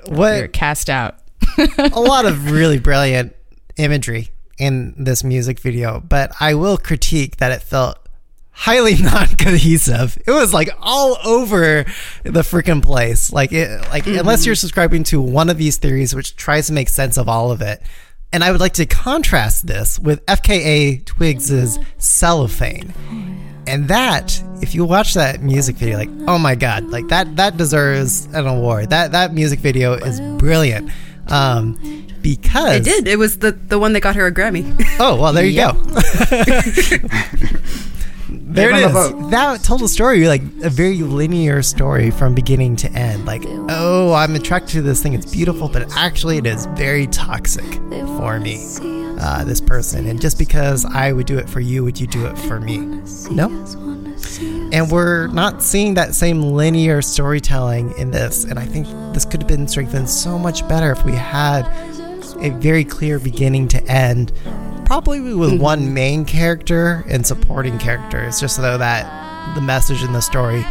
what 0.07 0.37
You're 0.37 0.47
cast 0.47 0.89
out. 0.89 1.19
a 1.93 1.99
lot 1.99 2.25
of 2.25 2.51
really 2.51 2.79
brilliant 2.79 3.35
imagery 3.77 4.29
in 4.57 4.93
this 4.97 5.23
music 5.23 5.59
video, 5.59 6.01
but 6.01 6.33
I 6.39 6.53
will 6.53 6.77
critique 6.77 7.37
that 7.37 7.51
it 7.51 7.61
felt 7.61 7.97
highly 8.51 8.95
non 9.01 9.27
cohesive. 9.37 10.17
It 10.27 10.31
was 10.31 10.53
like 10.53 10.69
all 10.81 11.17
over 11.25 11.85
the 12.23 12.41
freaking 12.41 12.83
place. 12.83 13.31
Like 13.31 13.53
it 13.53 13.81
like 13.89 14.05
unless 14.05 14.45
you're 14.45 14.55
subscribing 14.55 15.03
to 15.05 15.21
one 15.21 15.49
of 15.49 15.57
these 15.57 15.77
theories 15.77 16.13
which 16.13 16.35
tries 16.35 16.67
to 16.67 16.73
make 16.73 16.89
sense 16.89 17.17
of 17.17 17.29
all 17.29 17.51
of 17.51 17.61
it. 17.61 17.81
And 18.31 18.43
I 18.43 18.51
would 18.51 18.61
like 18.61 18.73
to 18.73 18.85
contrast 18.85 19.65
this 19.65 19.97
with 19.97 20.23
FKA 20.27 21.03
Twigs's 21.03 21.79
cellophane. 21.97 22.93
And 23.65 23.87
that, 23.87 24.41
if 24.61 24.75
you 24.75 24.85
watch 24.85 25.15
that 25.15 25.41
music 25.41 25.77
video, 25.77 25.97
like, 25.97 26.09
oh 26.27 26.37
my 26.37 26.53
god, 26.55 26.85
like 26.85 27.07
that 27.07 27.35
that 27.37 27.57
deserves 27.57 28.25
an 28.33 28.45
award. 28.47 28.91
That 28.91 29.11
that 29.13 29.33
music 29.33 29.59
video 29.59 29.93
is 29.93 30.21
brilliant. 30.39 30.91
Um 31.27 32.05
because 32.21 32.81
It 32.81 32.83
did. 32.83 33.07
It 33.07 33.17
was 33.17 33.39
the 33.39 33.51
the 33.51 33.79
one 33.79 33.93
that 33.93 34.01
got 34.01 34.15
her 34.15 34.27
a 34.27 34.31
Grammy. 34.31 34.75
Oh 34.99 35.19
well, 35.19 35.33
there 35.33 35.45
you 35.45 35.55
go. 35.55 35.71
there 38.59 38.69
Give 38.69 38.79
it 38.79 38.89
him 38.89 38.95
is. 38.95 39.07
a 39.07 39.13
vote. 39.13 39.29
That 39.31 39.63
told 39.63 39.81
a 39.81 39.87
story 39.87 40.27
like 40.27 40.41
a 40.63 40.69
very 40.69 40.97
linear 40.99 41.61
story 41.61 42.11
from 42.11 42.35
beginning 42.35 42.75
to 42.77 42.91
end. 42.91 43.25
Like, 43.25 43.43
oh, 43.47 44.13
I'm 44.13 44.35
attracted 44.35 44.73
to 44.73 44.81
this 44.81 45.01
thing. 45.01 45.13
It's 45.13 45.31
beautiful, 45.31 45.67
but 45.69 45.91
actually, 45.95 46.37
it 46.37 46.45
is 46.45 46.65
very 46.75 47.07
toxic 47.07 47.65
for 48.17 48.39
me. 48.39 48.65
Uh, 49.21 49.43
this 49.43 49.59
person, 49.59 50.07
and 50.07 50.21
just 50.21 50.37
because 50.37 50.85
I 50.85 51.11
would 51.11 51.25
do 51.25 51.37
it 51.37 51.49
for 51.49 51.59
you, 51.59 51.83
would 51.83 51.99
you 51.99 52.07
do 52.07 52.25
it 52.25 52.37
for 52.37 52.59
me? 52.61 52.77
No. 53.29 53.49
And 54.71 54.89
we're 54.89 55.27
not 55.27 55.61
seeing 55.61 55.95
that 55.95 56.15
same 56.15 56.41
linear 56.41 57.01
storytelling 57.01 57.91
in 57.97 58.11
this. 58.11 58.45
And 58.45 58.57
I 58.57 58.65
think 58.65 58.87
this 59.13 59.25
could 59.25 59.41
have 59.41 59.47
been 59.47 59.67
strengthened 59.67 60.09
so 60.09 60.37
much 60.39 60.65
better 60.69 60.91
if 60.91 61.03
we 61.03 61.13
had 61.13 61.63
a 62.41 62.49
very 62.49 62.83
clear 62.83 63.19
beginning 63.19 63.67
to 63.69 63.83
end, 63.85 64.31
probably 64.85 65.19
with 65.33 65.59
one 65.59 65.93
main 65.93 66.25
character 66.25 67.03
and 67.07 67.25
supporting 67.25 67.77
characters, 67.77 68.39
just 68.39 68.55
so 68.55 68.77
that 68.77 69.55
the 69.55 69.61
message 69.61 70.03
in 70.03 70.13
the 70.13 70.21
story 70.21 70.63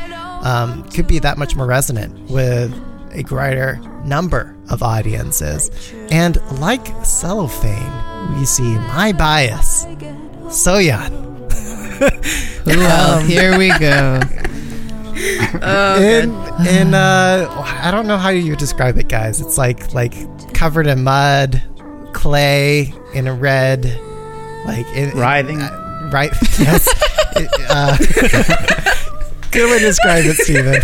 um, 0.43 0.85
could 0.91 1.07
be 1.07 1.19
that 1.19 1.39
much 1.39 1.57
more 1.57 1.67
resonant 1.67 2.31
with 2.31 2.73
a 3.13 3.23
greater 3.23 3.81
number 4.05 4.57
of 4.71 4.83
audiences. 4.83 5.71
And 6.11 6.39
like 6.61 6.87
cellophane, 7.05 8.39
we 8.39 8.45
see 8.45 8.75
my 8.75 9.13
bias, 9.13 9.85
Soyeon. 10.47 11.27
Well, 12.67 13.21
here 13.25 13.59
we 13.59 13.77
go. 13.79 14.21
in 16.01 16.31
in 16.67 16.95
uh 16.95 17.47
I 17.83 17.91
don't 17.91 18.07
know 18.07 18.17
how 18.19 18.29
you 18.31 18.55
describe 18.57 18.97
it 18.99 19.09
guys. 19.09 19.41
It's 19.41 19.59
like 19.59 19.93
like 19.95 20.15
covered 20.55 20.87
in 20.87 21.03
mud, 21.05 21.63
clay 22.13 22.93
in 23.15 23.27
a 23.27 23.35
red 23.35 23.85
like 24.67 24.87
in, 24.95 25.11
Writhing. 25.17 25.61
uh, 25.63 26.11
right 26.13 26.31
yes. 26.59 26.89
It, 27.37 27.49
uh, 27.71 27.97
good 29.51 29.71
way 29.71 29.79
to 29.79 29.85
describe 29.85 30.25
it, 30.27 30.37
Steven. 30.37 30.83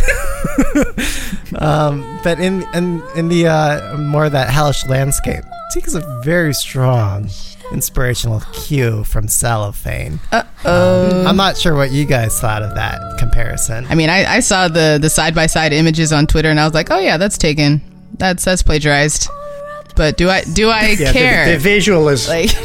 um, 1.63 2.21
but 2.23 2.39
in 2.41 2.63
in 2.75 3.03
in 3.17 3.29
the 3.29 3.47
uh, 3.49 3.97
more 3.99 4.27
of 4.27 4.33
that 4.33 4.51
hellish 4.51 4.85
landscape, 4.87 5.45
takes 5.73 5.95
a 5.95 6.01
very 6.25 6.55
strong 6.55 7.29
inspirational 7.73 8.41
cue 8.53 9.05
from 9.05 9.27
cellophane. 9.27 10.21
Uh-oh. 10.33 11.25
I'm 11.27 11.37
not 11.37 11.57
sure 11.57 11.75
what 11.75 11.91
you 11.91 12.05
guys 12.05 12.39
thought 12.41 12.63
of 12.63 12.75
that 12.75 13.19
comparison. 13.19 13.87
I 13.89 13.95
mean, 13.95 14.11
I, 14.11 14.37
I 14.37 14.41
saw 14.41 14.69
the 14.69 14.99
the 15.01 15.11
side 15.11 15.35
by 15.35 15.47
side 15.47 15.73
images 15.73 16.13
on 16.13 16.27
Twitter, 16.27 16.51
and 16.51 16.61
I 16.61 16.65
was 16.65 16.75
like, 16.75 16.91
oh 16.91 16.99
yeah, 16.99 17.17
that's 17.17 17.39
taken. 17.39 17.81
That's 18.19 18.45
that's 18.45 18.63
plagiarized. 18.63 19.29
But 19.97 20.17
do 20.17 20.29
I 20.29 20.43
do 20.43 20.71
I 20.71 20.97
Yeah. 20.99 21.13
care? 21.13 21.47
The, 21.47 21.53
the 21.53 21.59
visual 21.59 22.09
is 22.09 22.29
like, 22.29 22.51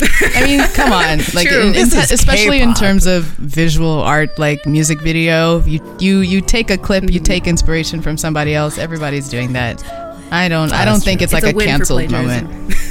I 0.00 0.42
mean, 0.46 0.60
come 0.74 0.92
on. 0.92 1.18
Like, 1.34 1.48
True. 1.48 1.60
in- 1.60 1.66
in 1.68 1.72
This 1.72 1.94
is 1.94 2.12
especially 2.12 2.60
in 2.60 2.70
K-pop. 2.70 2.80
terms 2.80 3.06
of 3.06 3.24
visual 3.24 4.00
art, 4.00 4.38
like 4.38 4.64
music 4.66 5.00
video, 5.00 5.60
you 5.64 5.80
you 5.98 6.20
you 6.20 6.40
take 6.40 6.70
a 6.70 6.78
clip, 6.78 7.04
you 7.04 7.08
mm-hmm. 7.20 7.24
take 7.24 7.46
inspiration 7.46 8.00
from 8.02 8.16
somebody 8.16 8.54
else. 8.54 8.78
Everybody's 8.78 9.28
doing 9.28 9.52
that. 9.54 9.82
I 10.30 10.48
don't. 10.48 10.72
I 10.72 10.84
don't 10.84 11.02
think 11.02 11.20
true. 11.20 11.24
it's 11.24 11.32
It's 11.32 11.44
like 11.44 11.54
a 11.54 11.58
a, 11.58 11.64
canceled 11.64 12.08
plagiarism. 12.08 12.46
moment. 12.52 12.74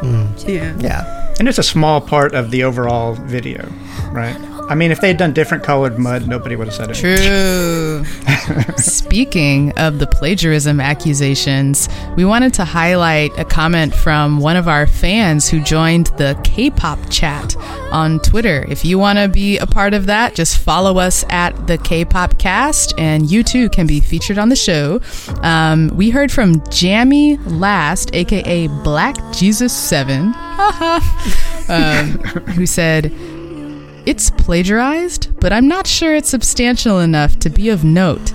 Mm. 0.00 0.48
yeah. 0.48 0.74
yeah. 0.80 1.34
and 1.38 1.46
it's 1.46 1.58
a 1.58 1.62
small 1.62 2.00
part 2.00 2.34
of 2.34 2.50
the 2.50 2.64
overall 2.64 3.12
video, 3.12 3.68
right? 4.12 4.34
I 4.70 4.76
mean, 4.76 4.92
if 4.92 5.00
they 5.00 5.08
had 5.08 5.16
done 5.16 5.32
different 5.32 5.64
colored 5.64 5.98
mud, 5.98 6.28
nobody 6.28 6.54
would 6.54 6.68
have 6.68 6.74
said 6.76 6.90
it. 6.92 6.94
True. 6.94 8.04
Speaking 8.76 9.76
of 9.76 9.98
the 9.98 10.06
plagiarism 10.06 10.78
accusations, 10.78 11.88
we 12.14 12.24
wanted 12.24 12.54
to 12.54 12.64
highlight 12.64 13.36
a 13.36 13.44
comment 13.44 13.92
from 13.92 14.38
one 14.38 14.56
of 14.56 14.68
our 14.68 14.86
fans 14.86 15.48
who 15.48 15.60
joined 15.60 16.06
the 16.18 16.40
K 16.44 16.70
pop 16.70 17.00
chat 17.10 17.56
on 17.90 18.20
Twitter. 18.20 18.64
If 18.68 18.84
you 18.84 18.96
want 18.96 19.18
to 19.18 19.26
be 19.26 19.58
a 19.58 19.66
part 19.66 19.92
of 19.92 20.06
that, 20.06 20.36
just 20.36 20.58
follow 20.58 20.98
us 20.98 21.24
at 21.30 21.66
the 21.66 21.76
K 21.76 22.04
pop 22.04 22.38
cast, 22.38 22.94
and 22.96 23.28
you 23.28 23.42
too 23.42 23.70
can 23.70 23.88
be 23.88 23.98
featured 23.98 24.38
on 24.38 24.50
the 24.50 24.56
show. 24.56 25.00
Um, 25.42 25.90
we 25.96 26.10
heard 26.10 26.30
from 26.30 26.62
Jammy 26.70 27.38
Last, 27.38 28.14
aka 28.14 28.68
Black 28.84 29.16
Jesus 29.32 29.76
7, 29.76 30.26
um, 31.68 32.20
who 32.54 32.66
said, 32.66 33.12
it's 34.10 34.28
plagiarized, 34.28 35.28
but 35.40 35.52
I'm 35.52 35.68
not 35.68 35.86
sure 35.86 36.16
it's 36.16 36.28
substantial 36.28 36.98
enough 36.98 37.38
to 37.38 37.48
be 37.48 37.68
of 37.68 37.84
note. 37.84 38.32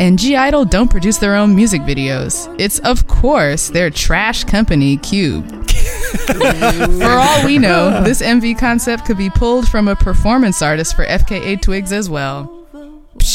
And 0.00 0.18
G 0.18 0.34
Idol 0.36 0.64
don't 0.64 0.90
produce 0.90 1.18
their 1.18 1.34
own 1.34 1.54
music 1.54 1.82
videos. 1.82 2.48
It's, 2.58 2.78
of 2.78 3.06
course, 3.08 3.68
their 3.68 3.90
trash 3.90 4.44
company, 4.44 4.96
Cube. 4.96 5.46
for 5.68 7.10
all 7.10 7.44
we 7.44 7.58
know, 7.58 8.02
this 8.04 8.22
MV 8.22 8.58
concept 8.58 9.04
could 9.04 9.18
be 9.18 9.28
pulled 9.28 9.68
from 9.68 9.86
a 9.86 9.94
performance 9.94 10.62
artist 10.62 10.96
for 10.96 11.04
FKA 11.04 11.60
Twigs 11.60 11.92
as 11.92 12.08
well. 12.08 12.66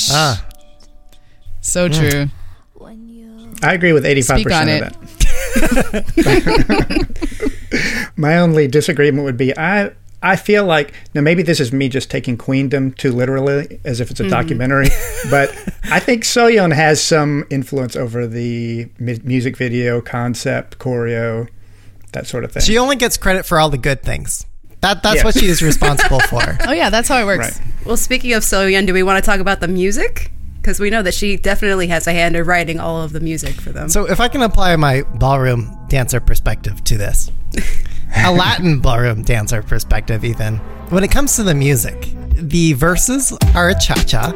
Ah. 0.10 0.44
So 1.62 1.88
true. 1.90 2.26
I 3.62 3.74
agree 3.74 3.94
with 3.94 4.04
85% 4.04 4.24
Speak 4.24 4.52
on 4.52 4.68
of 4.68 4.82
it. 4.82 4.96
that. 7.70 8.12
My 8.18 8.40
only 8.40 8.68
disagreement 8.68 9.26
would 9.26 9.38
be 9.38 9.56
I 9.56 9.92
I 10.24 10.38
feel 10.38 10.64
like 10.64 10.94
now 11.14 11.20
maybe 11.22 11.44
this 11.44 11.60
is 11.60 11.74
me 11.74 11.90
just 11.90 12.10
taking 12.10 12.38
Queendom 12.38 12.96
too 12.98 13.12
literally, 13.12 13.80
as 13.84 14.00
if 14.00 14.10
it's 14.10 14.22
a 14.22 14.24
mm-hmm. 14.24 14.32
documentary, 14.32 14.88
but 15.30 15.50
I 15.92 16.00
think 16.00 16.24
Soyeon 16.24 16.74
has 16.74 17.04
some 17.04 17.46
influence 17.50 17.98
over 17.98 18.26
the 18.26 18.88
mu- 19.00 19.20
music 19.24 19.58
video 19.58 20.00
concept, 20.02 20.80
choreo, 20.80 21.50
that 22.14 22.26
sort 22.26 22.46
of 22.46 22.54
thing. 22.54 22.64
She 22.64 22.78
only 22.78 22.96
gets 22.96 23.18
credit 23.18 23.46
for 23.46 23.60
all 23.60 23.70
the 23.70 23.78
good 23.78 24.02
things. 24.02 24.46
That 24.80 25.04
that's 25.04 25.18
Yeah. 25.18 25.24
what 25.26 25.38
she 25.38 25.48
is 25.48 25.62
responsible 25.72 26.22
for. 26.22 26.58
Oh 26.68 26.72
yeah, 26.72 26.90
that's 26.90 27.10
how 27.10 27.22
it 27.22 27.26
works. 27.26 27.60
right. 27.60 27.86
Well, 27.86 27.98
speaking 27.98 28.32
of 28.34 28.44
Soyeon, 28.44 28.88
do 28.88 28.94
we 28.94 29.04
want 29.04 29.24
to 29.24 29.30
talk 29.30 29.42
about 29.42 29.60
the 29.60 29.68
music? 29.68 30.32
Because 30.56 30.80
we 30.80 30.90
know 30.90 31.02
that 31.02 31.14
she 31.14 31.36
definitely 31.36 31.88
has 31.88 32.08
a 32.08 32.14
hand 32.14 32.38
in 32.38 32.46
writing 32.46 32.80
all 32.80 33.02
of 33.02 33.12
the 33.12 33.20
music 33.20 33.56
for 33.56 33.72
them. 33.74 33.90
So 33.90 34.10
if 34.10 34.22
I 34.22 34.30
can 34.30 34.42
apply 34.42 34.74
my 34.78 35.02
ballroom 35.16 35.78
dancer 35.90 36.22
perspective 36.22 36.82
to 36.86 36.98
this, 36.98 37.30
a 38.16 38.32
Latin 38.32 38.80
ballroom 38.80 39.22
dancer 39.24 39.62
perspective, 39.62 40.24
even 40.24 40.58
when 40.90 41.04
it 41.04 41.12
comes 41.12 41.36
to 41.36 41.44
the 41.44 41.54
music, 41.54 42.10
the 42.32 42.74
verses 42.74 43.38
are 43.56 43.70
a 43.70 43.80
cha 43.80 43.96
cha. 43.96 44.32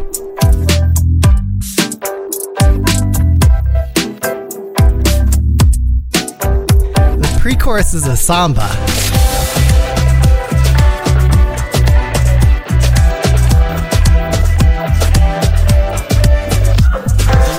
The 7.15 7.37
pre-chorus 7.39 7.93
is 7.93 8.07
a 8.07 8.17
samba. 8.17 8.67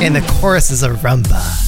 And 0.00 0.14
the 0.14 0.20
chorus 0.40 0.70
is 0.70 0.82
a 0.82 0.90
rumba. 0.90 1.67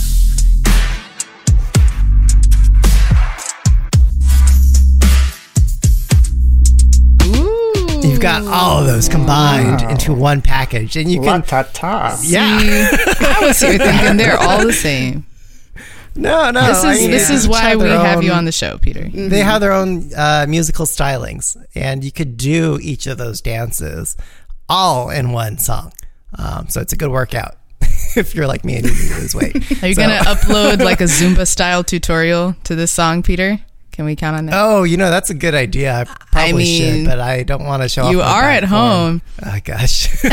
You've 8.10 8.20
got 8.20 8.42
all 8.44 8.80
of 8.80 8.86
those 8.86 9.08
combined 9.08 9.82
into 9.90 10.12
one 10.12 10.42
package, 10.42 10.96
and 10.96 11.10
you 11.10 11.20
La 11.20 11.32
can. 11.40 11.42
ta 11.42 11.62
ta. 11.72 12.18
Yeah, 12.22 12.58
I 12.60 13.38
was 13.42 13.60
here 13.60 13.78
thinking 13.78 14.16
they're 14.16 14.36
all 14.38 14.66
the 14.66 14.72
same. 14.72 15.26
no, 16.14 16.50
no. 16.50 16.66
This 16.66 16.84
I 16.84 16.92
is 16.94 17.00
mean, 17.00 17.10
this 17.10 17.28
they 17.28 17.34
is 17.34 17.44
each 17.44 17.50
why 17.50 17.76
we 17.76 17.84
their 17.84 17.98
have 17.98 18.22
you 18.22 18.32
own- 18.32 18.38
on 18.38 18.44
the 18.44 18.52
show, 18.52 18.78
Peter. 18.78 19.08
They 19.12 19.40
have 19.40 19.60
their 19.60 19.72
own 19.72 20.10
uh, 20.16 20.46
musical 20.48 20.86
stylings, 20.86 21.56
and 21.74 22.02
you 22.02 22.10
could 22.12 22.36
do 22.36 22.78
each 22.82 23.06
of 23.06 23.16
those 23.18 23.40
dances 23.40 24.16
all 24.68 25.10
in 25.10 25.32
one 25.32 25.58
song. 25.58 25.92
Um, 26.38 26.68
so 26.68 26.80
it's 26.80 26.92
a 26.92 26.96
good 26.96 27.10
workout 27.10 27.56
if 28.16 28.34
you're 28.36 28.46
like 28.46 28.64
me 28.64 28.76
and 28.76 28.86
you 28.86 28.92
need 28.92 29.08
to 29.08 29.14
lose 29.18 29.34
weight. 29.34 29.82
Are 29.82 29.88
you 29.88 29.94
So- 29.94 30.02
gonna 30.02 30.18
upload 30.20 30.82
like 30.84 31.00
a 31.00 31.04
Zumba 31.04 31.46
style 31.46 31.82
tutorial 31.84 32.54
to 32.64 32.74
this 32.74 32.90
song, 32.90 33.22
Peter? 33.22 33.58
Can 34.00 34.06
we 34.06 34.16
count 34.16 34.34
on 34.34 34.46
that? 34.46 34.54
Oh, 34.56 34.82
you 34.84 34.96
know 34.96 35.10
that's 35.10 35.28
a 35.28 35.34
good 35.34 35.54
idea. 35.54 35.94
I 35.94 36.04
probably 36.32 36.54
mean, 36.64 37.04
should, 37.04 37.06
but 37.06 37.20
I 37.20 37.42
don't 37.42 37.66
want 37.66 37.82
to 37.82 37.88
show. 37.90 38.04
off 38.04 38.12
you 38.12 38.22
are 38.22 38.44
at 38.44 38.60
form. 38.62 38.70
home. 38.70 39.22
Oh 39.44 39.58
gosh, 39.62 40.08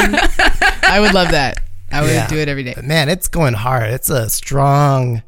I 0.00 0.96
would 1.00 1.12
love 1.12 1.32
that. 1.32 1.60
I 1.92 2.00
would 2.00 2.12
Yeah. 2.12 2.26
do 2.28 2.38
it 2.38 2.48
every 2.48 2.64
day. 2.64 2.72
But 2.74 2.86
man, 2.86 3.10
it's 3.10 3.28
going 3.28 3.52
hard. 3.52 3.92
It's 3.92 4.08
a 4.08 4.30
strong, 4.30 5.22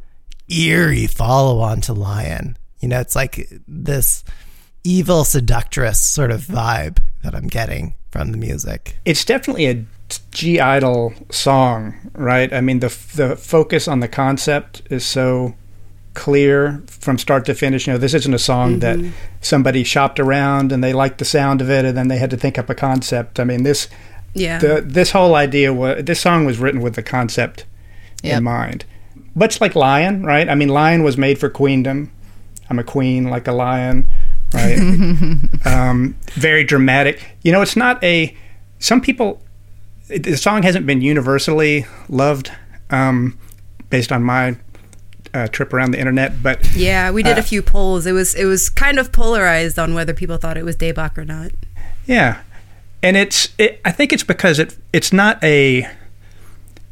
eerie 0.48 1.06
follow 1.06 1.60
on 1.60 1.82
to 1.82 1.92
Lion. 1.92 2.56
You 2.80 2.88
know, 2.88 2.98
it's 3.00 3.14
like 3.14 3.46
this 3.68 4.24
evil 4.82 5.24
seductress 5.24 6.00
sort 6.00 6.30
of 6.30 6.40
vibe 6.40 6.96
that 7.22 7.34
I'm 7.34 7.48
getting 7.48 7.92
from 8.10 8.32
the 8.32 8.38
music. 8.38 8.96
It's 9.04 9.26
definitely 9.26 9.66
a 9.66 9.84
(G)I-DLE 10.32 11.12
song, 11.30 11.94
right? 12.14 12.50
I 12.54 12.62
mean, 12.62 12.78
the 12.80 12.88
the 13.14 13.36
focus 13.36 13.86
on 13.86 14.00
the 14.00 14.08
concept 14.08 14.80
is 14.88 15.04
so 15.04 15.54
clear 16.18 16.82
from 16.86 17.16
start 17.16 17.44
to 17.46 17.54
finish. 17.54 17.86
You 17.86 17.92
know, 17.94 17.98
this 17.98 18.12
isn't 18.14 18.34
a 18.34 18.38
song 18.38 18.80
that 18.80 18.98
somebody 19.40 19.84
shopped 19.84 20.18
around 20.20 20.72
and 20.72 20.82
they 20.82 20.92
liked 20.92 21.18
the 21.18 21.24
sound 21.24 21.60
of 21.62 21.70
it, 21.70 21.84
and 21.84 21.96
then 21.96 22.08
they 22.08 22.18
had 22.18 22.30
to 22.30 22.36
think 22.36 22.58
up 22.58 22.68
a 22.68 22.74
concept. 22.74 23.38
I 23.40 23.44
mean, 23.44 23.62
this 23.62 23.88
yeah. 24.34 24.58
the 24.58 24.82
this 24.84 25.12
whole 25.12 25.34
idea 25.34 25.72
was 25.72 26.04
this 26.04 26.20
song 26.20 26.44
was 26.44 26.58
written 26.58 26.80
with 26.82 26.94
the 26.94 27.02
concept 27.02 27.64
Yep. 28.22 28.38
in 28.38 28.44
mind. 28.44 28.84
Much 29.34 29.60
like 29.60 29.76
Lion, 29.76 30.24
right? 30.26 30.48
I 30.48 30.54
mean, 30.56 30.68
Lion 30.68 31.04
was 31.04 31.16
made 31.16 31.38
for 31.38 31.48
queendom. 31.48 32.10
I'm 32.68 32.78
a 32.80 32.84
queen, 32.84 33.30
like 33.30 33.46
a 33.48 33.52
lion, 33.52 34.08
right? 34.52 34.78
um, 35.64 36.16
very 36.32 36.64
dramatic. 36.64 37.22
You 37.42 37.52
know, 37.52 37.62
it's 37.62 37.76
not 37.76 38.02
a. 38.02 38.36
Some 38.80 39.00
people, 39.00 39.40
it- 40.08 40.24
the 40.24 40.36
song 40.36 40.64
hasn't 40.64 40.84
been 40.86 41.00
universally 41.00 41.86
loved, 42.08 42.50
um, 42.90 43.38
based 43.90 44.10
on 44.12 44.22
my 44.22 44.56
uh, 45.38 45.48
trip 45.48 45.72
around 45.72 45.92
the 45.92 45.98
internet. 45.98 46.42
But 46.42 46.74
yeah, 46.74 47.10
we 47.10 47.22
did 47.22 47.36
uh, 47.36 47.40
a 47.40 47.42
few 47.42 47.62
polls. 47.62 48.06
It 48.06 48.12
was 48.12 48.34
it 48.34 48.44
was 48.44 48.68
kind 48.68 48.98
of 48.98 49.12
polarized 49.12 49.78
on 49.78 49.94
whether 49.94 50.12
people 50.12 50.36
thought 50.36 50.56
it 50.56 50.64
was 50.64 50.76
Daebak 50.76 51.16
or 51.16 51.24
not. 51.24 51.52
Yeah, 52.06 52.40
and 53.02 53.16
it's 53.16 53.48
it, 53.58 53.80
I 53.84 53.92
think 53.92 54.12
it's 54.12 54.24
because 54.24 54.58
it 54.58 54.76
it's 54.92 55.12
not 55.12 55.42
a 55.42 55.88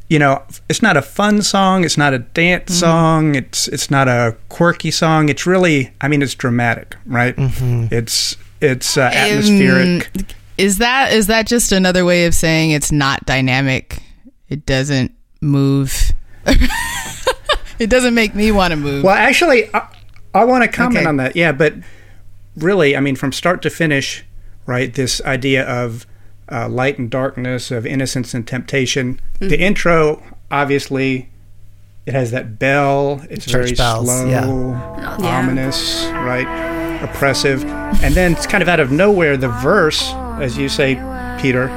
you 0.09 0.19
know 0.19 0.43
it's 0.69 0.81
not 0.81 0.95
a 0.97 1.01
fun 1.01 1.41
song. 1.41 1.83
It's 1.83 1.97
not 1.97 2.13
a 2.13 2.19
dance 2.19 2.73
song. 2.73 3.35
It's 3.35 3.67
it's 3.67 3.91
not 3.91 4.07
a 4.07 4.37
quirky 4.49 4.91
song. 4.91 5.29
It's 5.29 5.45
really 5.45 5.91
I 6.01 6.07
mean 6.07 6.21
it's 6.21 6.35
dramatic, 6.35 6.95
right? 7.05 7.35
It's 7.37 8.37
it's 8.61 8.97
uh, 8.97 9.11
atmospheric. 9.13 10.09
Um, 10.15 10.25
is 10.57 10.79
that 10.79 11.11
is 11.11 11.27
that 11.27 11.45
just 11.47 11.71
another 11.71 12.05
way 12.05 12.25
of 12.25 12.33
saying 12.33 12.71
it's 12.71 12.91
not 12.91 13.25
dynamic? 13.25 14.01
It 14.49 14.65
doesn't 14.65 15.11
move. 15.41 16.13
it 17.79 17.89
doesn't 17.89 18.13
make 18.13 18.33
me 18.35 18.51
want 18.51 18.71
to 18.71 18.75
move. 18.77 19.03
Well, 19.03 19.15
actually, 19.15 19.73
I, 19.73 19.87
I 20.33 20.43
want 20.45 20.63
to 20.63 20.69
comment 20.69 20.97
Okay. 20.97 21.05
on 21.05 21.17
that. 21.17 21.35
Yeah, 21.35 21.51
but 21.51 21.73
really, 22.55 22.95
I 22.95 22.99
mean, 22.99 23.15
from 23.15 23.31
start 23.31 23.61
to 23.63 23.69
finish, 23.69 24.23
right? 24.65 24.93
This 24.93 25.21
idea 25.21 25.65
of 25.67 26.05
uh, 26.51 26.69
light 26.69 26.97
and 26.97 27.09
darkness, 27.09 27.71
of 27.71 27.85
innocence 27.85 28.33
and 28.33 28.47
temptation. 28.47 29.19
The 29.39 29.59
intro, 29.59 30.23
obviously, 30.49 31.29
it 32.05 32.13
has 32.13 32.31
that 32.31 32.57
bell. 32.57 33.21
It's 33.29 33.45
Church 33.45 33.51
very 33.65 33.75
bells, 33.75 34.07
slow, 34.07 34.27
Yeah. 34.29 34.45
ominous, 35.19 36.05
right? 36.13 36.47
Oppressive, 37.03 37.63
and 37.65 38.15
then 38.15 38.31
it's 38.31 38.47
kind 38.47 38.61
of 38.63 38.69
out 38.69 38.79
of 38.79 38.91
nowhere. 38.91 39.37
The 39.37 39.49
verse, 39.49 40.11
as 40.39 40.57
you 40.57 40.69
say, 40.69 40.95
Peter. 41.41 41.69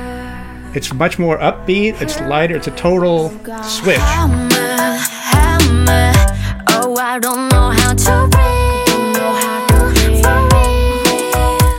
It's 0.72 0.92
much 0.92 1.18
more 1.18 1.36
upbeat. 1.38 2.00
It's 2.00 2.20
lighter. 2.20 2.54
It's 2.56 2.68
a 2.68 2.70
total 2.70 3.30
switch. 3.64 3.98
Hammer, 5.90 6.12
hammer. 6.18 6.64
Oh, 6.68 6.96
I 6.96 7.18
don't 7.18 7.48
know 7.48 7.70
how 7.70 7.94
to 7.94 8.28
breathe. 8.30 8.46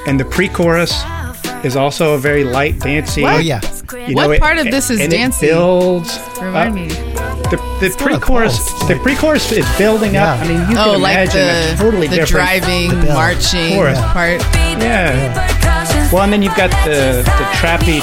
And 0.08 0.20
the 0.20 0.26
pre-chorus 0.26 1.04
is 1.64 1.76
also 1.76 2.16
a 2.16 2.18
very 2.18 2.44
light, 2.44 2.80
dancey. 2.80 3.24
Oh 3.26 3.38
yeah, 3.38 3.62
You 4.08 4.16
What 4.16 4.28
know, 4.30 4.40
part 4.40 4.58
of 4.58 4.66
this 4.66 4.90
is 4.90 5.00
and 5.00 5.12
dancey? 5.12 5.48
It 5.48 5.52
builds. 5.52 6.20
Remind 6.42 6.76
me. 6.76 6.88
The, 7.52 7.58
the 7.82 7.96
pre-chorus, 7.98 8.58
the 8.88 8.96
pre-chorus 9.02 9.52
is 9.52 9.66
building 9.78 10.16
up. 10.18 10.40
Yeah. 10.40 10.44
I 10.44 10.48
mean, 10.48 10.70
you 10.72 10.78
Oh, 10.78 10.94
can 10.94 11.02
like 11.02 11.14
imagine 11.14 11.42
a 11.42 11.72
the 11.72 11.78
totally 11.84 12.08
the 12.08 12.16
different. 12.16 12.46
driving, 12.48 12.90
The 12.90 12.96
bill. 13.06 13.14
marching 13.14 13.74
Chorus. 13.76 14.00
part. 14.02 14.42
Yeah. 14.82 16.10
Well, 16.12 16.24
and 16.24 16.34
then 16.34 16.42
you've 16.42 16.56
got 16.56 16.72
the 16.84 17.22
the 17.24 17.46
trappy, 17.60 18.02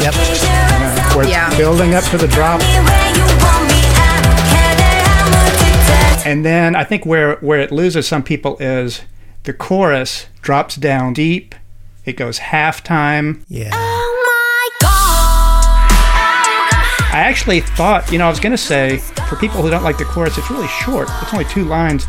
yep. 0.00 0.14
uh, 0.14 1.14
where 1.14 1.24
it's 1.24 1.30
Yeah. 1.32 1.50
building 1.58 1.94
up 1.94 2.04
to 2.04 2.16
the 2.18 2.28
drop, 2.28 2.60
and 6.26 6.44
then 6.44 6.74
I 6.76 6.84
think 6.84 7.06
where 7.06 7.36
where 7.36 7.60
it 7.60 7.70
loses 7.72 8.06
some 8.06 8.22
people 8.22 8.56
is 8.58 9.02
the 9.44 9.52
chorus 9.52 10.26
drops 10.42 10.76
down 10.76 11.12
deep. 11.12 11.54
It 12.04 12.16
goes 12.16 12.38
halftime. 12.38 13.42
Yeah. 13.48 13.70
Oh 13.72 14.12
my 14.30 14.86
God. 14.86 15.90
Oh 15.90 16.68
God. 16.70 17.14
I 17.14 17.20
actually 17.20 17.60
thought, 17.60 18.10
you 18.12 18.18
know, 18.18 18.26
I 18.26 18.30
was 18.30 18.40
going 18.40 18.52
to 18.52 18.58
say 18.58 18.98
for 19.28 19.36
people 19.36 19.62
who 19.62 19.70
don't 19.70 19.82
like 19.82 19.98
the 19.98 20.04
chorus, 20.04 20.36
it's 20.38 20.50
really 20.50 20.68
short. 20.68 21.08
It's 21.22 21.32
only 21.32 21.46
two 21.46 21.64
lines, 21.64 22.06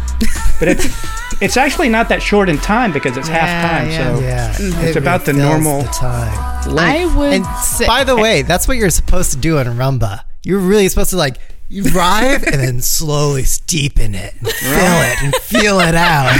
but 0.60 0.67
it's 0.67 0.86
it's 1.41 1.58
actually 1.58 1.89
not 1.89 2.10
that 2.10 2.21
short 2.21 2.49
in 2.49 2.58
time 2.58 2.91
because 2.91 3.15
it's 3.17 3.30
Yeah, 3.30 3.86
halftime. 3.86 3.91
yeah. 3.91 3.97
So 4.13 4.19
Yeah, 4.21 4.53
Mm-hmm. 4.53 4.86
It's 4.86 4.95
it 4.95 4.99
about 4.99 5.25
the 5.25 5.34
normal 5.34 5.82
the 5.84 5.88
time. 5.89 6.73
length. 6.73 7.12
I 7.13 7.17
would 7.17 7.34
And 7.34 7.45
say. 7.58 7.86
by 7.88 8.03
the 8.03 8.15
way, 8.15 8.41
that's 8.41 8.67
what 8.67 8.77
you're 8.77 8.89
supposed 8.89 9.32
to 9.32 9.38
do 9.38 9.58
in 9.60 9.67
rumba. 9.67 10.23
You're 10.43 10.60
really 10.60 10.88
supposed 10.89 11.10
to 11.12 11.17
like 11.17 11.38
you 11.69 11.84
drive 11.84 12.43
and 12.43 12.56
then 12.56 12.82
slowly 12.82 13.43
steepen 13.43 14.15
it, 14.15 14.34
and 14.39 14.49
fill 14.49 15.01
it, 15.01 15.23
and 15.23 15.36
feel 15.36 15.80
it 15.80 15.95
out. 15.95 16.32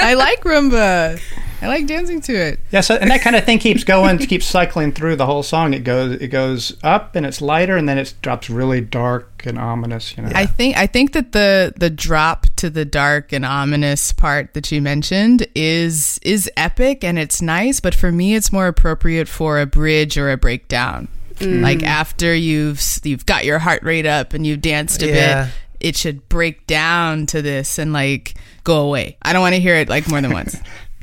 I 0.00 0.14
like 0.14 0.42
rumba. 0.42 1.20
I 1.62 1.68
like 1.68 1.86
dancing 1.86 2.20
to 2.22 2.34
it. 2.34 2.60
Yeah, 2.70 2.82
so, 2.82 2.96
and 2.96 3.10
that 3.10 3.22
kind 3.22 3.34
of 3.34 3.44
thing 3.44 3.58
keeps 3.58 3.82
going, 3.82 4.18
keeps 4.18 4.44
cycling 4.44 4.92
through 4.92 5.16
the 5.16 5.24
whole 5.24 5.42
song. 5.42 5.72
It 5.72 5.84
goes 5.84 6.20
it 6.20 6.28
goes 6.28 6.76
up 6.82 7.16
and 7.16 7.24
it's 7.24 7.40
lighter, 7.40 7.76
and 7.76 7.88
then 7.88 7.96
it 7.96 8.12
drops 8.20 8.50
really 8.50 8.82
dark 8.82 9.46
and 9.46 9.58
ominous. 9.58 10.16
You 10.16 10.24
know, 10.24 10.32
I 10.34 10.44
think 10.44 10.76
I 10.76 10.86
think 10.86 11.12
that 11.12 11.32
the 11.32 11.72
the 11.74 11.88
drop 11.88 12.46
to 12.56 12.68
the 12.68 12.84
dark 12.84 13.32
and 13.32 13.44
ominous 13.44 14.12
part 14.12 14.52
that 14.52 14.70
you 14.70 14.82
mentioned 14.82 15.46
is 15.54 16.20
is 16.22 16.50
epic 16.58 17.02
and 17.02 17.18
it's 17.18 17.40
nice, 17.40 17.80
but 17.80 17.94
for 17.94 18.12
me 18.12 18.34
it's 18.34 18.52
more 18.52 18.66
appropriate 18.66 19.26
for 19.26 19.58
a 19.58 19.66
bridge 19.66 20.18
or 20.18 20.30
a 20.30 20.36
breakdown. 20.36 21.08
Mm. 21.36 21.62
Like 21.62 21.82
after 21.82 22.34
you've 22.34 22.82
you've 23.04 23.26
got 23.26 23.44
your 23.44 23.58
heart 23.58 23.82
rate 23.82 24.06
up 24.06 24.32
and 24.34 24.46
you've 24.46 24.60
danced 24.62 25.02
a 25.02 25.08
Yeah. 25.08 25.44
bit, 25.44 25.52
it 25.80 25.96
should 25.96 26.28
break 26.28 26.66
down 26.66 27.26
to 27.26 27.42
this 27.42 27.78
and 27.78 27.92
like 27.92 28.34
go 28.64 28.80
away. 28.82 29.16
I 29.22 29.32
don't 29.32 29.42
want 29.42 29.54
to 29.54 29.60
hear 29.60 29.74
it 29.76 29.88
like 29.88 30.08
more 30.08 30.20
than 30.20 30.32
once. 30.32 30.56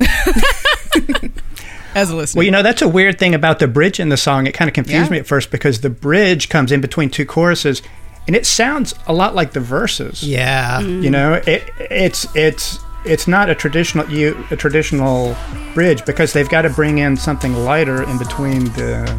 As 1.94 2.10
a 2.10 2.16
listener. 2.16 2.40
Well, 2.40 2.44
you 2.44 2.50
know, 2.50 2.62
that's 2.64 2.82
a 2.82 2.88
weird 2.88 3.20
thing 3.20 3.34
about 3.36 3.60
the 3.60 3.68
bridge 3.68 4.00
in 4.00 4.08
the 4.08 4.16
song. 4.16 4.48
It 4.48 4.52
kind 4.52 4.68
of 4.68 4.74
confused 4.74 5.04
Yeah. 5.06 5.10
me 5.10 5.18
at 5.18 5.26
first 5.28 5.52
because 5.52 5.80
the 5.80 5.90
bridge 5.90 6.48
comes 6.48 6.72
in 6.72 6.80
between 6.80 7.08
two 7.08 7.24
choruses 7.24 7.82
and 8.26 8.34
it 8.34 8.46
sounds 8.46 8.94
a 9.06 9.12
lot 9.12 9.36
like 9.36 9.52
the 9.52 9.60
verses. 9.60 10.24
Yeah. 10.24 10.80
Mm. 10.80 11.04
You 11.04 11.10
know, 11.10 11.34
it, 11.46 11.70
it's 11.78 12.26
it's 12.34 12.80
it's 13.04 13.28
not 13.28 13.48
a 13.48 13.54
traditional 13.54 14.10
you 14.10 14.44
a 14.50 14.56
traditional 14.56 15.36
bridge 15.74 16.04
because 16.04 16.32
they've 16.32 16.48
got 16.48 16.62
to 16.62 16.70
bring 16.70 16.98
in 16.98 17.16
something 17.16 17.52
lighter 17.54 18.02
in 18.02 18.18
between 18.18 18.64
the 18.72 19.16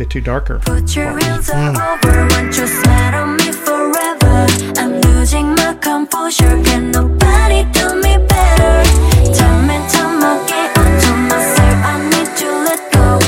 the 0.00 0.06
two 0.06 0.20
darker. 0.22 0.58
Put 0.60 0.96
your 0.96 1.18
hands 1.20 1.50
all 1.50 1.74
mm. 1.74 2.04
over, 2.04 2.26
want 2.32 2.56
you 2.56 2.66
smile 2.66 3.22
on 3.22 3.36
me 3.36 3.52
forever. 3.52 4.46
I'm 4.80 4.98
losing 5.02 5.54
my 5.54 5.74
composure, 5.74 6.56
can 6.64 6.90
nobody 6.90 7.64
do 7.76 7.86
me 8.00 8.16
better? 8.32 8.74
Tell 9.36 9.60
me, 9.68 9.76
tell 9.92 10.10
me, 10.16 10.32
get 10.48 10.78
onto 10.78 11.12
myself, 11.28 11.78
I 11.84 11.94
need 12.12 12.30
to 12.40 12.48
let 12.66 12.80
go. 12.92 13.18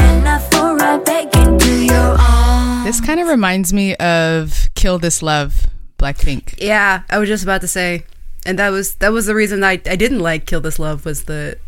And 0.00 0.28
I 0.28 0.38
fall 0.38 0.76
right 0.76 1.04
back 1.04 1.34
into 1.34 1.86
your 1.86 2.16
arms. 2.16 2.84
this 2.84 3.00
kind 3.00 3.18
of 3.18 3.26
reminds 3.26 3.72
me 3.72 3.96
of 3.96 4.70
Kill 4.76 5.00
This 5.00 5.22
Love, 5.22 5.66
Blackpink. 5.98 6.54
Yeah, 6.58 7.02
I 7.10 7.18
was 7.18 7.28
just 7.28 7.42
about 7.42 7.62
to 7.62 7.68
say, 7.68 8.04
and 8.46 8.56
that 8.60 8.68
was 8.68 8.94
that 8.96 9.10
was 9.10 9.26
the 9.26 9.34
reason 9.34 9.64
I 9.64 9.72
I 9.72 9.96
didn't 9.96 10.20
like 10.20 10.46
Kill 10.46 10.60
This 10.60 10.78
Love 10.78 11.04
was 11.04 11.24
the 11.24 11.58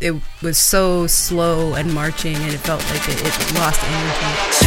it 0.00 0.14
was 0.42 0.58
so 0.58 1.06
slow 1.06 1.74
and 1.74 1.92
marching 1.92 2.36
and 2.36 2.54
it 2.54 2.58
felt 2.58 2.84
like 2.90 3.08
it, 3.08 3.20
it 3.20 3.54
lost 3.54 3.82
energy. 3.82 4.58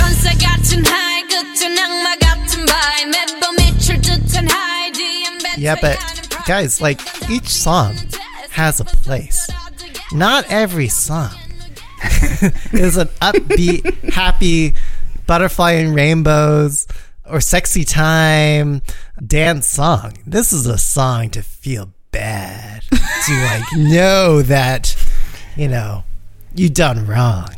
Yeah, 5.58 5.76
but 5.80 5.98
guys, 6.48 6.82
like 6.82 7.00
each 7.30 7.48
song 7.48 7.96
has 8.52 8.80
a 8.80 8.86
place. 8.86 9.50
Not 10.12 10.46
every 10.50 10.88
song 10.88 11.34
is 12.74 12.98
an 12.98 13.08
upbeat, 13.22 14.12
happy 14.12 14.74
butterfly 15.28 15.72
and 15.74 15.96
rainbows 15.96 16.88
or 17.30 17.40
sexy 17.40 17.86
time 17.86 18.82
dance 19.26 19.68
song. 19.68 20.14
This 20.26 20.52
is 20.52 20.66
a 20.66 20.78
song 20.78 21.30
to 21.30 21.42
feel 21.42 21.94
bad. 22.12 22.84
to 23.26 23.34
like 23.46 23.64
know 23.78 24.42
that 24.42 24.96
you 25.56 25.68
know, 25.68 26.04
you 26.56 26.70
done 26.70 27.06
wrong. 27.06 27.56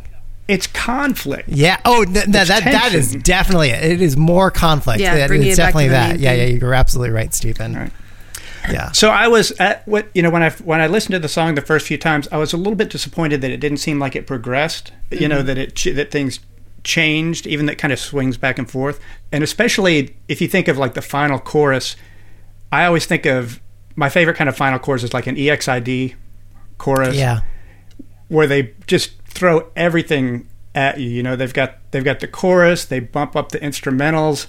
It's 0.48 0.68
conflict. 0.68 1.48
Yeah. 1.48 1.80
Oh, 1.86 2.04
th- 2.04 2.26
th- 2.26 2.48
that 2.48 2.64
that 2.66 2.94
is 2.94 3.16
definitely 3.16 3.70
it. 3.70 3.84
It 3.84 4.02
is 4.02 4.18
more 4.18 4.52
conflict. 4.52 5.00
Yeah, 5.00 5.16
That 5.16 5.28
bringing 5.28 5.48
is 5.48 5.58
it 5.58 5.62
back 5.62 5.68
definitely 5.68 5.90
that. 5.90 6.20
Yeah, 6.20 6.34
yeah. 6.34 6.46
You're 6.46 6.74
absolutely 6.74 7.12
right, 7.12 7.34
Stephen. 7.34 7.76
Right. 7.76 7.92
Yeah. 8.70 8.92
So 8.92 9.10
I 9.10 9.28
was 9.28 9.52
at 9.54 9.88
what 9.88 10.08
you 10.14 10.22
know 10.22 10.30
when 10.30 10.44
I 10.44 10.50
when 10.52 10.82
I 10.82 10.88
listened 10.88 11.14
to 11.14 11.20
the 11.20 11.30
song 11.30 11.56
the 11.56 11.62
first 11.62 11.88
few 11.88 11.98
times, 11.98 12.28
I 12.32 12.38
was 12.38 12.54
a 12.54 12.58
little 12.58 12.76
bit 12.76 12.90
disappointed 12.90 13.42
that 13.42 13.52
it 13.52 13.58
didn't 13.58 13.78
seem 13.78 14.00
like 14.00 14.16
it 14.16 14.28
progressed. 14.28 14.92
You 15.12 15.28
know 15.28 15.38
mm-hmm. 15.40 15.48
that 15.48 15.58
it 15.58 15.96
that 15.96 16.12
things 16.12 16.40
changed, 16.84 17.48
even 17.48 17.66
that 17.68 17.78
kind 17.78 17.94
of 17.94 18.00
swings 18.00 18.38
back 18.38 18.58
and 18.58 18.70
forth, 18.70 19.00
and 19.32 19.44
especially 19.44 20.16
if 20.28 20.42
you 20.42 20.48
think 20.48 20.68
of 20.68 20.78
like 20.78 20.94
the 20.94 21.02
final 21.02 21.40
chorus, 21.40 21.96
I 22.72 22.86
always 22.86 23.06
think 23.06 23.26
of 23.26 23.62
my 23.96 24.10
favorite 24.10 24.36
kind 24.36 24.50
of 24.50 24.58
final 24.58 24.80
chorus 24.80 25.04
is 25.04 25.14
like 25.14 25.28
an 25.28 25.36
EXID 25.36 26.16
chorus, 26.78 27.16
Yeah. 27.16 27.42
Where 28.28 28.48
they 28.48 28.74
just 28.88 29.22
throw 29.24 29.72
everything 29.76 30.48
at 30.76 31.00
you. 31.00 31.10
You 31.10 31.24
know 31.24 31.36
they've 31.36 31.54
got 31.54 31.78
they've 31.92 32.04
got 32.04 32.20
the 32.20 32.28
chorus, 32.28 32.86
they 32.86 33.00
bump 33.00 33.36
up 33.36 33.52
the 33.52 33.60
instrumentals, 33.60 34.48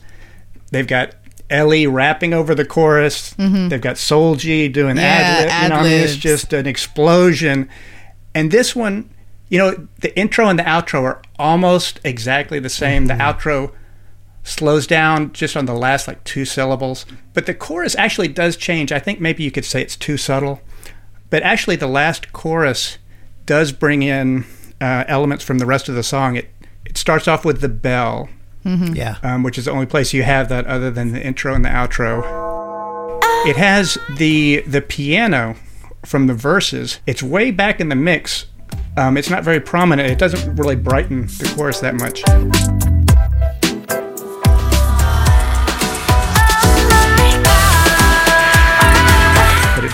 they've 0.70 0.86
got 0.86 1.14
LE 1.50 1.88
rapping 1.88 2.32
over 2.32 2.54
the 2.54 2.64
chorus. 2.64 3.34
Mm-hmm. 3.34 3.68
They've 3.68 3.80
got 3.80 3.96
Solji 3.96 4.72
doing 4.72 4.96
Yeah, 4.96 5.02
ad 5.02 5.44
lib. 5.44 5.62
You 5.62 5.68
know, 5.68 5.74
I 5.76 5.82
mean, 5.82 6.04
it's 6.04 6.16
just 6.16 6.52
an 6.52 6.66
explosion. 6.66 7.68
And 8.34 8.50
this 8.50 8.74
one, 8.74 9.10
you 9.48 9.58
know, 9.58 9.86
the 10.00 10.16
intro 10.18 10.48
and 10.48 10.58
the 10.58 10.64
outro 10.64 11.02
are 11.02 11.22
almost 11.38 12.00
exactly 12.04 12.58
the 12.58 12.70
same. 12.70 13.06
The 13.06 13.14
mm-hmm. 13.14 13.38
outro 13.38 13.72
slows 14.42 14.86
down 14.86 15.32
just 15.32 15.56
on 15.56 15.66
the 15.66 15.74
last 15.74 16.06
like 16.08 16.22
two 16.24 16.44
syllables, 16.44 17.06
but 17.32 17.46
the 17.46 17.54
chorus 17.54 17.94
actually 17.96 18.28
does 18.28 18.56
change. 18.56 18.92
I 18.92 18.98
think 18.98 19.20
maybe 19.20 19.42
you 19.42 19.50
could 19.50 19.64
say 19.64 19.80
it's 19.80 19.96
too 19.96 20.16
subtle, 20.16 20.60
but 21.30 21.42
actually 21.42 21.76
the 21.76 21.86
last 21.86 22.32
chorus 22.32 22.98
does 23.46 23.72
bring 23.72 24.02
in 24.02 24.44
uh, 24.80 25.04
elements 25.08 25.44
from 25.44 25.58
the 25.58 25.66
rest 25.66 25.88
of 25.88 25.94
the 25.94 26.02
song. 26.02 26.36
It 26.36 26.48
it 26.84 26.96
starts 26.98 27.26
off 27.28 27.44
with 27.44 27.60
the 27.60 27.68
bell, 27.68 28.28
Yeah. 28.64 29.16
um, 29.22 29.42
which 29.42 29.58
is 29.58 29.64
the 29.64 29.70
only 29.70 29.86
place 29.86 30.12
you 30.12 30.22
have 30.22 30.48
that 30.50 30.66
other 30.66 30.90
than 30.90 31.12
the 31.12 31.22
intro 31.22 31.54
and 31.54 31.64
the 31.64 31.68
outro. 31.70 32.22
It 33.46 33.56
has 33.56 33.98
the 34.16 34.62
the 34.66 34.80
piano 34.80 35.56
from 36.04 36.26
the 36.26 36.34
verses. 36.34 37.00
It's 37.06 37.22
way 37.22 37.50
back 37.50 37.80
in 37.80 37.88
the 37.88 37.96
mix. 37.96 38.46
Um, 38.96 39.16
it's 39.16 39.30
not 39.30 39.42
very 39.44 39.60
prominent. 39.60 40.10
It 40.10 40.18
doesn't 40.18 40.56
really 40.56 40.76
brighten 40.76 41.26
the 41.26 41.52
chorus 41.56 41.80
that 41.80 41.94
much. 41.94 42.22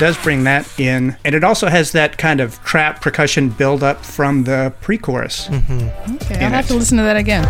Does 0.01 0.17
bring 0.23 0.45
that 0.45 0.67
in, 0.81 1.15
and 1.25 1.35
it 1.35 1.45
also 1.45 1.69
has 1.69 1.93
that 1.93 2.17
kind 2.19 2.41
of 2.41 2.59
trap 2.65 3.01
percussion 3.03 3.51
build 3.51 3.83
up 3.85 4.03
from 4.05 4.45
the 4.45 4.73
pre-chorus. 4.81 5.49
Okay, 5.51 5.93
I'll 6.07 6.13
In 6.31 6.51
have 6.51 6.65
it. 6.65 6.69
to 6.69 6.75
listen 6.75 6.97
to 6.99 7.05
that 7.05 7.17
again. 7.19 7.47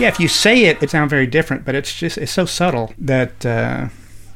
Yeah, 0.00 0.08
if 0.08 0.18
you 0.18 0.28
say 0.28 0.64
it, 0.64 0.82
it 0.82 0.88
sounds 0.88 1.10
very 1.10 1.26
different, 1.26 1.66
but 1.66 1.74
it's 1.74 1.94
just 1.94 2.16
it's 2.16 2.32
so 2.32 2.46
subtle 2.46 2.94
that 2.96 3.44
uh, 3.44 3.88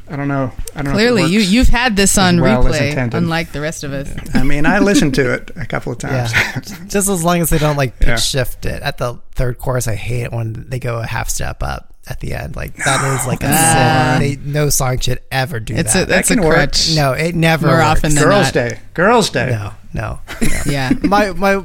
I 0.08 0.16
don't 0.16 0.28
know. 0.28 0.52
I 0.76 0.82
don't 0.82 0.92
Clearly, 0.92 1.22
know. 1.22 1.26
if 1.26 1.30
it 1.30 1.34
you 1.34 1.38
works. 1.40 1.50
you've 1.50 1.68
had 1.68 1.96
this 1.96 2.18
on 2.18 2.40
well 2.40 2.62
replay, 2.62 3.14
unlike 3.14 3.52
the 3.52 3.60
rest 3.60 3.84
of 3.84 3.92
us. 3.92 4.12
I 4.34 4.42
mean, 4.42 4.66
I 4.66 4.78
listened 4.80 5.14
to 5.14 5.32
it 5.32 5.50
a 5.56 5.64
couple 5.64 5.92
of 5.92 5.98
times. 5.98 6.30
Yeah. 6.32 6.60
Just 6.88 7.08
as 7.08 7.24
long 7.24 7.40
as 7.40 7.48
they 7.50 7.58
don't 7.58 7.76
like 7.76 7.98
pitch 7.98 8.08
Yeah. 8.08 8.16
shift 8.16 8.66
it. 8.66 8.82
At 8.82 8.98
the 8.98 9.18
third 9.32 9.58
chorus, 9.58 9.88
I 9.88 9.94
hate 9.94 10.22
it 10.24 10.32
when 10.32 10.68
they 10.68 10.78
go 10.78 10.98
a 10.98 11.06
half 11.06 11.30
step 11.30 11.62
up 11.62 11.94
at 12.06 12.20
the 12.20 12.34
end. 12.34 12.54
Like 12.54 12.76
that 12.76 13.18
is 13.20 13.26
like 13.26 13.42
a 13.42 13.46
sin. 13.46 14.20
They, 14.20 14.50
no 14.52 14.68
song 14.68 14.98
should 14.98 15.20
ever 15.32 15.58
do 15.58 15.74
It's 15.74 15.94
a 15.94 15.98
that. 16.00 16.08
that's 16.08 16.30
a 16.30 16.34
can 16.34 16.44
work. 16.44 16.54
crutch. 16.54 16.94
no, 16.94 17.12
it 17.12 17.34
never 17.34 17.66
More 17.66 17.76
works. 17.76 17.86
often 17.86 18.14
than 18.14 18.24
Girls' 18.24 18.44
not. 18.48 18.52
Day. 18.54 18.78
Girls' 18.92 19.30
Day. 19.30 19.48
No, 19.50 19.72
no. 19.94 20.18
no. 20.42 20.48
Yeah. 20.66 20.90
my 21.02 21.32
my 21.32 21.62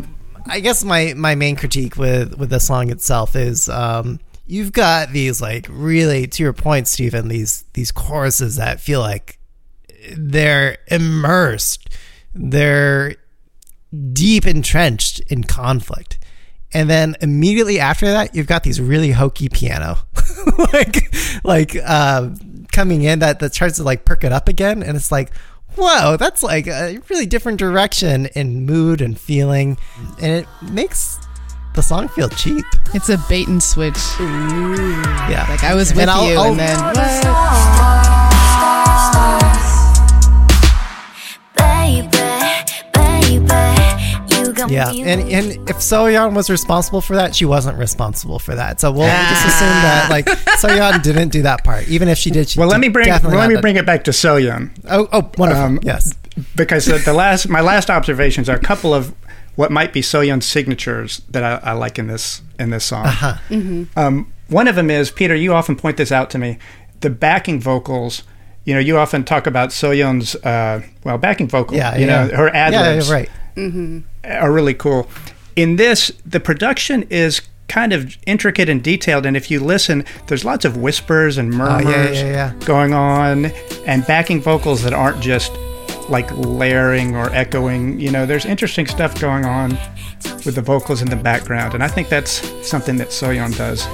I 0.48 0.62
guess 0.62 0.84
my 0.86 1.14
my 1.16 1.36
main 1.36 1.58
critique 1.58 1.98
with 1.98 2.38
with 2.38 2.50
the 2.52 2.60
song 2.62 2.90
itself 2.90 3.36
is 3.36 3.68
um 3.68 4.22
you've 4.50 4.74
got 4.74 5.12
these 5.12 5.40
like 5.42 5.68
really 5.70 6.26
to 6.26 6.42
your 6.42 6.54
point 6.54 6.88
Stephen 6.88 7.28
these 7.28 7.64
these 7.74 7.92
choruses 7.92 8.56
that 8.56 8.82
feel 8.82 9.00
like 9.00 9.38
they're 10.18 10.80
immersed 10.88 11.88
they're 12.34 13.16
deep 14.14 14.46
entrenched 14.46 15.20
in 15.32 15.44
conflict. 15.44 16.20
And 16.72 16.88
then 16.90 17.16
immediately 17.22 17.80
after 17.80 18.08
that 18.08 18.36
you've 18.36 18.48
got 18.48 18.64
these 18.64 18.82
really 18.82 19.12
hokey 19.12 19.50
piano. 19.50 19.98
Like 20.74 21.14
like 21.44 21.76
uh 21.86 22.30
coming 22.72 23.04
in 23.04 23.20
that 23.20 23.40
that 23.40 23.54
starts 23.54 23.78
to 23.78 23.84
like 23.84 24.06
perk 24.06 24.24
it 24.24 24.32
up 24.32 24.48
again. 24.48 24.82
And 24.82 24.96
it's 24.96 25.12
like 25.12 25.32
whoa 25.76 26.18
that's 26.18 26.44
like 26.44 26.68
a 26.68 26.98
really 27.10 27.26
different 27.26 27.60
direction 27.60 28.28
in 28.28 28.66
mood 28.66 29.02
and 29.02 29.20
feeling. 29.20 29.78
And 30.22 30.32
it 30.32 30.48
makes 30.62 31.20
the 31.80 31.84
song 31.84 32.10
feel 32.10 32.28
cheap. 32.28 32.66
It's 32.94 33.08
a 33.08 33.18
bait 33.30 33.48
and 33.48 33.64
switch. 33.64 33.96
yeah. 34.20 35.46
Like 35.50 35.64
I 35.64 35.74
was 35.76 35.92
with 35.94 36.02
And 36.02 36.10
I'll- 36.10 36.30
you, 36.30 36.36
I'll- 36.38 36.52
and 36.52 36.60
then 36.60 36.78
what? 36.78 37.00
Baby, 41.56 42.08
baby, 42.94 43.46
you 44.30 44.54
got 44.54 44.70
yeah 44.70 44.90
and 44.92 45.22
and 45.32 45.70
if 45.70 45.78
Soyeon 45.78 46.34
was 46.36 46.50
responsible 46.50 47.00
for 47.02 47.16
that 47.16 47.34
she 47.36 47.46
wasn't 47.46 47.78
responsible 47.78 48.40
for 48.40 48.56
that. 48.56 48.82
So 48.82 48.92
we'll 48.92 49.08
just 49.08 49.46
assume 49.48 49.70
that 49.70 50.08
like 50.10 50.26
Soyeon 50.26 51.02
didn't 51.02 51.30
do 51.30 51.44
that 51.44 51.64
part 51.64 51.88
even 51.88 52.10
if 52.10 52.18
she 52.18 52.30
did 52.30 52.50
she 52.50 52.60
Well, 52.60 52.68
let 52.68 52.80
me 52.82 52.90
bring 52.90 53.08
well, 53.08 53.22
let 53.38 53.50
me 53.50 53.60
bring 53.62 53.78
it 53.78 53.86
back 53.86 54.04
to 54.06 54.12
Soyeon. 54.12 54.72
Oh 54.90 55.08
oh 55.14 55.32
wonderful. 55.38 55.64
Um, 55.64 55.80
yes. 55.84 56.14
because 56.56 56.86
the, 56.86 56.98
the 57.00 57.14
last 57.14 57.48
my 57.50 57.62
last 57.62 57.90
observations 57.90 58.50
are 58.50 58.56
a 58.58 58.60
couple 58.62 58.94
of 58.94 59.14
what 59.60 59.72
might 59.72 59.92
be 59.92 60.02
Soyeon's 60.02 60.46
signatures 60.46 61.22
that 61.30 61.44
I, 61.44 61.72
I 61.72 61.74
like 61.74 62.00
in 62.00 62.08
this 62.08 62.42
in 62.58 62.70
this 62.70 62.86
song. 62.86 63.06
uh-huh 63.06 63.38
Um, 63.98 64.32
one 64.48 64.70
of 64.70 64.76
them 64.76 64.90
is 64.90 65.12
Peter. 65.12 65.36
You 65.36 65.54
often 65.54 65.76
point 65.76 65.98
this 65.98 66.12
out 66.14 66.30
to 66.32 66.38
me. 66.38 66.58
The 67.02 67.10
backing 67.10 67.60
vocals. 67.60 68.24
You 68.64 68.74
know, 68.76 68.80
you 68.80 68.98
often 68.98 69.24
talk 69.26 69.48
about 69.48 69.70
Soyeon's 69.72 70.36
uh, 70.46 70.82
well 71.04 71.18
backing 71.18 71.50
vocal. 71.50 71.76
yeah 71.76 71.96
you 71.98 72.06
yeah 72.08 72.26
know 72.28 72.36
her 72.38 72.50
ad 72.56 72.72
libs 72.74 73.10
yeah 73.10 73.14
right 73.16 73.30
are 74.24 74.52
really 74.52 74.74
cool. 74.74 75.08
In 75.58 75.76
this, 75.76 76.12
the 76.26 76.40
production 76.40 77.04
is 77.10 77.42
kind 77.68 77.92
of 77.92 78.18
intricate 78.26 78.70
and 78.70 78.82
detailed, 78.82 79.26
and 79.26 79.36
if 79.36 79.52
you 79.52 79.60
listen, 79.60 80.06
there's 80.28 80.46
lots 80.46 80.64
of 80.66 80.78
whispers 80.78 81.38
and 81.38 81.50
murmurs 81.52 81.86
Oh, 81.86 81.90
yeah, 81.90 82.12
yeah, 82.12 82.24
yeah. 82.40 82.54
going 82.66 82.94
on, 82.94 83.48
and 83.86 84.06
backing 84.08 84.42
vocals 84.42 84.84
that 84.84 84.94
aren't 84.94 85.20
just 85.22 85.52
like 86.09 86.31
layering 86.37 87.17
or 87.17 87.31
echoing. 87.33 87.99
You 88.01 88.11
know, 88.11 88.27
there's 88.27 88.45
interesting 88.45 88.87
stuff 88.87 89.19
going 89.21 89.45
on. 89.45 89.79
with 90.45 90.55
the 90.55 90.63
vocals 90.63 91.03
in 91.03 91.09
the 91.09 91.17
background, 91.17 91.75
and 91.75 91.83
I 91.83 91.89
think 91.89 92.09
that's 92.09 92.41
something 92.67 92.97
that 92.99 93.09
Soyeon 93.09 93.57
does 93.57 93.87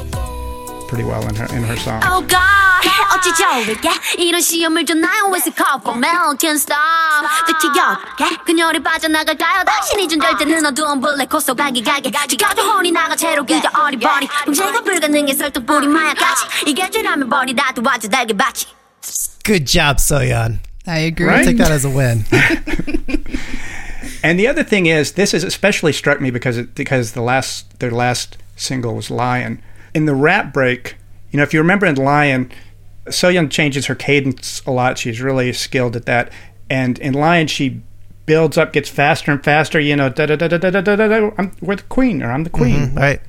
pretty 0.89 1.05
well 1.05 1.27
in 1.29 1.35
her 1.37 1.47
in 1.57 1.63
her 1.63 1.77
song. 1.77 2.03
Oh 2.05 2.23
God, 2.27 2.83
어찌 3.15 3.33
저에게 3.35 3.91
이런 4.19 4.41
시험을 4.41 4.85
줬나요? 4.85 5.31
What's 5.31 5.47
it 5.47 5.57
called 5.57 5.83
for? 5.83 5.97
Man 5.97 6.37
can't 6.39 6.59
stop. 6.59 7.27
대체 7.47 7.69
어떻게 7.69 8.45
그녀를 8.45 8.83
빠져나갈까요? 8.83 9.65
당신이 9.65 10.09
준 10.09 10.21
절대는 10.21 10.67
어두운 10.67 11.01
블랙홀 11.01 11.57
가기 11.57 11.83
가게 11.83 12.11
지켜줘 12.29 12.63
혼이 12.63 12.91
나가 12.91 13.15
채로 13.15 13.45
그저 13.45 13.69
어리버리 13.73 14.29
문제가 14.47 14.81
불가능해 14.81 15.35
설득뿌리 15.35 15.87
마약같이 15.87 16.45
이게 16.67 16.91
죄라면 16.91 17.29
버리다 17.29 17.73
도와줘 17.73 18.09
달게 18.09 18.37
받지 18.37 18.67
Good 19.45 19.65
job, 19.65 19.97
Soyeon. 19.99 20.61
I 20.88 21.00
agree. 21.00 21.26
Right? 21.26 21.46
Take 21.46 21.58
that 21.58 21.72
as 21.72 21.86
a 21.86 21.90
win. 21.90 22.26
And 24.26 24.40
the 24.40 24.48
other 24.48 24.64
thing 24.64 24.88
is, 24.88 25.12
this 25.12 25.34
has 25.34 25.44
especially 25.44 25.94
struck 25.94 26.20
me 26.20 26.32
because 26.32 26.58
it, 26.58 26.74
because 26.74 27.12
the 27.12 27.22
last 27.22 27.80
their 27.80 27.92
last 27.92 28.40
single 28.56 28.96
was 28.96 29.12
Lion. 29.12 29.62
In 29.94 30.08
the 30.08 30.16
rap 30.16 30.52
break, 30.52 30.96
you 31.30 31.38
know, 31.38 31.44
if 31.44 31.54
you 31.54 31.60
remember 31.60 31.86
in 31.86 31.94
Lion, 31.94 32.52
Soyeon 33.06 33.52
changes 33.52 33.86
her 33.86 33.94
cadence 33.94 34.64
a 34.66 34.72
lot. 34.72 34.98
She's 34.98 35.22
really 35.22 35.54
skilled 35.54 35.96
at 35.96 36.08
that. 36.08 36.32
And 36.72 36.98
in 36.98 37.14
Lion, 37.14 37.46
she 37.46 37.84
builds 38.26 38.58
up, 38.58 38.74
gets 38.74 38.90
faster 38.90 39.32
and 39.32 39.44
faster. 39.44 39.80
You 39.80 39.96
know, 39.96 40.10
da 40.10 40.26
da 40.26 40.36
da 40.36 40.48
da 40.48 40.58
da 40.58 40.72
da 40.72 40.82
da 40.82 40.96
da. 40.96 41.08
da, 41.08 41.32
I'm 41.38 41.52
we're 41.62 41.76
the 41.76 41.84
queen, 41.84 42.24
or 42.24 42.32
I'm 42.32 42.46
the 42.46 42.50
queen. 42.50 42.88
Mm-hmm, 42.88 42.98
right. 42.98 43.22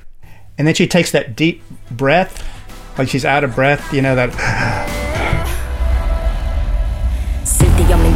And 0.56 0.66
then 0.66 0.74
she 0.74 0.86
takes 0.86 1.10
that 1.10 1.36
deep 1.36 1.62
breath, 1.90 2.42
like 2.96 3.10
she's 3.10 3.26
out 3.26 3.44
of 3.44 3.54
breath. 3.54 3.92
You 3.92 4.00
know 4.00 4.14
that. 4.14 5.05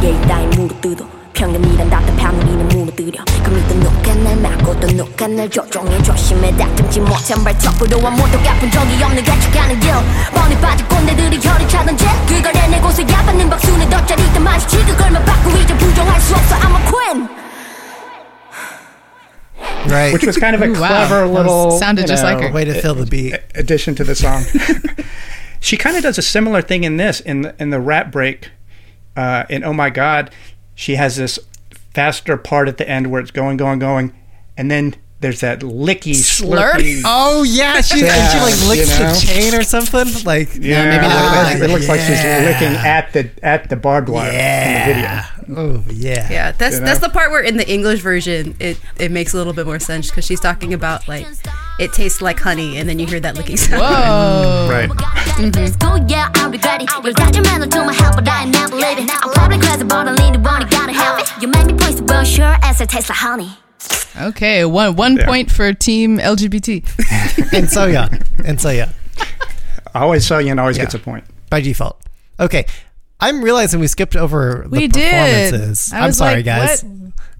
게 0.00 0.10
있다인 0.10 0.50
무릎뜨도 0.50 1.06
평균이란 1.34 1.90
답답한 1.90 2.34
우리는 2.36 2.68
무너뜨려 2.68 3.22
그 3.44 3.50
믿음 3.50 3.80
누가 3.80 4.14
날 4.14 4.36
막고 4.36 4.80
또 4.80 4.86
누가 4.88 5.26
날 5.26 5.48
조종해 5.50 6.02
조심해 6.02 6.50
다듬지 6.56 7.00
못한 7.00 7.44
발톱으로 7.44 8.06
아무도 8.06 8.38
갚은 8.42 8.70
적이 8.70 9.02
없는 9.04 9.22
가축하는 9.22 9.78
길 9.80 9.90
뻔히 10.32 10.56
빠질 10.60 10.88
꼰대들이 10.88 11.38
혀를 11.42 11.68
차던지 11.68 12.06
그걸 12.26 12.54
해내고서 12.54 13.02
야받는 13.02 13.50
박수는 13.50 13.90
덧자리 13.90 14.22
때 14.32 14.38
마주치 14.38 14.78
그걸만 14.86 15.22
받고 15.24 15.50
이제 15.58 15.76
부정할 15.76 16.20
수 16.20 16.34
없어 16.34 16.56
I'm 16.56 16.74
a 16.74 16.90
queen 16.90 17.28
Right. 19.88 20.12
which 20.12 20.26
was 20.26 20.36
kind 20.36 20.56
of 20.56 20.62
a 20.62 20.68
Ooh, 20.68 20.72
wow. 20.80 20.88
clever 20.88 21.20
That 21.20 21.28
was- 21.28 21.36
little 21.46 21.70
sounded 21.78 22.02
you 22.02 22.08
just 22.08 22.24
like 22.24 22.38
know, 22.40 22.48
her. 22.48 22.52
Way 22.54 22.64
to 22.64 22.74
fill 22.80 22.94
the 22.94 23.06
beat. 23.06 23.38
addition 23.54 23.94
to 23.96 24.04
the 24.04 24.14
song. 24.16 24.42
she 25.60 25.76
kind 25.76 25.96
of 25.96 26.02
does 26.02 26.18
a 26.18 26.22
similar 26.22 26.60
thing 26.62 26.82
in 26.84 26.96
this 26.96 27.20
in 27.20 27.42
the, 27.42 27.54
in 27.60 27.70
the 27.70 27.78
rap 27.78 28.10
break. 28.10 28.50
Uh, 29.15 29.45
Oh 29.49 29.73
My 29.73 29.89
God, 29.89 30.31
she 30.75 30.95
has 30.95 31.17
this 31.17 31.39
faster 31.93 32.37
part 32.37 32.67
at 32.67 32.77
the 32.77 32.89
end 32.89 33.11
where 33.11 33.21
it's 33.21 33.31
going, 33.31 33.57
going, 33.57 33.79
going, 33.79 34.13
and 34.57 34.71
then 34.71 34.95
there's 35.21 35.39
that 35.41 35.59
licky 35.61 36.11
Slurp? 36.13 36.73
slurpy. 36.73 37.01
Oh 37.05 37.43
yeah, 37.43 37.81
she, 37.81 38.05
and 38.05 38.31
she 38.31 38.39
like 38.39 38.67
licks 38.67 38.97
you 38.99 39.03
know? 39.05 39.13
the 39.13 39.19
chain 39.19 39.53
or 39.55 39.63
something. 39.63 40.07
Like 40.25 40.49
Yeah, 40.59 40.85
maybe 40.89 41.07
not 41.07 41.53
it, 41.53 41.57
quite. 41.59 41.69
looks 41.69 41.87
like 41.87 41.99
she's 42.01 42.23
licking 42.23 42.75
at 42.75 43.13
the 43.13 43.29
at 43.43 43.69
the 43.69 43.75
barbed 43.75 44.09
wire 44.09 44.31
in 44.31 44.73
the 44.73 44.93
video. 44.93 45.01
yeah. 45.03 45.25
Oh 45.55 45.83
yeah. 45.89 46.31
Yeah, 46.31 46.51
that's 46.53 46.75
You 46.75 46.81
know? 46.81 46.85
that's 46.87 46.99
the 46.99 47.09
part 47.09 47.31
where 47.31 47.41
in 47.41 47.57
the 47.57 47.69
English 47.69 48.01
version 48.01 48.55
it 48.59 48.79
it 48.97 49.11
makes 49.11 49.33
a 49.33 49.37
little 49.37 49.53
bit 49.53 49.65
more 49.65 49.79
sense 49.79 50.09
because 50.09 50.25
she's 50.25 50.39
talking 50.39 50.73
about 50.73 51.07
like 51.07 51.27
it 51.79 51.93
tastes 51.93 52.21
like 52.21 52.39
honey, 52.39 52.77
and 52.77 52.87
then 52.87 52.99
you 52.99 53.07
hear 53.07 53.19
that 53.19 53.35
licking 53.35 53.57
sound. 53.57 53.81
Whoa. 53.81 54.67
Right. 54.69 54.89
Oh 54.89 54.93
Okay, 64.19 64.65
one 64.65 64.95
one 64.95 65.17
point 65.17 65.51
for 65.51 65.73
team 65.73 66.17
LGBT. 66.17 67.53
and 67.53 67.69
so 67.69 67.85
yeah, 67.85 68.09
and 68.45 68.59
so 68.59 68.69
yeah. 68.69 68.91
Always 69.95 70.25
so 70.25 70.37
yeah, 70.37 70.53
always 70.59 70.77
yeah. 70.77 70.83
gets 70.83 70.95
a 70.95 70.99
point 70.99 71.23
by 71.49 71.61
default. 71.61 72.01
Okay, 72.39 72.65
I'm 73.19 73.43
realizing 73.43 73.79
we 73.79 73.87
skipped 73.87 74.15
over 74.15 74.67
we 74.69 74.87
the 74.87 74.93
performances. 74.93 75.87
Did. 75.87 75.95
I 75.95 76.05
am 76.05 76.11
sorry, 76.11 76.35
like, 76.37 76.45
guys. 76.45 76.85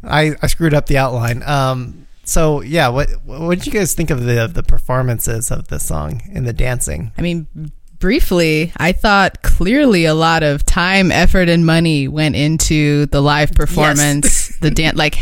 I, 0.04 0.36
I 0.42 0.48
screwed 0.48 0.74
up 0.74 0.88
the 0.88 0.98
outline. 0.98 1.44
Um, 1.44 2.08
so 2.24 2.62
yeah, 2.62 2.90
what 2.90 3.10
what 3.26 3.58
did 3.58 3.66
you 3.66 3.74
guys 3.74 3.94
think 3.94 4.10
of 4.10 4.24
the 4.24 4.48
the 4.48 4.64
performances 4.64 5.52
of 5.52 5.68
the 5.68 5.80
song 5.80 6.22
and 6.34 6.48
the 6.48 6.54
dancing? 6.54 7.12
I 7.18 7.22
mean, 7.22 7.48
briefly, 8.00 8.72
I 8.78 8.92
thought 8.92 9.42
clearly 9.42 10.06
a 10.06 10.14
lot 10.14 10.44
of 10.44 10.66
time, 10.66 11.12
effort, 11.12 11.50
and 11.50 11.66
money 11.66 12.08
went 12.08 12.36
into 12.36 13.08
the 13.08 13.22
live 13.22 13.52
performance. 13.54 14.52
Yes. 14.52 14.58
the 14.62 14.72
dance, 14.72 14.98
like 14.98 15.18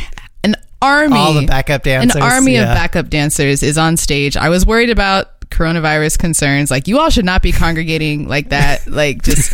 army, 0.81 1.17
All 1.17 1.33
the 1.33 1.45
backup 1.45 1.83
dancers, 1.83 2.15
an 2.15 2.21
army 2.21 2.57
of 2.57 2.65
backup 2.65 3.09
dancers 3.09 3.63
is 3.63 3.77
on 3.77 3.97
stage. 3.97 4.37
I 4.37 4.49
was 4.49 4.65
worried 4.65 4.89
about 4.89 5.39
coronavirus 5.49 6.19
concerns. 6.19 6.71
Like, 6.71 6.87
you 6.87 6.99
all 6.99 7.09
should 7.09 7.25
not 7.25 7.41
be 7.41 7.51
congregating 7.51 8.27
like 8.27 8.49
that, 8.49 8.87
like 8.91 9.21
just 9.23 9.51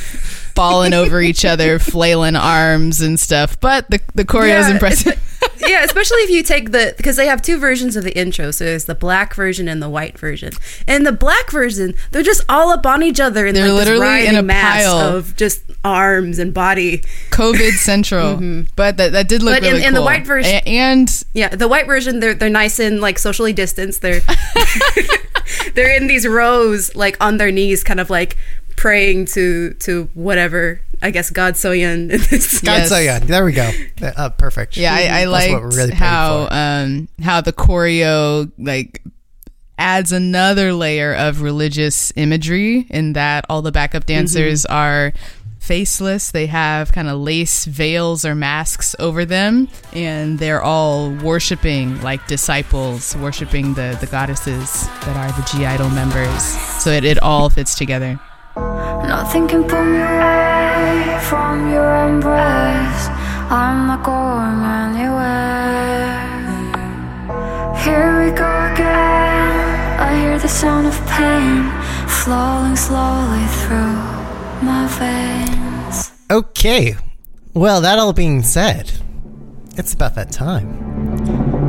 falling 0.56 0.94
over 0.94 1.22
each 1.22 1.46
other, 1.46 1.80
flailing 1.80 2.36
arms 2.36 3.02
and 3.02 3.20
stuff. 3.20 3.60
But 3.60 3.90
the 3.90 4.00
the 4.14 4.26
choreo 4.26 4.60
is 4.60 4.68
Yeah, 4.68 4.74
impressive. 4.74 5.35
Yeah, 5.60 5.84
especially 5.84 6.18
if 6.20 6.30
you 6.30 6.44
take 6.44 6.72
the 6.72 6.94
because 6.98 7.16
they 7.16 7.28
have 7.28 7.42
two 7.42 7.58
versions 7.58 7.96
of 7.96 8.04
the 8.04 8.18
intro. 8.18 8.52
So 8.52 8.66
there's 8.66 8.86
the 8.86 8.96
black 8.96 9.34
version 9.36 9.68
and 9.68 9.82
the 9.82 9.90
white 9.90 10.18
version. 10.18 10.54
And 10.88 11.06
the 11.06 11.12
black 11.12 11.52
version, 11.52 11.94
they're 12.12 12.24
just 12.24 12.42
all 12.50 12.70
up 12.72 12.86
on 12.86 13.04
each 13.04 13.20
other 13.20 13.46
in 13.46 13.56
They're 13.56 13.68
like 13.70 13.86
literally 13.88 14.22
this 14.22 14.30
in 14.30 14.36
a 14.36 14.44
mass 14.44 14.84
pile. 14.86 14.98
of 15.00 15.36
just 15.36 15.64
arms 15.84 16.40
and 16.40 16.54
body. 16.54 17.00
COVID 17.32 17.72
central, 17.74 18.38
but 18.76 18.98
that, 18.98 19.12
that 19.14 19.28
did 19.28 19.42
look 19.44 19.56
Mm-hmm. 19.56 19.64
But 19.64 19.68
in- 19.68 19.74
really 19.76 19.86
in 19.86 19.94
the 19.94 20.00
cool. 20.00 20.06
white 20.06 20.26
version- 20.26 20.52
A- 20.52 20.68
and 20.68 21.24
Yeah, 21.34 21.50
the 21.50 21.68
white 21.68 21.88
version 21.88 22.20
they're 22.20 22.34
they're 22.34 22.50
nice 22.50 22.80
and 22.80 23.00
like 23.02 23.18
socially 23.20 23.54
distanced. 23.54 24.02
They're 24.02 24.22
they're 25.74 25.96
in 25.96 26.08
these 26.08 26.28
rows 26.28 26.96
like 26.96 27.18
on 27.22 27.38
their 27.38 27.52
knees, 27.52 27.84
kind 27.84 28.00
of 28.00 28.10
like 28.10 28.38
praying 28.76 29.26
to 29.26 29.74
to 29.76 30.10
whatever 30.14 30.82
I 31.02 31.12
guess 31.12 31.30
God 31.30 31.54
Soyeon. 31.56 32.10
in 32.10 32.10
God 32.10 32.22
Yes. 32.32 32.92
Soyeon. 32.92 33.22
There 33.22 33.46
we 33.46 33.52
go. 33.54 33.70
Uh, 34.02 34.30
perfect. 34.30 34.78
Yeah, 34.78 34.94
I, 34.94 34.98
I 35.00 35.08
That's 35.26 35.32
liked 35.32 35.54
what 35.54 35.62
we're 35.64 35.78
really 35.78 35.94
how 35.94 36.48
um 36.52 37.08
how 37.22 37.42
the 37.42 37.54
choreo 37.54 38.52
like 38.58 39.02
adds 39.78 40.12
another 40.12 40.74
layer 40.74 41.14
of 41.14 41.42
religious 41.42 42.14
imagery 42.16 42.88
in 42.90 43.14
that 43.14 43.46
all 43.50 43.62
the 43.62 43.72
backup 43.72 44.06
dancers 44.06 44.66
are 44.66 45.12
faceless. 45.60 46.32
They 46.32 46.46
have 46.46 46.92
kind 46.92 47.10
of 47.10 47.20
lace 47.20 47.66
veils 47.66 48.24
or 48.24 48.36
masks 48.36 48.96
over 49.00 49.26
them, 49.26 49.68
and 49.94 50.40
they're 50.40 50.62
all 50.62 51.10
worshiping 51.12 52.02
like 52.02 52.26
disciples, 52.28 53.16
worshiping 53.18 53.74
the 53.74 53.98
the 54.00 54.08
goddesses 54.08 54.88
that 54.88 55.18
are 55.18 55.32
the 55.40 55.46
(G)I-DLE 55.48 55.90
members. 55.90 56.44
So 56.82 56.92
it, 56.92 57.04
it 57.04 57.20
all 57.22 57.50
fits 57.50 57.76
together. 57.76 58.20
Nothing 58.56 59.48
can 59.50 59.64
pull 59.66 59.84
me 59.84 59.98
away 59.98 60.55
from 61.30 61.72
your 61.72 61.96
embrace. 62.08 63.04
I'm 63.50 63.88
not 63.88 64.04
going 64.04 64.64
anywhere. 64.86 66.14
Here 67.84 68.12
we 68.24 68.30
go 68.32 68.50
again. 68.74 70.00
I 70.00 70.20
hear 70.20 70.38
the 70.40 70.48
sound 70.48 70.88
of 70.88 70.96
pain 71.08 71.70
flowing 72.08 72.76
slowly 72.76 73.46
through 73.62 73.96
my 74.66 74.88
veins. 75.00 76.12
Okay. 76.32 76.96
Well, 77.54 77.82
that 77.82 78.00
all 78.00 78.14
being 78.14 78.42
said, 78.44 78.92
it's 79.78 79.94
about 79.94 80.16
that 80.16 80.32
time. 80.32 80.68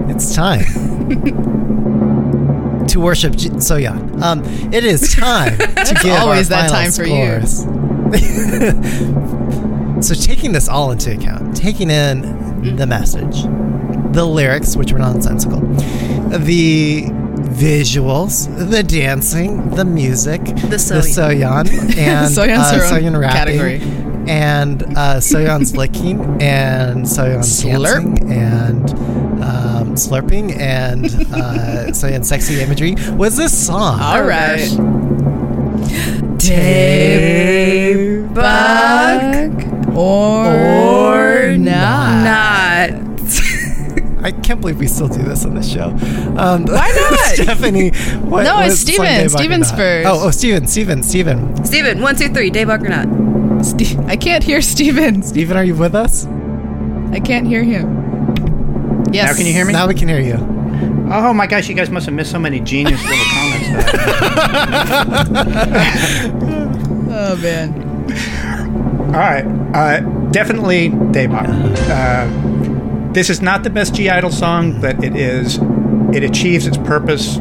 It's 0.09 0.35
time 0.35 0.65
to 2.89 3.01
worship 3.01 3.37
J- 3.37 3.51
Soyeon. 3.51 4.21
Um, 4.23 4.43
it 4.73 4.85
is 4.85 5.15
time 5.15 5.59
to 5.59 5.95
give 6.03 6.15
always 6.15 6.51
our 6.51 6.63
that 6.63 6.71
final 6.71 6.85
time 6.85 6.93
for 6.93 7.05
you. 7.05 7.86
so, 10.03 10.15
taking 10.15 10.53
this 10.53 10.69
all 10.69 10.91
into 10.93 11.13
account, 11.13 11.57
taking 11.57 11.91
in 11.91 12.77
the 12.77 12.87
message, 12.87 13.43
the 14.13 14.25
lyrics, 14.25 14.77
which 14.77 14.93
were 14.93 14.99
nonsensical, 14.99 15.61
the 16.39 17.05
visuals, 17.57 18.47
the 18.71 18.83
dancing, 18.83 19.71
the 19.71 19.85
music, 19.85 20.45
the 20.45 20.77
Soyeon. 20.77 21.65
Soyeon, 21.65 21.67
and 21.99 22.31
Soyeon's 22.35 22.73
uh, 22.73 22.91
Soyeon 22.93 23.19
rapping, 23.19 23.59
category. 23.59 23.81
and 24.29 24.83
uh, 24.83 25.17
Soyeon's 25.19 25.77
licking, 25.77 26.21
and 26.43 27.05
Soyeon's 27.05 27.63
Slurp. 27.63 28.05
dancing, 28.05 28.31
and 28.33 28.91
um, 29.43 29.95
slurping, 29.95 30.57
and 30.59 31.07
uh, 31.07 31.87
Soyeon's 31.93 32.29
sexy 32.29 32.61
imagery 32.61 32.95
was 33.13 33.37
this 33.37 33.67
song. 33.67 33.99
All 34.01 34.23
right. 34.23 35.06
Daebak 38.37 39.97
or 39.97 41.57
not? 41.57 42.25
Not. 42.25 42.91
I 44.25 44.33
can't 44.33 44.61
believe 44.61 44.79
we 44.79 44.87
still 44.89 45.09
do 45.09 45.23
this 45.23 45.45
on 45.45 45.55
this 45.55 45.71
show. 45.73 45.89
Um, 46.37 46.65
Why 46.67 46.91
not? 47.11 47.19
Stephanie? 47.35 47.91
What, 48.21 48.43
No, 48.45 48.59
it's 48.61 48.85
what 48.85 48.95
song 48.97 49.07
Steven. 49.07 49.07
Daebak 49.07 49.25
or 49.27 49.29
Steven's 49.29 49.71
first. 49.73 50.09
Oh, 50.09 50.27
oh, 50.27 50.31
Steven, 50.31 50.67
Steven, 50.67 51.03
Steven. 51.03 51.65
Steven, 51.65 52.01
one, 52.03 52.17
two, 52.17 52.29
three, 52.29 52.51
Daebak 52.51 52.83
or 52.83 52.89
not? 52.89 53.07
Ste- 53.65 53.97
I 54.09 54.17
can't 54.17 54.43
hear 54.45 54.61
Steven. 54.61 55.23
Steven, 55.23 55.57
are 55.57 55.65
you 55.65 55.75
with 55.77 55.95
us? 55.95 56.27
I 57.13 57.21
can't 57.21 57.47
hear 57.47 57.63
him. 57.63 57.95
Yes. 59.13 59.31
Now 59.31 59.37
can 59.37 59.47
you 59.47 59.53
hear 59.53 59.65
me? 59.65 59.73
Now 59.73 59.87
we 59.87 59.95
can 59.95 60.09
hear 60.09 60.21
you. 60.21 60.37
Oh 61.11 61.33
my 61.33 61.47
gosh, 61.47 61.69
you 61.69 61.75
guys 61.75 61.89
must 61.89 62.07
have 62.07 62.15
missed 62.15 62.33
so 62.33 62.39
many 62.41 62.59
genius 62.61 63.01
little 63.05 63.25
comments. 63.27 63.56
There. 63.77 66.73
Oh 67.19 67.35
man. 67.37 67.73
All 69.07 69.13
right, 69.21 69.47
uh, 69.75 70.01
definitely 70.31 70.91
Daebak. 70.91 71.49
Uh, 71.89 73.13
this 73.13 73.31
is 73.31 73.41
not 73.41 73.63
the 73.63 73.71
best 73.71 73.95
(G)I-DLE 73.95 74.31
song, 74.33 74.81
but 74.83 75.03
it 75.03 75.17
is. 75.17 75.59
It 76.13 76.23
achieves 76.23 76.67
its 76.67 76.77
purpose 76.77 77.39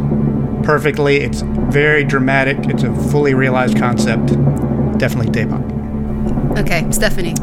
perfectly. 0.63 1.17
It's 1.17 1.41
very 1.41 2.05
dramatic. 2.05 2.57
It's 2.69 2.83
a 2.83 2.93
fully 3.11 3.33
realized 3.33 3.77
concept. 3.77 4.27
Definitely 4.97 5.31
Daebak. 5.33 6.57
Okay, 6.59 6.89
Stephanie. 6.91 7.35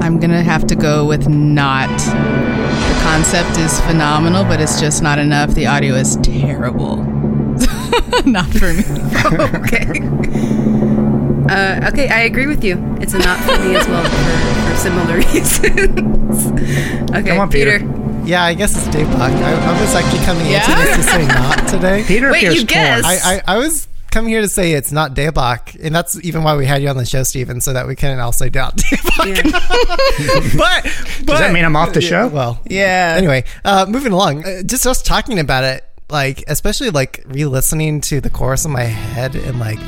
I'm 0.00 0.18
gonna 0.18 0.42
have 0.42 0.66
to 0.66 0.74
go 0.74 1.06
with 1.06 1.28
not. 1.28 1.88
The 1.98 3.00
concept 3.04 3.58
is 3.58 3.78
phenomenal, 3.82 4.42
but 4.44 4.60
it's 4.60 4.80
just 4.80 5.02
not 5.02 5.18
enough. 5.20 5.54
The 5.54 5.66
audio 5.66 5.94
is 5.94 6.16
terrible. 6.16 7.04
not 8.26 8.46
for 8.52 8.72
me. 8.72 8.84
okay. 9.64 10.00
Uh, 11.48 11.88
okay, 11.92 12.08
I 12.08 12.20
agree 12.22 12.46
with 12.46 12.64
you. 12.64 12.76
It's 13.00 13.14
a 13.14 13.18
not 13.18 13.38
for 13.40 13.56
me 13.64 13.76
as 13.76 13.86
well 13.86 14.04
for, 14.04 14.70
for 14.70 14.76
similar 14.76 15.16
reasons. 15.18 17.10
okay, 17.10 17.28
Come 17.28 17.38
on, 17.40 17.50
Peter. 17.50 17.78
Yeah, 18.24 18.42
I 18.42 18.54
guess 18.54 18.74
it's 18.76 18.94
Daebak. 18.94 19.20
I, 19.20 19.52
I 19.52 19.80
was 19.80 19.94
actually 19.94 20.24
coming 20.24 20.46
Yeah? 20.50 20.64
into 20.68 20.84
this 20.84 20.96
to 20.96 21.02
say 21.04 21.26
not 21.28 21.68
today. 21.68 22.04
Peter 22.06 22.30
Wait, 22.32 22.38
appears 22.42 22.56
you 22.56 22.66
guessed. 22.66 23.06
I, 23.06 23.36
I, 23.36 23.42
I 23.46 23.58
was 23.58 23.86
coming 24.10 24.30
here 24.30 24.40
to 24.40 24.48
say 24.48 24.72
it's 24.72 24.90
not 24.90 25.14
Daebak, 25.14 25.78
and 25.84 25.94
that's 25.94 26.18
even 26.24 26.42
why 26.42 26.56
we 26.56 26.66
had 26.66 26.82
you 26.82 26.88
on 26.88 26.96
the 26.96 27.04
show, 27.06 27.22
Steven, 27.22 27.60
so 27.60 27.72
that 27.74 27.86
we 27.86 27.94
can 27.94 28.18
all 28.18 28.32
say 28.32 28.50
not 28.52 28.76
Daebak. 28.76 29.26
Yeah. 29.36 29.42
but, 30.58 30.82
but 31.24 31.26
Does 31.26 31.38
that 31.38 31.52
mean 31.52 31.64
I'm 31.64 31.76
off 31.76 31.92
the 31.92 32.00
show? 32.00 32.26
Well, 32.26 32.60
Yeah. 32.64 33.14
Anyway, 33.16 33.44
uh, 33.64 33.86
moving 33.88 34.12
along, 34.12 34.44
uh, 34.44 34.62
just 34.64 34.84
us 34.88 35.02
talking 35.02 35.38
about 35.38 35.62
it, 35.62 35.84
like 36.08 36.44
especially 36.48 36.90
like 36.90 37.24
re-listening 37.26 38.00
to 38.00 38.20
the 38.20 38.30
chorus 38.30 38.64
in 38.64 38.70
my 38.70 38.82
head 38.82 39.34
and 39.34 39.58
like 39.58 39.80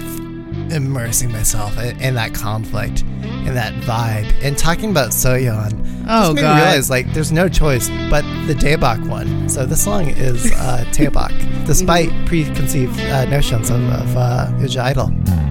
immersing 0.70 1.32
myself 1.32 1.78
in, 1.78 2.00
in 2.00 2.14
that 2.14 2.34
conflict, 2.34 3.02
in 3.02 3.54
that 3.54 3.72
vibe, 3.84 4.30
and 4.42 4.58
talking 4.58 4.90
about 4.90 5.10
Soyeon. 5.10 5.72
Oh, 6.08 6.34
just 6.34 6.34
made 6.34 6.40
God. 6.42 6.56
me 6.56 6.62
realize 6.62 6.90
like 6.90 7.12
there's 7.12 7.32
no 7.32 7.48
choice 7.48 7.88
but 8.10 8.22
the 8.46 8.54
Daebak 8.54 9.08
one. 9.08 9.48
So 9.48 9.66
this 9.66 9.82
song 9.82 10.08
is 10.08 10.50
uh, 10.52 10.84
Daebak, 10.92 11.66
despite 11.66 12.10
preconceived 12.26 12.98
uh, 13.00 13.24
notions 13.26 13.70
of, 13.70 13.82
of 13.82 14.16
uh, 14.16 14.48
Uja 14.58 14.82
Idol. 14.82 15.47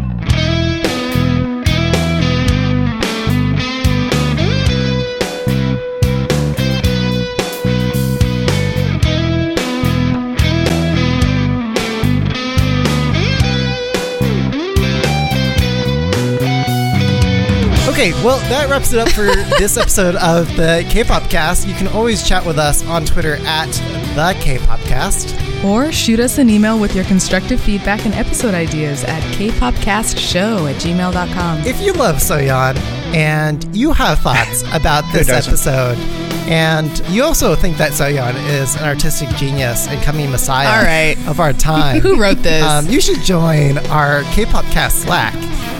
Okay, 17.97 18.13
well, 18.23 18.37
that 18.51 18.69
wraps 18.69 18.93
it 18.93 18.99
up 18.99 19.09
for 19.09 19.25
this 19.57 19.75
episode 19.75 20.13
of 20.17 20.45
the 20.55 20.85
K-pop 20.87 21.31
cast. 21.31 21.67
You 21.67 21.73
can 21.73 21.87
always 21.87 22.21
chat 22.21 22.45
with 22.45 22.59
us 22.59 22.85
on 22.85 23.05
Twitter 23.05 23.37
at 23.37 23.71
the 24.13 24.39
K-pop 24.39 24.79
cast. 24.81 25.35
Or 25.65 25.91
shoot 25.91 26.19
us 26.19 26.37
an 26.37 26.47
email 26.47 26.77
with 26.79 26.93
your 26.93 27.05
constructive 27.05 27.59
feedback 27.59 28.05
and 28.05 28.13
episode 28.13 28.53
ideas 28.53 29.03
at 29.03 29.23
kpopcastshow 29.33 30.71
at 30.71 30.79
gmail.com. 30.79 31.65
If 31.65 31.81
you 31.81 31.91
love 31.93 32.17
Soyeon 32.17 32.77
and 33.15 33.75
you 33.75 33.93
have 33.93 34.19
thoughts 34.19 34.61
about 34.73 35.11
this 35.11 35.25
doesn't? 35.25 35.51
episode, 35.51 36.26
and 36.47 36.99
you 37.09 37.23
also 37.23 37.55
think 37.55 37.77
that 37.77 37.91
Soyeon 37.91 38.35
is 38.49 38.75
an 38.75 38.83
artistic 38.83 39.29
genius 39.29 39.87
and 39.87 40.01
coming 40.01 40.29
messiah 40.31 40.67
All 40.67 40.83
right. 40.83 41.17
of 41.27 41.39
our 41.39 41.53
time, 41.53 41.99
Who 42.01 42.19
wrote 42.19 42.37
this? 42.37 42.63
um, 42.63 42.87
you 42.87 43.01
should 43.01 43.19
join 43.21 43.77
our 43.89 44.23
K-pop 44.33 44.65
cast 44.65 45.01
Slack. 45.01 45.33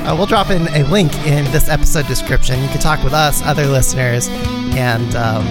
Uh, 0.06 0.16
we'll 0.16 0.26
drop 0.26 0.50
in 0.50 0.68
a 0.70 0.84
link 0.90 1.14
in 1.26 1.44
this 1.52 1.68
episode 1.70 2.08
description. 2.08 2.62
You 2.62 2.70
can 2.70 2.80
talk 2.80 3.04
with 3.04 3.14
us, 3.14 3.42
other 3.44 3.66
listeners, 3.66 4.28
and 4.76 5.16
um, 5.16 5.46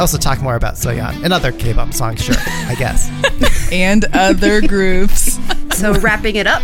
also 0.00 0.16
talk 0.16 0.40
more 0.40 0.56
about 0.56 0.74
Soyeon 0.74 1.22
and 1.22 1.32
other 1.32 1.52
K-pop 1.52 1.92
songs. 1.92 2.22
Sure, 2.24 2.34
I 2.38 2.74
guess. 2.78 3.10
and 3.72 4.04
other 4.14 4.60
groups. 4.66 5.38
So 5.76 5.92
wrapping 6.00 6.36
it 6.36 6.46
up, 6.46 6.62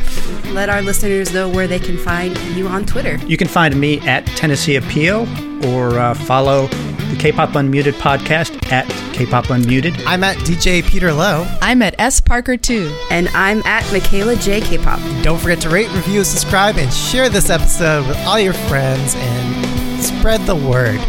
let 0.52 0.68
our 0.68 0.82
listeners 0.82 1.32
know 1.32 1.48
where 1.48 1.66
they 1.66 1.78
can 1.78 1.96
find 1.98 2.36
you 2.54 2.68
on 2.68 2.84
Twitter. 2.84 3.16
You 3.26 3.36
can 3.36 3.48
find 3.48 3.78
me 3.78 4.00
at 4.00 4.26
Tennessee 4.28 4.76
Appeal 4.76 5.26
or 5.66 5.98
uh, 5.98 6.12
follow 6.14 6.68
the 7.10 7.16
K-pop 7.16 7.50
Unmuted 7.50 7.94
podcast 7.94 8.72
at 8.72 8.86
K-pop 9.14 9.46
Unmuted. 9.46 10.02
I'm 10.06 10.24
at 10.24 10.36
DJ 10.38 10.84
Peter 10.84 11.12
Lowe. 11.12 11.46
I'm 11.60 11.82
at 11.82 11.94
S 11.98 12.20
Parker 12.20 12.56
2. 12.56 12.94
And 13.10 13.28
I'm 13.28 13.62
at 13.64 13.90
Michaela 13.92 14.36
J. 14.36 14.60
K-pop. 14.60 15.00
Don't 15.22 15.38
forget 15.38 15.60
to 15.62 15.70
rate, 15.70 15.90
review, 15.92 16.24
subscribe, 16.24 16.76
and 16.76 16.92
share 16.92 17.28
this 17.28 17.50
episode 17.50 18.06
with 18.06 18.18
all 18.26 18.38
your 18.38 18.54
friends 18.54 19.14
and 19.16 20.02
spread 20.02 20.40
the 20.42 20.56
word, 20.56 21.00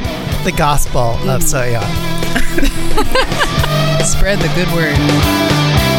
the 0.43 0.53
gospel 0.55 1.13
of 1.29 1.41
mm. 1.41 1.77
Soyeon. 1.77 2.17
Spread 4.05 4.39
the 4.39 4.47
good 4.55 4.71
word. 4.73 5.96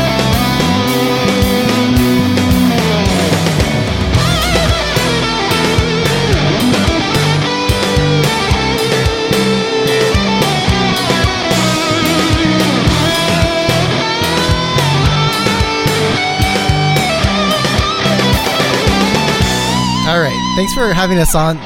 All 20.19 20.25
right. 20.25 20.53
Thanks 20.57 20.75
for 20.75 20.93
having 20.93 21.16
us 21.19 21.35
on. 21.37 21.57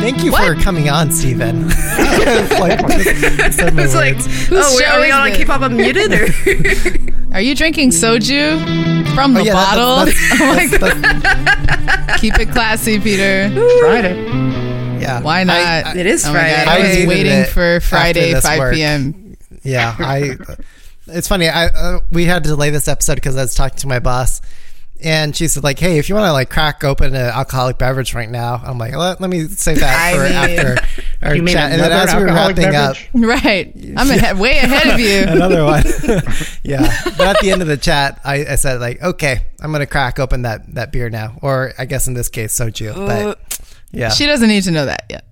Thank 0.00 0.22
you 0.22 0.32
for 0.36 0.54
coming 0.56 0.90
on, 0.90 1.10
Steven. 1.10 1.66
It's 2.22 2.60
like, 2.60 2.78
just 2.86 3.58
said 3.58 3.74
my 3.74 3.84
It's 3.84 3.94
like, 3.94 4.16
words. 4.16 4.48
oh, 4.52 4.76
where, 4.76 4.88
are 4.92 5.00
we 5.00 5.06
is 5.08 5.14
on 5.14 5.28
this? 5.30 5.38
K-pop 5.38 5.60
unmuted? 5.62 7.08
Or? 7.30 7.34
Are 7.34 7.40
you 7.40 7.54
drinking 7.54 7.90
soju 7.90 9.14
from 9.14 9.32
the 9.34 9.40
Oh, 9.40 9.44
yeah, 9.44 9.52
bottle? 9.54 9.96
that's- 10.04 10.32
oh 10.40 10.46
my 10.46 10.66
that's- 10.66 12.06
god! 12.08 12.18
Keep 12.20 12.38
it 12.40 12.50
classy, 12.50 13.00
Peter. 13.00 13.48
Friday. 13.80 14.22
yeah. 15.00 15.22
Why 15.22 15.44
not? 15.44 15.56
I- 15.56 15.80
I- 15.92 15.96
it 15.96 16.06
is 16.06 16.26
Oh 16.26 16.32
Friday. 16.32 16.64
God, 16.64 16.68
I 16.68 16.76
I 16.76 16.78
was 16.98 17.06
waiting 17.06 17.44
for 17.46 17.80
Friday, 17.80 18.32
this 18.34 18.44
5 18.44 18.58
work. 18.58 18.74
p.m. 18.74 19.36
Yeah, 19.62 19.96
I. 19.98 20.36
It's 21.06 21.28
funny. 21.28 21.48
I 21.48 21.66
uh, 21.68 22.00
we 22.12 22.24
had 22.26 22.42
to 22.44 22.50
delay 22.50 22.68
this 22.70 22.88
episode 22.88 23.14
because 23.14 23.36
I 23.36 23.42
was 23.42 23.54
talking 23.54 23.78
to 23.78 23.86
my 23.88 23.98
boss, 24.00 24.40
and 25.02 25.34
she 25.36 25.48
said 25.48 25.62
like, 25.64 25.78
"Hey, 25.78 25.98
if 25.98 26.08
you 26.08 26.14
want 26.14 26.26
to 26.26 26.32
like 26.32 26.50
crack 26.50 26.84
open 26.84 27.14
an 27.14 27.26
alcoholic 27.26 27.78
beverage 27.78 28.14
right 28.14 28.30
now," 28.30 28.60
I'm 28.64 28.78
like, 28.78 28.94
"Let, 28.94 29.20
let 29.20 29.30
me 29.30 29.46
save 29.48 29.80
that 29.80 30.14
for 30.14 30.22
mean- 30.22 30.32
after 30.32 30.86
our 31.26 31.34
You 31.36 31.46
chat." 31.46 31.72
And 31.72 31.80
then 31.80 31.92
as 31.92 32.14
we 32.14 32.20
were 32.22 32.28
alcoholic 32.28 32.56
wrapping 32.56 32.76
up. 32.76 32.96
Right. 33.14 33.72
I'm 33.96 34.10
ahe- 34.10 34.38
way 34.40 34.58
ahead 34.58 34.94
of 34.94 35.00
you. 35.00 35.22
another 35.28 35.64
one. 35.64 35.82
yeah, 36.62 37.00
but 37.18 37.36
at 37.36 37.40
the 37.40 37.50
end 37.50 37.62
of 37.62 37.68
the 37.68 37.76
chat, 37.76 38.20
I, 38.24 38.44
I 38.46 38.54
said 38.56 38.80
like, 38.80 39.02
"Okay, 39.02 39.40
I'm 39.60 39.72
gonna 39.72 39.86
crack 39.86 40.18
open 40.18 40.42
that 40.42 40.74
that 40.74 40.92
beer 40.92 41.10
now," 41.10 41.38
or 41.42 41.72
I 41.78 41.84
guess 41.86 42.06
in 42.08 42.14
this 42.14 42.28
case, 42.28 42.52
soju. 42.58 42.94
But 42.94 43.26
uh, 43.26 43.34
yeah, 43.92 44.10
She 44.10 44.26
doesn't 44.26 44.48
need 44.48 44.62
to 44.64 44.70
know 44.70 44.86
that 44.86 45.04
yet. 45.08 45.24